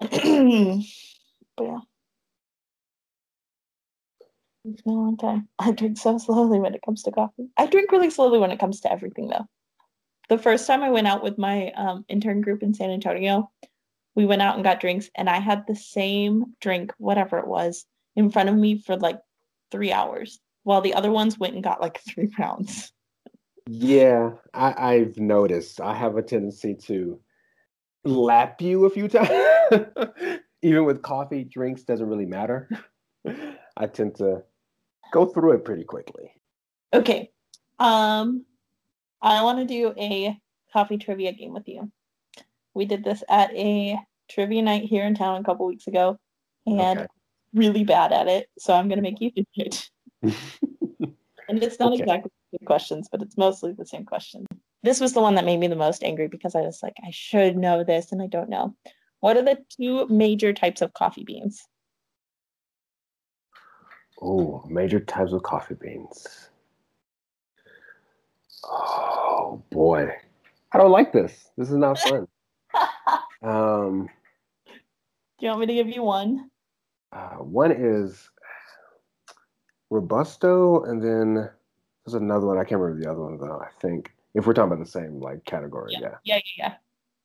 But 1.56 1.66
yeah. 1.66 1.78
It's 4.64 4.82
been 4.82 4.92
a 4.92 4.96
long 4.96 5.16
time. 5.16 5.48
I 5.58 5.70
drink 5.70 5.98
so 5.98 6.18
slowly 6.18 6.58
when 6.58 6.74
it 6.74 6.80
comes 6.84 7.04
to 7.04 7.12
coffee. 7.12 7.48
I 7.56 7.66
drink 7.66 7.92
really 7.92 8.10
slowly 8.10 8.40
when 8.40 8.50
it 8.50 8.58
comes 8.58 8.80
to 8.80 8.90
everything, 8.90 9.28
though. 9.28 9.46
The 10.28 10.38
first 10.38 10.66
time 10.66 10.82
I 10.82 10.90
went 10.90 11.06
out 11.06 11.22
with 11.22 11.38
my 11.38 11.70
um, 11.72 12.04
intern 12.08 12.40
group 12.40 12.62
in 12.62 12.74
San 12.74 12.90
Antonio, 12.90 13.50
we 14.14 14.26
went 14.26 14.42
out 14.42 14.54
and 14.54 14.64
got 14.64 14.80
drinks, 14.80 15.10
and 15.14 15.28
I 15.28 15.38
had 15.38 15.66
the 15.66 15.76
same 15.76 16.54
drink, 16.60 16.92
whatever 16.98 17.38
it 17.38 17.46
was, 17.46 17.84
in 18.16 18.30
front 18.30 18.48
of 18.48 18.54
me 18.54 18.78
for 18.78 18.96
like 18.96 19.20
three 19.70 19.92
hours, 19.92 20.40
while 20.62 20.80
the 20.80 20.94
other 20.94 21.10
ones 21.10 21.38
went 21.38 21.54
and 21.54 21.64
got 21.64 21.80
like 21.80 22.00
three 22.08 22.30
rounds. 22.38 22.92
Yeah, 23.66 24.32
I, 24.52 24.94
I've 24.94 25.18
noticed. 25.18 25.80
I 25.80 25.94
have 25.94 26.16
a 26.16 26.22
tendency 26.22 26.74
to 26.86 27.20
lap 28.04 28.60
you 28.60 28.84
a 28.84 28.90
few 28.90 29.08
times. 29.08 29.30
even 30.62 30.84
with 30.84 31.02
coffee, 31.02 31.44
drinks 31.44 31.82
doesn't 31.82 32.06
really 32.06 32.26
matter. 32.26 32.68
I 33.76 33.86
tend 33.86 34.16
to 34.16 34.42
go 35.12 35.26
through 35.26 35.52
it 35.52 35.64
pretty 35.64 35.84
quickly. 35.84 36.32
Okay. 36.92 37.30
Um 37.78 38.44
I 39.24 39.42
want 39.42 39.58
to 39.58 39.64
do 39.64 39.94
a 39.96 40.38
coffee 40.70 40.98
trivia 40.98 41.32
game 41.32 41.54
with 41.54 41.66
you. 41.66 41.90
We 42.74 42.84
did 42.84 43.02
this 43.02 43.24
at 43.28 43.50
a 43.54 43.98
trivia 44.28 44.60
night 44.60 44.84
here 44.84 45.06
in 45.06 45.14
town 45.14 45.40
a 45.40 45.44
couple 45.44 45.66
weeks 45.66 45.86
ago 45.86 46.18
and 46.66 47.00
okay. 47.00 47.08
really 47.54 47.84
bad 47.84 48.12
at 48.12 48.28
it, 48.28 48.48
so 48.58 48.74
I'm 48.74 48.88
going 48.88 48.98
to 48.98 49.02
make 49.02 49.20
you 49.20 49.30
do 49.30 49.44
it. 49.56 49.88
and 50.22 51.62
it's 51.62 51.78
not 51.78 51.92
okay. 51.92 52.02
exactly 52.02 52.30
the 52.52 52.58
same 52.58 52.66
questions, 52.66 53.08
but 53.10 53.22
it's 53.22 53.38
mostly 53.38 53.72
the 53.72 53.86
same 53.86 54.04
question. 54.04 54.44
This 54.82 55.00
was 55.00 55.14
the 55.14 55.22
one 55.22 55.36
that 55.36 55.46
made 55.46 55.58
me 55.58 55.68
the 55.68 55.76
most 55.76 56.04
angry 56.04 56.28
because 56.28 56.54
I 56.54 56.60
was 56.60 56.80
like, 56.82 56.94
I 57.02 57.10
should 57.10 57.56
know 57.56 57.82
this 57.82 58.12
and 58.12 58.20
I 58.20 58.26
don't 58.26 58.50
know. 58.50 58.76
What 59.20 59.38
are 59.38 59.42
the 59.42 59.58
two 59.80 60.06
major 60.08 60.52
types 60.52 60.82
of 60.82 60.92
coffee 60.92 61.24
beans? 61.24 61.66
Oh, 64.20 64.62
major 64.68 65.00
types 65.00 65.32
of 65.32 65.42
coffee 65.42 65.76
beans. 65.80 66.50
Oh 68.64 69.03
boy, 69.74 70.08
I 70.72 70.78
don't 70.78 70.92
like 70.92 71.12
this. 71.12 71.50
This 71.58 71.68
is 71.68 71.76
not 71.76 71.98
fun. 71.98 72.28
um, 73.42 74.08
Do 75.38 75.46
you 75.46 75.48
want 75.48 75.60
me 75.60 75.66
to 75.66 75.74
give 75.74 75.88
you 75.88 76.02
one? 76.02 76.48
uh, 77.12 77.36
one 77.36 77.72
is 77.72 78.30
Robusto, 79.90 80.84
and 80.84 81.02
then 81.02 81.50
there's 82.04 82.14
another 82.14 82.46
one. 82.46 82.58
I 82.58 82.64
can't 82.64 82.80
remember 82.80 83.04
the 83.04 83.10
other 83.10 83.20
one 83.20 83.38
though. 83.38 83.60
I 83.60 83.68
think 83.80 84.12
if 84.34 84.46
we're 84.46 84.54
talking 84.54 84.72
about 84.72 84.84
the 84.84 84.90
same 84.90 85.20
like 85.20 85.44
category, 85.44 85.92
yeah. 85.92 86.00
Yeah, 86.00 86.16
yeah, 86.24 86.40
yeah. 86.56 86.74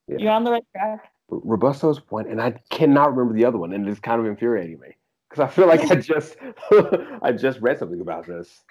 Yeah. 0.07 0.17
You're 0.17 0.31
on 0.31 0.43
the 0.43 0.51
right 0.51 0.65
track. 0.75 1.11
Robusto 1.29 1.91
is 1.91 1.99
one, 2.09 2.27
and 2.27 2.41
I 2.41 2.51
cannot 2.71 3.15
remember 3.15 3.37
the 3.37 3.45
other 3.45 3.59
one, 3.59 3.73
and 3.73 3.87
it's 3.87 3.99
kind 3.99 4.19
of 4.19 4.25
infuriating 4.25 4.79
me 4.79 4.95
because 5.29 5.43
I 5.43 5.47
feel 5.47 5.67
like 5.67 5.89
I 5.91 5.95
just 6.01 6.35
I 7.21 7.31
just 7.31 7.61
read 7.61 7.77
something 7.77 8.01
about 8.01 8.25
this. 8.25 8.61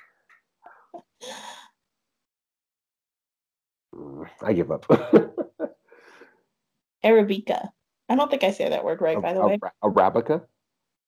I 4.42 4.52
give 4.52 4.70
up. 4.70 4.86
Arabica. 7.04 7.68
I 8.08 8.16
don't 8.16 8.30
think 8.30 8.44
I 8.44 8.52
say 8.52 8.68
that 8.68 8.84
word 8.84 9.00
right, 9.00 9.20
by 9.20 9.34
the 9.34 9.44
way. 9.44 9.58
Arabica, 9.84 10.42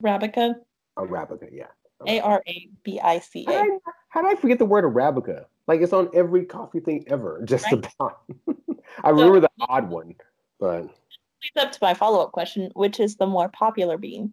Arabica. 0.03 0.55
Arabica, 0.99 1.49
yeah. 1.51 1.68
A 2.07 2.20
R 2.20 2.43
A 2.47 2.68
B 2.82 3.01
I 3.01 3.18
C 3.18 3.45
A. 3.47 3.53
How 3.53 3.64
did, 3.64 3.72
I, 3.86 3.91
how 4.09 4.22
did 4.22 4.36
I 4.36 4.41
forget 4.41 4.59
the 4.59 4.64
word 4.64 4.84
Arabica? 4.84 5.47
Like 5.66 5.80
it's 5.80 5.93
on 5.93 6.11
every 6.14 6.45
coffee 6.45 6.80
thing 6.80 7.05
ever. 7.09 7.43
Just 7.45 7.70
Right. 7.70 7.86
about. 7.99 8.20
I 9.05 9.11
remember 9.11 9.41
the 9.41 9.51
odd 9.61 9.91
one, 9.91 10.14
but 10.59 10.82
Leads 10.82 11.57
up 11.57 11.72
to 11.72 11.78
my 11.80 11.95
follow 11.95 12.20
up 12.20 12.32
question, 12.32 12.70
which 12.74 13.01
is 13.01 13.16
the 13.16 13.26
more 13.26 13.49
popular 13.49 13.97
bean? 13.97 14.32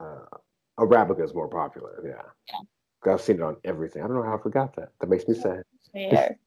uh, 0.00 0.24
Arabica 0.78 1.22
is 1.22 1.34
more 1.34 1.48
popular. 1.48 2.02
Yeah. 2.04 2.22
Yeah. 2.48 3.12
I've 3.12 3.20
seen 3.20 3.36
it 3.36 3.42
on 3.42 3.56
everything. 3.64 4.02
I 4.02 4.06
don't 4.06 4.16
know 4.16 4.22
how 4.22 4.36
I 4.36 4.42
forgot 4.42 4.74
that. 4.76 4.92
That 5.00 5.08
makes 5.08 5.28
me 5.28 5.34
sad. 5.34 5.62
Fair. 5.92 6.38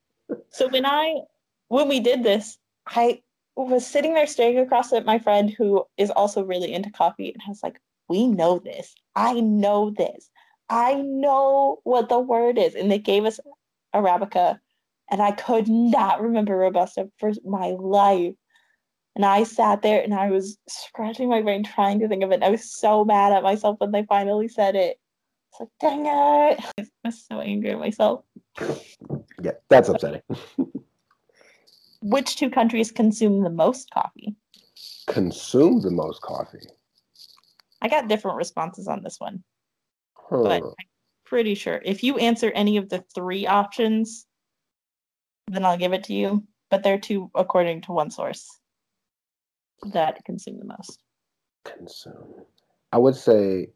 So 0.50 0.68
when 0.70 0.86
I 0.86 1.22
when 1.68 1.88
we 1.88 2.00
did 2.00 2.24
this, 2.24 2.58
I 2.88 3.22
was 3.56 3.86
sitting 3.86 4.14
there 4.14 4.28
staring 4.28 4.58
across 4.60 4.94
at 4.94 5.06
my 5.06 5.20
friend 5.20 5.50
who 5.50 5.86
is 5.98 6.12
also 6.12 6.44
really 6.44 6.74
into 6.74 6.92
coffee, 6.92 7.32
and 7.32 7.42
I 7.46 7.50
was 7.50 7.64
like, 7.64 7.80
"We 8.10 8.28
know 8.28 8.60
this. 8.60 8.94
I 9.16 9.40
know 9.40 9.92
this. 9.92 10.30
I 10.70 10.96
know 10.96 11.80
what 11.84 12.10
the 12.10 12.20
word 12.20 12.58
is." 12.58 12.76
And 12.76 12.92
they 12.92 13.00
gave 13.00 13.26
us 13.26 13.40
Arabica, 13.94 14.60
and 15.12 15.22
I 15.22 15.32
could 15.32 15.68
not 15.68 16.22
remember 16.22 16.58
Robusta 16.58 17.10
for 17.18 17.32
my 17.46 17.72
life. 17.80 18.36
And 19.16 19.26
I 19.26 19.44
sat 19.44 19.84
there 19.84 20.02
and 20.02 20.14
I 20.14 20.32
was 20.32 20.58
scratching 20.68 21.30
my 21.30 21.42
brain 21.42 21.64
trying 21.64 22.00
to 22.00 22.08
think 22.08 22.24
of 22.24 22.32
it. 22.32 22.42
I 22.42 22.50
was 22.50 22.74
so 22.74 23.06
mad 23.06 23.32
at 23.32 23.44
myself 23.44 23.80
when 23.80 23.92
they 23.92 24.04
finally 24.04 24.48
said 24.48 24.76
it. 24.76 25.00
It's 25.52 25.60
like, 25.60 25.70
dang 25.80 26.08
it. 26.08 26.60
I 26.80 26.86
was 27.06 27.24
so 27.30 27.40
angry 27.40 27.72
at 27.72 27.80
myself. 27.80 28.24
Yeah, 29.44 29.52
that's 29.68 29.90
upsetting. 29.90 30.22
Which 32.02 32.38
two 32.38 32.50
countries 32.50 32.92
consume 32.92 33.44
the 33.44 33.50
most 33.50 33.90
coffee? 33.92 34.36
Consume 35.08 35.82
the 35.82 35.92
most 35.92 36.22
coffee. 36.22 36.66
I 37.82 37.90
got 37.90 38.08
different 38.08 38.38
responses 38.38 38.88
on 38.88 39.04
this 39.04 39.20
one, 39.20 39.44
Huh. 40.16 40.44
but 40.44 40.64
I'm 40.64 40.72
pretty 41.26 41.56
sure 41.56 41.82
if 41.84 42.02
you 42.04 42.18
answer 42.18 42.52
any 42.52 42.78
of 42.78 42.88
the 42.88 43.04
three 43.14 43.46
options, 43.46 44.26
then 45.50 45.66
I'll 45.66 45.78
give 45.78 45.92
it 45.92 46.06
to 46.06 46.14
you. 46.14 46.44
But 46.70 46.82
they're 46.84 46.98
two 47.00 47.30
according 47.36 47.82
to 47.82 47.92
one 47.92 48.10
source 48.10 48.48
that 49.92 50.24
consume 50.24 50.58
the 50.58 50.66
most. 50.66 51.04
Consume. 51.66 52.46
I 52.94 52.98
would 52.98 53.16
say, 53.16 53.72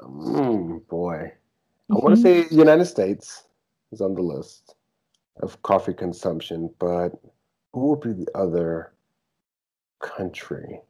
um, 0.00 0.82
boy, 0.88 1.32
I 1.90 1.94
want 1.94 2.14
Mhm. 2.14 2.22
to 2.22 2.48
say 2.48 2.54
United 2.56 2.84
States 2.86 3.48
is 3.90 4.00
on 4.00 4.14
the 4.14 4.22
list 4.22 4.75
of 5.40 5.60
coffee 5.62 5.94
consumption, 5.94 6.70
but 6.78 7.10
who 7.72 7.88
would 7.88 8.00
be 8.00 8.12
the 8.12 8.28
other 8.34 8.92
country? 10.00 10.80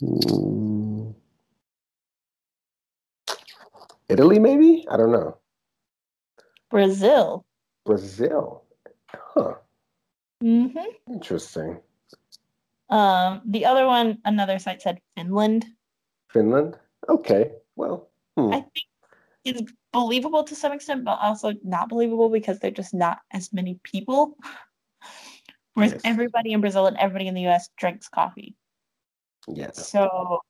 Hmm. 0.00 1.10
Italy, 4.08 4.38
maybe? 4.38 4.86
I 4.90 4.96
don't 4.96 5.12
know. 5.12 5.38
Brazil. 6.70 7.44
Brazil. 7.84 8.64
Huh. 9.08 9.54
hmm 10.40 10.68
Interesting. 11.08 11.80
Um, 12.90 13.42
the 13.46 13.64
other 13.64 13.86
one, 13.86 14.18
another 14.24 14.58
site 14.58 14.82
said 14.82 15.00
Finland. 15.16 15.64
Finland? 16.28 16.78
Okay. 17.08 17.52
Well, 17.76 18.08
hmm. 18.36 18.52
I 18.52 18.60
think 18.60 18.86
is 19.44 19.62
believable 19.94 20.42
to 20.44 20.54
some 20.56 20.72
extent, 20.72 21.04
but 21.04 21.18
also 21.22 21.54
not 21.62 21.88
believable 21.88 22.28
because 22.28 22.58
they're 22.58 22.70
just 22.70 22.92
not 22.92 23.20
as 23.30 23.52
many 23.52 23.78
people. 23.84 24.36
Whereas 25.74 25.92
Yes. 25.92 26.02
everybody 26.04 26.52
in 26.52 26.60
Brazil 26.60 26.86
and 26.86 26.96
everybody 26.98 27.28
in 27.28 27.34
the 27.34 27.46
US 27.46 27.70
drinks 27.78 28.08
coffee. 28.08 28.54
yes. 29.48 29.88
So 29.88 30.40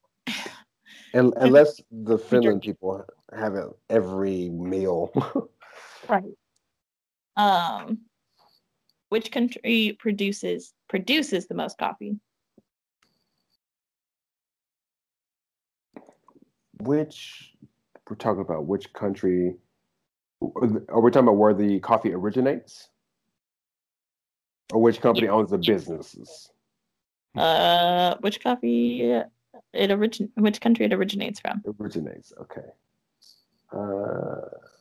And, 1.13 1.33
unless 1.37 1.81
the 1.93 2.19
Finland 2.19 2.63
people 2.63 3.05
have 3.33 3.55
it 3.55 3.69
every 3.91 4.49
meal. 4.51 5.13
right. 6.09 6.35
Um 7.37 8.01
which 9.11 9.31
country 9.31 9.97
produces 9.99 10.73
produces 10.89 11.47
the 11.47 11.55
most 11.55 11.79
coffee? 11.79 12.19
which 16.81 17.54
we're 18.09 18.17
talking 18.17 18.43
about 18.43 18.67
which 18.67 18.93
country 18.93 19.57
are 20.43 21.01
we 21.01 21.11
talking 21.11 21.29
about 21.29 21.37
where 21.37 21.55
the 21.55 21.81
coffee 21.81 22.13
originates? 22.13 22.89
Or 24.73 24.81
which 24.81 25.01
company 25.01 25.29
owns 25.29 25.51
the 25.51 25.59
businesses? 25.59 26.51
Uh 27.35 28.17
which 28.21 28.43
coffee 28.43 29.23
it 29.73 29.91
origin 29.91 30.31
which 30.37 30.61
country 30.61 30.87
it 30.87 30.93
originates 30.93 31.41
from? 31.41 31.63
It 31.65 31.75
originates, 31.81 32.33
okay. 32.41 32.69
Uh, 33.73 33.77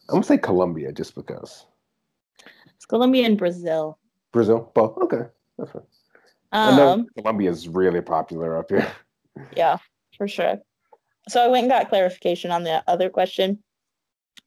I'm 0.09 0.15
gonna 0.15 0.23
say 0.23 0.37
Colombia 0.37 0.91
just 0.91 1.15
because. 1.15 1.65
It's 2.75 2.85
Colombia 2.85 3.25
and 3.25 3.37
Brazil. 3.37 3.97
Brazil, 4.31 4.71
both. 4.75 4.97
Okay, 4.97 5.23
that's. 5.57 5.71
I 6.51 6.75
know 6.75 6.89
Um 6.89 7.07
Colombia 7.15 7.49
is 7.49 7.67
really 7.67 8.01
popular 8.01 8.57
up 8.57 8.69
here. 8.69 8.91
Yeah, 9.57 9.77
for 10.15 10.27
sure. 10.27 10.59
So 11.29 11.43
I 11.43 11.47
went 11.47 11.63
and 11.65 11.71
got 11.71 11.89
clarification 11.89 12.51
on 12.51 12.63
the 12.63 12.83
other 12.87 13.09
question. 13.09 13.63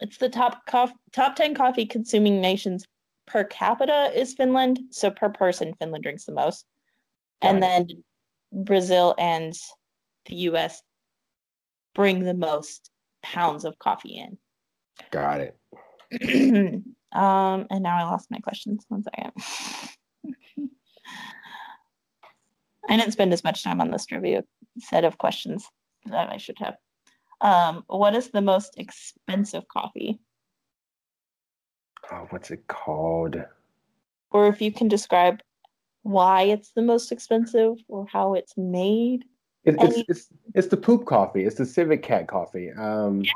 It's 0.01 0.19
the 0.19 0.29
top 0.29 0.67
cof- 0.69 0.93
top 1.13 1.37
10 1.37 1.55
coffee 1.55 1.87
consuming 1.87 2.41
nations 2.41 2.85
per 3.27 3.45
capita 3.45 4.13
is 4.15 4.35
Finland. 4.35 4.81
So 4.91 5.11
per 5.11 5.31
person, 5.31 5.75
Finland 5.79 6.03
drinks 6.05 6.25
the 6.25 6.33
most. 6.33 6.67
and 7.43 7.63
then 7.63 7.87
Brazil 8.53 9.15
and 9.19 9.53
the 10.27 10.37
US 10.51 10.83
bring 11.95 12.21
the 12.21 12.35
most 12.35 12.91
pounds 13.23 13.65
of 13.65 13.79
coffee 13.79 14.17
in. 14.17 14.39
Got 15.11 15.41
it. 15.41 15.57
um, 17.13 17.67
and 17.71 17.83
now 17.83 17.97
I 17.97 18.05
lost 18.05 18.31
my 18.31 18.39
questions. 18.39 18.85
One 18.89 19.03
second. 19.03 19.33
I 22.89 22.97
didn't 22.97 23.13
spend 23.13 23.33
as 23.33 23.45
much 23.45 23.65
time 23.65 23.81
on 23.81 23.91
this 23.91 24.07
trivia 24.07 24.45
set 24.79 25.05
of 25.05 25.19
questions 25.19 25.69
I 26.13 26.37
should 26.37 26.59
have. 26.59 26.77
Um, 27.41 27.85
what 27.87 28.15
is 28.15 28.31
the 28.31 28.41
most 28.41 28.79
expensive 28.79 29.69
coffee? 29.69 30.21
Oh, 32.11 32.27
what's 32.31 32.51
it 32.51 32.67
called? 32.67 33.37
Or 34.31 34.49
if 34.49 34.61
you 34.61 34.73
can 34.73 34.89
describe 34.89 35.41
why 36.03 36.43
it's 36.43 36.71
the 36.71 36.83
most 36.83 37.11
expensive 37.11 37.75
or 37.89 38.07
how 38.07 38.35
it's 38.35 38.57
made. 38.57 39.25
It, 39.65 39.75
it's, 39.81 40.03
it's 40.09 40.29
it's 40.55 40.69
the 40.69 40.77
poop 40.77 41.05
coffee. 41.05 41.45
It's 41.45 41.57
the 41.57 41.67
Civet 41.67 42.03
Cat 42.03 42.29
coffee. 42.29 42.71
Um, 42.71 43.25
Yeah. 43.25 43.35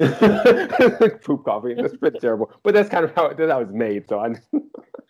poop 1.22 1.44
coffee. 1.44 1.74
That's 1.74 1.96
pretty 1.96 2.18
terrible, 2.20 2.52
but 2.62 2.72
that's 2.72 2.88
kind 2.88 3.04
of 3.04 3.14
how 3.14 3.28
that's 3.34 3.50
how 3.50 3.60
it's 3.60 3.72
made. 3.72 4.08
So 4.08 4.20
I. 4.20 4.28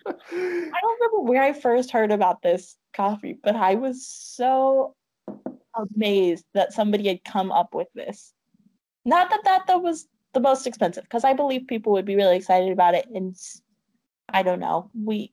I 0.06 0.80
don't 0.80 1.00
remember 1.00 1.20
where 1.20 1.42
I 1.42 1.52
first 1.52 1.90
heard 1.90 2.10
about 2.10 2.40
this 2.40 2.76
coffee, 2.94 3.38
but 3.42 3.54
I 3.54 3.74
was 3.74 4.06
so 4.06 4.94
amazed 5.94 6.44
that 6.54 6.72
somebody 6.72 7.08
had 7.08 7.24
come 7.24 7.50
up 7.50 7.74
with 7.74 7.88
this. 7.94 8.32
Not 9.04 9.30
that 9.30 9.40
that, 9.44 9.66
that 9.66 9.82
was 9.82 10.06
the 10.34 10.40
most 10.40 10.66
expensive, 10.66 11.04
because 11.04 11.24
I 11.24 11.32
believe 11.32 11.66
people 11.66 11.92
would 11.92 12.04
be 12.04 12.16
really 12.16 12.36
excited 12.36 12.72
about 12.72 12.94
it. 12.94 13.06
And 13.14 13.36
I 14.28 14.42
don't 14.42 14.60
know, 14.60 14.90
we 14.94 15.32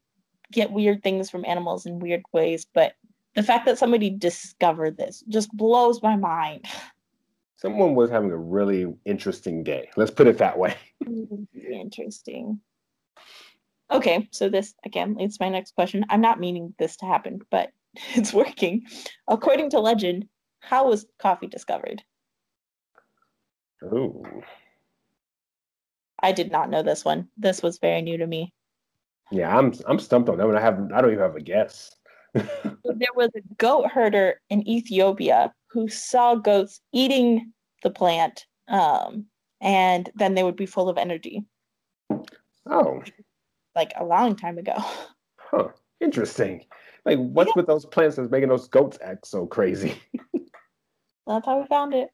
get 0.51 0.71
weird 0.71 1.03
things 1.03 1.29
from 1.29 1.45
animals 1.45 1.85
in 1.85 1.99
weird 1.99 2.23
ways, 2.31 2.65
but 2.73 2.93
the 3.35 3.43
fact 3.43 3.65
that 3.65 3.77
somebody 3.77 4.09
discovered 4.09 4.97
this 4.97 5.23
just 5.27 5.51
blows 5.55 6.01
my 6.01 6.15
mind. 6.15 6.65
Someone 7.57 7.95
was 7.95 8.09
having 8.09 8.31
a 8.31 8.37
really 8.37 8.85
interesting 9.05 9.63
day. 9.63 9.89
Let's 9.95 10.11
put 10.11 10.27
it 10.27 10.37
that 10.37 10.57
way. 10.57 10.75
Interesting. 11.71 12.59
Okay, 13.89 14.27
so 14.31 14.49
this 14.49 14.75
again 14.83 15.15
leads 15.15 15.37
to 15.37 15.45
my 15.45 15.49
next 15.49 15.73
question. 15.73 16.05
I'm 16.09 16.21
not 16.21 16.39
meaning 16.39 16.75
this 16.77 16.97
to 16.97 17.05
happen, 17.05 17.39
but 17.49 17.71
it's 18.15 18.33
working. 18.33 18.83
According 19.27 19.69
to 19.71 19.79
legend, 19.79 20.27
how 20.67 20.87
was 20.87 21.05
coffee 21.19 21.47
discovered? 21.47 22.03
Ooh. 23.83 24.23
I 26.19 26.31
did 26.31 26.51
not 26.51 26.69
know 26.69 26.81
this 26.81 27.05
one. 27.05 27.27
This 27.37 27.61
was 27.61 27.77
very 27.77 28.01
new 28.01 28.17
to 28.17 28.27
me. 28.27 28.53
Yeah, 29.31 29.55
I'm 29.55 29.73
I'm 29.87 29.99
stumped 29.99 30.29
on 30.29 30.37
that 30.37 30.47
one. 30.47 30.55
I 30.55 30.61
have 30.61 30.79
I 30.93 31.01
don't 31.01 31.11
even 31.11 31.23
have 31.23 31.35
a 31.35 31.41
guess. 31.41 31.95
there 32.33 33.15
was 33.15 33.29
a 33.35 33.41
goat 33.57 33.89
herder 33.91 34.41
in 34.49 34.67
Ethiopia 34.67 35.53
who 35.67 35.87
saw 35.87 36.35
goats 36.35 36.81
eating 36.91 37.51
the 37.83 37.89
plant, 37.89 38.45
um, 38.67 39.25
and 39.61 40.09
then 40.15 40.35
they 40.35 40.43
would 40.43 40.55
be 40.55 40.65
full 40.65 40.89
of 40.89 40.97
energy. 40.97 41.45
Oh, 42.65 43.03
like 43.75 43.93
a 43.97 44.05
long 44.05 44.35
time 44.35 44.57
ago. 44.57 44.75
Huh. 45.37 45.69
Interesting. 46.01 46.65
Like, 47.05 47.19
what's 47.19 47.49
yeah. 47.49 47.53
with 47.57 47.67
those 47.67 47.85
plants 47.85 48.15
that's 48.15 48.31
making 48.31 48.49
those 48.49 48.67
goats 48.67 48.97
act 49.01 49.27
so 49.27 49.45
crazy? 49.45 49.95
that's 51.27 51.45
how 51.45 51.59
we 51.59 51.67
found 51.67 51.93
it. 51.93 52.09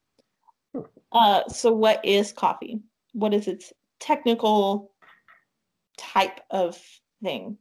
Uh, 1.11 1.47
so, 1.49 1.71
what 1.73 2.03
is 2.05 2.31
coffee? 2.31 2.79
What 3.13 3.33
is 3.33 3.47
its 3.47 3.73
technical 3.99 4.91
type 5.97 6.39
of 6.49 6.79
thing? 7.21 7.57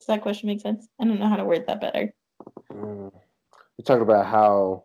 Does 0.00 0.06
that 0.06 0.22
question 0.22 0.48
make 0.48 0.60
sense? 0.60 0.88
I 1.00 1.04
don't 1.04 1.20
know 1.20 1.28
how 1.28 1.36
to 1.36 1.44
word 1.44 1.66
that 1.66 1.80
better. 1.80 2.12
Mm. 2.72 3.12
You 3.76 3.84
talk 3.84 4.00
about 4.00 4.26
how 4.26 4.84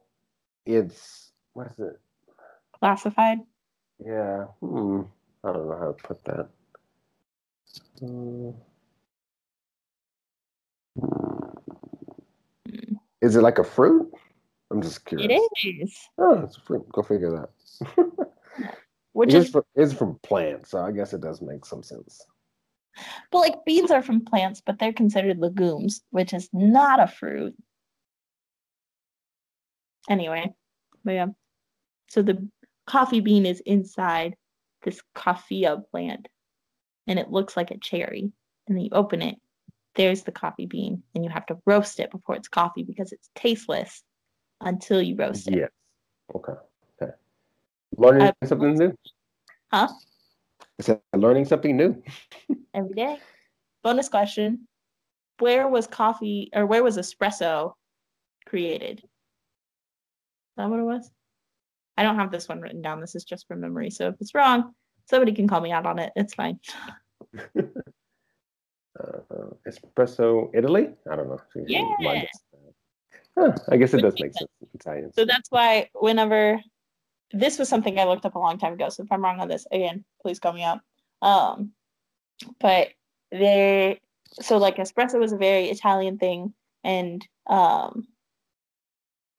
it's 0.65 1.31
what 1.53 1.67
is 1.67 1.79
it? 1.79 1.99
Classified. 2.79 3.39
Yeah. 4.03 4.45
Hmm. 4.59 5.01
I 5.43 5.51
don't 5.51 5.67
know 5.67 5.77
how 5.77 5.91
to 5.91 6.03
put 6.03 6.23
that. 6.25 6.49
Mm. 8.01 8.55
Is 13.21 13.35
it 13.35 13.41
like 13.41 13.57
a 13.57 13.63
fruit? 13.63 14.12
I'm 14.73 14.81
just 14.81 15.05
curious. 15.05 15.31
It 15.63 15.81
is. 15.83 15.95
Oh, 16.17 16.39
it's 16.39 16.57
a 16.57 16.61
fruit. 16.61 16.89
Go 16.91 17.03
figure 17.03 17.31
that. 17.31 18.29
Which 19.13 19.33
is, 19.35 19.51
from, 19.51 19.61
is 19.75 19.93
from 19.93 20.17
plants, 20.23 20.71
so 20.71 20.79
I 20.79 20.91
guess 20.91 21.13
it 21.13 21.21
does 21.21 21.41
make 21.43 21.63
some 21.63 21.83
sense. 21.83 22.25
But 23.31 23.37
like 23.37 23.65
beans 23.65 23.91
are 23.91 24.01
from 24.01 24.25
plants, 24.25 24.63
but 24.65 24.79
they're 24.79 24.91
considered 24.91 25.37
legumes, 25.37 26.01
which 26.09 26.33
is 26.33 26.49
not 26.51 26.99
a 26.99 27.07
fruit. 27.07 27.55
Anyway, 30.09 30.51
but 31.05 31.11
yeah. 31.11 31.27
So 32.09 32.23
the 32.23 32.47
coffee 32.87 33.19
bean 33.19 33.45
is 33.45 33.61
inside 33.61 34.35
this 34.81 34.99
coffea 35.15 35.83
plant, 35.91 36.27
and 37.05 37.19
it 37.19 37.29
looks 37.29 37.55
like 37.55 37.69
a 37.69 37.77
cherry. 37.77 38.31
And 38.67 38.77
then 38.77 38.85
you 38.85 38.89
open 38.93 39.21
it, 39.21 39.35
there's 39.93 40.23
the 40.23 40.31
coffee 40.31 40.65
bean, 40.65 41.03
and 41.13 41.23
you 41.23 41.29
have 41.29 41.45
to 41.47 41.59
roast 41.67 41.99
it 41.99 42.09
before 42.09 42.35
it's 42.35 42.47
coffee 42.47 42.83
because 42.83 43.11
it's 43.11 43.29
tasteless 43.35 44.01
until 44.65 45.01
you 45.01 45.15
roast 45.15 45.47
it. 45.47 45.55
Yes. 45.55 45.69
Okay. 46.35 46.53
Okay. 47.01 47.11
Learning 47.97 48.21
uh, 48.27 48.45
something 48.45 48.75
new. 48.75 48.93
Huh? 49.71 49.87
I 50.79 50.83
said 50.83 51.01
learning 51.15 51.45
something 51.45 51.75
new. 51.75 52.01
Every 52.73 52.93
day. 52.93 53.19
Bonus 53.83 54.09
question: 54.09 54.67
Where 55.39 55.67
was 55.67 55.87
coffee, 55.87 56.49
or 56.53 56.65
where 56.65 56.83
was 56.83 56.97
espresso 56.97 57.73
created? 58.45 58.99
Is 58.99 59.09
that 60.57 60.69
what 60.69 60.79
it 60.79 60.83
was? 60.83 61.09
I 61.97 62.03
don't 62.03 62.15
have 62.15 62.31
this 62.31 62.49
one 62.49 62.61
written 62.61 62.81
down. 62.81 63.01
This 63.01 63.15
is 63.15 63.23
just 63.23 63.47
from 63.47 63.61
memory. 63.61 63.89
So 63.89 64.07
if 64.09 64.15
it's 64.19 64.33
wrong, 64.33 64.73
somebody 65.09 65.33
can 65.33 65.47
call 65.47 65.61
me 65.61 65.71
out 65.71 65.85
on 65.85 65.99
it. 65.99 66.11
It's 66.15 66.33
fine. 66.33 66.59
uh, 68.99 69.49
espresso 69.67 70.49
Italy? 70.53 70.89
I 71.09 71.15
don't 71.15 71.29
know. 71.29 71.39
Yeah. 71.67 72.23
Huh, 73.37 73.53
I 73.69 73.77
guess 73.77 73.93
it 73.93 74.01
does 74.01 74.13
make 74.19 74.33
sense. 74.33 74.51
Italian. 74.73 75.13
So 75.13 75.25
that's 75.25 75.49
why 75.49 75.89
whenever 75.93 76.61
this 77.31 77.57
was 77.57 77.67
something 77.67 77.97
I 77.97 78.03
looked 78.03 78.25
up 78.25 78.35
a 78.35 78.39
long 78.39 78.57
time 78.57 78.73
ago. 78.73 78.89
So 78.89 79.03
if 79.03 79.11
I'm 79.11 79.23
wrong 79.23 79.39
on 79.39 79.47
this, 79.47 79.65
again, 79.71 80.05
please 80.21 80.39
call 80.39 80.53
me 80.53 80.63
out. 80.63 80.79
Um, 81.21 81.71
but 82.59 82.89
they 83.31 83.99
so 84.41 84.57
like 84.57 84.77
espresso 84.77 85.19
was 85.19 85.31
a 85.31 85.37
very 85.37 85.69
Italian 85.69 86.17
thing, 86.17 86.53
and 86.83 87.25
um, 87.47 88.07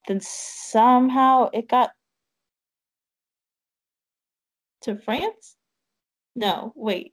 then 0.09 0.20
somehow 0.20 1.51
it 1.53 1.68
got 1.68 1.90
to 4.82 4.97
France. 4.97 5.57
No, 6.34 6.72
wait 6.74 7.12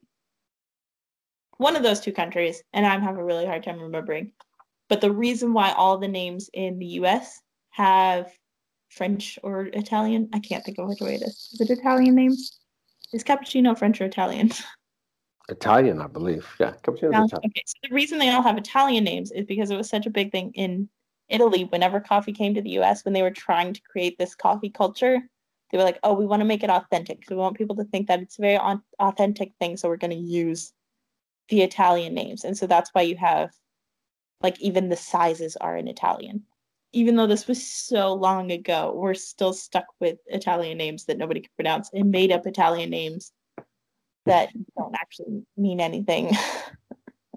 one 1.62 1.76
of 1.76 1.84
those 1.84 2.00
two 2.00 2.12
countries, 2.12 2.64
and 2.74 2.86
I'm 2.88 3.04
having 3.04 3.22
a 3.22 3.24
really 3.24 3.46
hard 3.46 3.64
time 3.64 3.80
remembering. 3.80 4.32
But 4.92 5.00
the 5.00 5.10
reason 5.10 5.54
why 5.54 5.72
all 5.72 5.98
the 5.98 6.10
names 6.10 6.50
in 6.54 6.78
the 6.78 6.86
US 7.00 7.40
have 7.70 8.30
French 8.90 9.40
or 9.42 9.68
Italian, 9.68 10.28
I 10.34 10.40
can't 10.40 10.66
think 10.66 10.80
of 10.80 10.90
which 10.90 11.00
way 11.00 11.16
it 11.16 11.22
is. 11.22 11.48
Is 11.54 11.62
it 11.62 11.70
Italian 11.70 12.14
names? 12.14 12.60
Is 13.14 13.24
cappuccino 13.24 13.78
French 13.80 14.02
or 14.02 14.04
Italian? 14.04 14.52
Italian, 15.48 16.02
I 16.02 16.08
believe. 16.08 16.46
Yeah, 16.60 16.74
cappuccino 16.84 17.08
Italian. 17.08 17.30
Okay, 17.38 17.64
so 17.66 17.76
the 17.84 17.96
reason 17.96 18.20
they 18.20 18.32
all 18.32 18.42
have 18.42 18.58
Italian 18.58 19.06
names 19.06 19.32
is 19.32 19.46
because 19.46 19.72
it 19.72 19.78
was 19.78 19.88
such 19.88 20.08
a 20.08 20.10
big 20.10 20.30
thing 20.34 20.52
in 20.56 20.90
Italy 21.30 21.64
whenever 21.64 22.02
coffee 22.02 22.34
came 22.34 22.54
to 22.56 22.62
the 22.62 22.72
US 22.72 23.06
when 23.06 23.14
they 23.14 23.22
were 23.22 23.32
trying 23.32 23.72
to 23.72 23.82
create 23.90 24.18
this 24.18 24.36
coffee 24.36 24.70
culture. 24.70 25.22
They 25.72 25.78
were 25.78 25.86
like, 25.86 26.00
oh, 26.04 26.16
we 26.16 26.26
want 26.26 26.42
to 26.42 26.46
make 26.46 26.64
it 26.64 26.70
authentic. 26.70 27.24
So 27.24 27.36
we 27.36 27.40
want 27.40 27.58
people 27.58 27.78
to 27.78 27.86
think 27.86 28.08
that 28.10 28.22
it's 28.22 28.40
a 28.40 28.42
very 28.42 28.60
authentic 29.00 29.54
thing. 29.58 29.78
So 29.78 29.88
we're 29.88 29.96
going 29.96 30.12
to 30.12 30.18
use 30.18 30.74
the 31.48 31.62
Italian 31.62 32.14
names. 32.14 32.44
And 32.44 32.58
so 32.58 32.68
that's 32.68 32.90
why 32.92 33.04
you 33.04 33.16
have 33.16 33.52
like 34.44 34.60
even 34.60 34.90
the 34.90 34.96
sizes 34.96 35.56
are 35.58 35.78
in 35.78 35.88
Italian. 35.88 36.44
Even 36.94 37.16
though 37.16 37.28
this 37.28 37.48
was 37.48 37.66
so 37.66 38.14
long 38.14 38.52
ago, 38.52 38.94
we're 38.96 39.14
still 39.14 39.54
stuck 39.54 39.86
with 40.00 40.18
Italian 40.28 40.78
names 40.78 41.06
that 41.06 41.18
nobody 41.18 41.40
can 41.40 41.52
pronounce 41.56 41.90
and 41.94 42.12
made 42.12 42.32
up 42.32 42.46
Italian 42.46 42.90
names 42.90 43.32
that 44.26 44.50
don't 44.78 44.96
actually 44.96 45.44
mean 45.58 45.80
anything. 45.80 46.32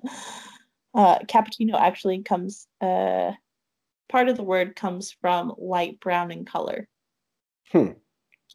uh, 0.94 1.18
cappuccino 1.20 1.74
actually 1.74 2.22
comes, 2.22 2.66
uh, 2.80 3.32
part 4.08 4.28
of 4.28 4.36
the 4.36 4.42
word 4.42 4.74
comes 4.74 5.12
from 5.20 5.52
light 5.56 6.00
brown 6.00 6.30
in 6.30 6.44
color. 6.44 6.88
Hmm. 7.70 7.92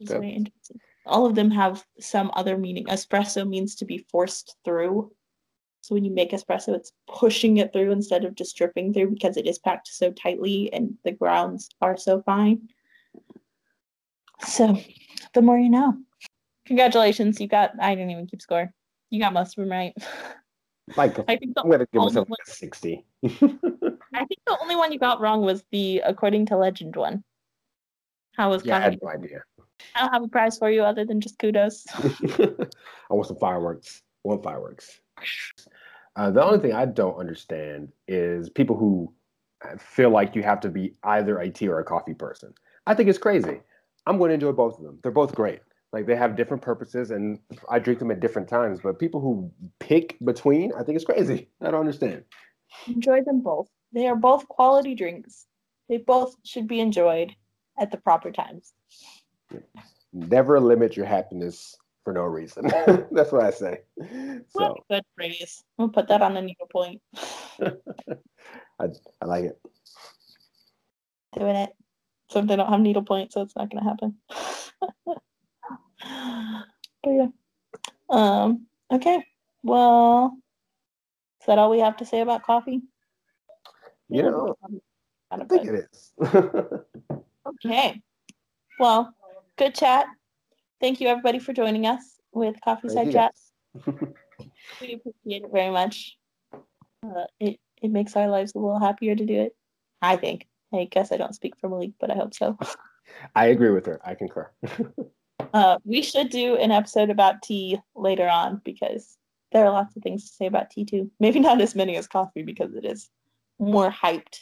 very 0.00 0.30
interesting. 0.30 0.80
All 1.06 1.26
of 1.26 1.34
them 1.34 1.50
have 1.50 1.84
some 1.98 2.30
other 2.34 2.56
meaning. 2.56 2.86
Espresso 2.86 3.48
means 3.48 3.74
to 3.76 3.84
be 3.84 4.06
forced 4.10 4.56
through. 4.64 5.10
So 5.82 5.94
when 5.94 6.04
you 6.04 6.12
make 6.12 6.32
espresso, 6.32 6.74
it's 6.74 6.92
pushing 7.08 7.56
it 7.56 7.72
through 7.72 7.90
instead 7.92 8.24
of 8.24 8.34
just 8.34 8.56
dripping 8.56 8.92
through 8.92 9.10
because 9.10 9.36
it 9.36 9.46
is 9.46 9.58
packed 9.58 9.88
so 9.88 10.12
tightly 10.12 10.72
and 10.72 10.94
the 11.04 11.12
grounds 11.12 11.70
are 11.80 11.96
so 11.96 12.22
fine. 12.22 12.68
So 14.46 14.78
the 15.34 15.42
more 15.42 15.58
you 15.58 15.70
know. 15.70 15.96
Congratulations, 16.66 17.40
you 17.40 17.48
got 17.48 17.72
I 17.80 17.94
didn't 17.94 18.10
even 18.10 18.26
keep 18.26 18.42
score. 18.42 18.72
You 19.10 19.20
got 19.20 19.32
most 19.32 19.58
of 19.58 19.64
them 19.64 19.72
right. 19.72 19.94
Like 20.96 21.18
I 21.28 21.36
think 21.36 21.54
the 21.54 21.62
I'm 21.62 21.70
gonna 21.70 21.86
give 21.92 22.02
myself 22.02 22.28
like 22.28 22.38
a 22.46 22.50
60. 22.50 23.04
I 23.24 24.24
think 24.24 24.40
the 24.46 24.58
only 24.60 24.76
one 24.76 24.92
you 24.92 24.98
got 24.98 25.20
wrong 25.20 25.42
was 25.42 25.64
the 25.72 26.00
according 26.04 26.46
to 26.46 26.56
legend 26.56 26.96
one. 26.96 27.24
How 28.36 28.50
was 28.50 28.64
yeah, 28.64 28.76
I 28.76 28.80
had 28.80 28.98
no 29.02 29.08
idea. 29.08 29.42
I 29.94 30.00
don't 30.00 30.12
have 30.12 30.22
a 30.22 30.28
prize 30.28 30.58
for 30.58 30.70
you 30.70 30.82
other 30.82 31.04
than 31.04 31.20
just 31.20 31.38
kudos. 31.38 31.84
I 31.94 33.14
want 33.14 33.26
some 33.26 33.36
fireworks. 33.36 34.02
One 34.22 34.42
fireworks. 34.42 35.00
Uh, 36.20 36.30
the 36.30 36.44
only 36.44 36.58
thing 36.58 36.74
I 36.74 36.84
don't 36.84 37.16
understand 37.16 37.88
is 38.06 38.50
people 38.50 38.76
who 38.76 39.10
feel 39.78 40.10
like 40.10 40.36
you 40.36 40.42
have 40.42 40.60
to 40.60 40.68
be 40.68 40.94
either 41.02 41.38
a 41.38 41.48
tea 41.48 41.66
or 41.66 41.80
a 41.80 41.84
coffee 41.84 42.12
person. 42.12 42.52
I 42.86 42.92
think 42.92 43.08
it's 43.08 43.16
crazy. 43.16 43.62
I'm 44.06 44.18
going 44.18 44.28
to 44.28 44.34
enjoy 44.34 44.52
both 44.52 44.76
of 44.76 44.84
them. 44.84 44.98
They're 45.02 45.12
both 45.12 45.34
great. 45.34 45.60
Like 45.94 46.04
they 46.04 46.16
have 46.16 46.36
different 46.36 46.62
purposes, 46.62 47.10
and 47.10 47.38
I 47.70 47.78
drink 47.78 48.00
them 48.00 48.10
at 48.10 48.20
different 48.20 48.48
times. 48.48 48.80
But 48.82 48.98
people 48.98 49.22
who 49.22 49.50
pick 49.78 50.18
between, 50.22 50.72
I 50.78 50.82
think 50.82 50.96
it's 50.96 51.06
crazy. 51.06 51.48
I 51.62 51.70
don't 51.70 51.80
understand. 51.80 52.24
Enjoy 52.86 53.22
them 53.22 53.40
both. 53.40 53.70
They 53.94 54.06
are 54.06 54.14
both 54.14 54.46
quality 54.46 54.94
drinks. 54.94 55.46
They 55.88 55.96
both 55.96 56.36
should 56.44 56.68
be 56.68 56.80
enjoyed 56.80 57.34
at 57.78 57.90
the 57.90 57.96
proper 57.96 58.30
times. 58.30 58.74
Never 60.12 60.60
limit 60.60 60.98
your 60.98 61.06
happiness 61.06 61.78
for 62.10 62.14
no 62.14 62.24
reason. 62.24 62.64
That's 63.12 63.30
what 63.30 63.44
I 63.44 63.50
say. 63.50 63.80
So 64.50 64.74
good 64.90 65.04
phrase. 65.14 65.62
We'll 65.78 65.90
put 65.90 66.08
that 66.08 66.22
on 66.22 66.34
the 66.34 66.42
needlepoint. 66.42 67.00
I 67.62 68.86
I 69.20 69.24
like 69.24 69.44
it. 69.44 69.60
Doing 71.38 71.56
it. 71.56 71.70
So 72.30 72.42
they 72.42 72.56
don't 72.56 72.68
have 72.68 72.80
needlepoint, 72.80 73.32
so 73.32 73.42
it's 73.42 73.54
not 73.54 73.70
gonna 73.70 73.84
happen. 73.84 74.16
but 76.00 77.10
yeah. 77.10 77.26
Um, 78.08 78.66
okay. 78.90 79.24
Well, 79.62 80.36
is 81.40 81.46
that 81.46 81.58
all 81.58 81.70
we 81.70 81.78
have 81.78 81.96
to 81.98 82.06
say 82.06 82.20
about 82.20 82.42
coffee? 82.42 82.80
You 84.08 84.22
know, 84.22 84.56
I 85.30 85.44
think 85.44 85.68
it 85.68 85.86
is. 85.92 86.12
okay. 87.46 88.02
Well, 88.80 89.14
good 89.56 89.74
chat 89.74 90.06
thank 90.80 91.00
you 91.00 91.08
everybody 91.08 91.38
for 91.38 91.52
joining 91.52 91.86
us 91.86 92.02
with 92.32 92.56
Coffee 92.64 92.88
Side 92.88 93.12
Chats. 93.12 93.52
we 93.86 94.94
appreciate 94.94 95.44
it 95.44 95.50
very 95.52 95.70
much. 95.70 96.16
Uh, 96.52 97.24
it 97.38 97.58
it 97.82 97.90
makes 97.90 98.16
our 98.16 98.28
lives 98.28 98.52
a 98.54 98.58
little 98.58 98.80
happier 98.80 99.14
to 99.14 99.24
do 99.24 99.40
it. 99.40 99.56
I 100.02 100.16
think. 100.16 100.46
I 100.72 100.84
guess 100.90 101.12
I 101.12 101.16
don't 101.16 101.34
speak 101.34 101.54
for 101.60 101.68
Malik, 101.68 101.92
but 102.00 102.10
I 102.10 102.14
hope 102.14 102.34
so. 102.34 102.58
I 103.34 103.46
agree 103.46 103.70
with 103.70 103.86
her. 103.86 104.00
I 104.04 104.14
concur. 104.14 104.50
Uh, 105.54 105.78
we 105.84 106.02
should 106.02 106.28
do 106.28 106.56
an 106.56 106.70
episode 106.70 107.08
about 107.08 107.42
tea 107.42 107.80
later 107.96 108.28
on 108.28 108.60
because 108.62 109.16
there 109.50 109.64
are 109.64 109.72
lots 109.72 109.96
of 109.96 110.02
things 110.02 110.28
to 110.28 110.36
say 110.36 110.46
about 110.46 110.70
tea 110.70 110.84
too. 110.84 111.10
Maybe 111.18 111.40
not 111.40 111.60
as 111.62 111.74
many 111.74 111.96
as 111.96 112.06
coffee 112.06 112.42
because 112.42 112.74
it 112.74 112.84
is 112.84 113.08
more 113.58 113.90
hyped. 113.90 114.40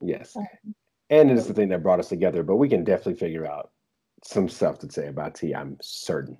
Yes. 0.00 0.36
Um, 0.36 0.46
and 1.10 1.30
it 1.30 1.38
is 1.38 1.46
the 1.46 1.54
thing 1.54 1.68
that 1.68 1.82
brought 1.82 2.00
us 2.00 2.08
together, 2.08 2.42
but 2.42 2.56
we 2.56 2.68
can 2.68 2.84
definitely 2.84 3.14
figure 3.14 3.46
out 3.46 3.70
some 4.22 4.48
stuff 4.48 4.78
to 4.80 4.90
say 4.90 5.08
about 5.08 5.34
tea, 5.34 5.54
I'm 5.54 5.76
certain. 5.80 6.38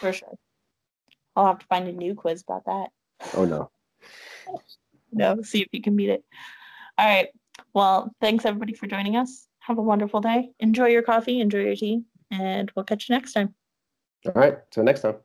For 0.00 0.12
sure. 0.12 0.36
I'll 1.36 1.46
have 1.46 1.58
to 1.60 1.66
find 1.66 1.88
a 1.88 1.92
new 1.92 2.14
quiz 2.14 2.42
about 2.46 2.64
that. 2.66 2.90
Oh 3.34 3.44
no. 3.44 3.70
no, 5.12 5.42
see 5.42 5.62
if 5.62 5.68
you 5.72 5.82
can 5.82 5.96
beat 5.96 6.10
it. 6.10 6.24
All 6.98 7.06
right. 7.06 7.28
Well, 7.74 8.12
thanks 8.20 8.44
everybody 8.44 8.74
for 8.74 8.86
joining 8.86 9.16
us. 9.16 9.46
Have 9.60 9.78
a 9.78 9.82
wonderful 9.82 10.20
day. 10.20 10.50
Enjoy 10.60 10.88
your 10.88 11.02
coffee, 11.02 11.40
enjoy 11.40 11.60
your 11.60 11.76
tea, 11.76 12.02
and 12.30 12.70
we'll 12.74 12.84
catch 12.84 13.08
you 13.08 13.14
next 13.14 13.32
time. 13.32 13.54
All 14.26 14.32
right. 14.34 14.58
Till 14.70 14.84
next 14.84 15.00
time. 15.00 15.16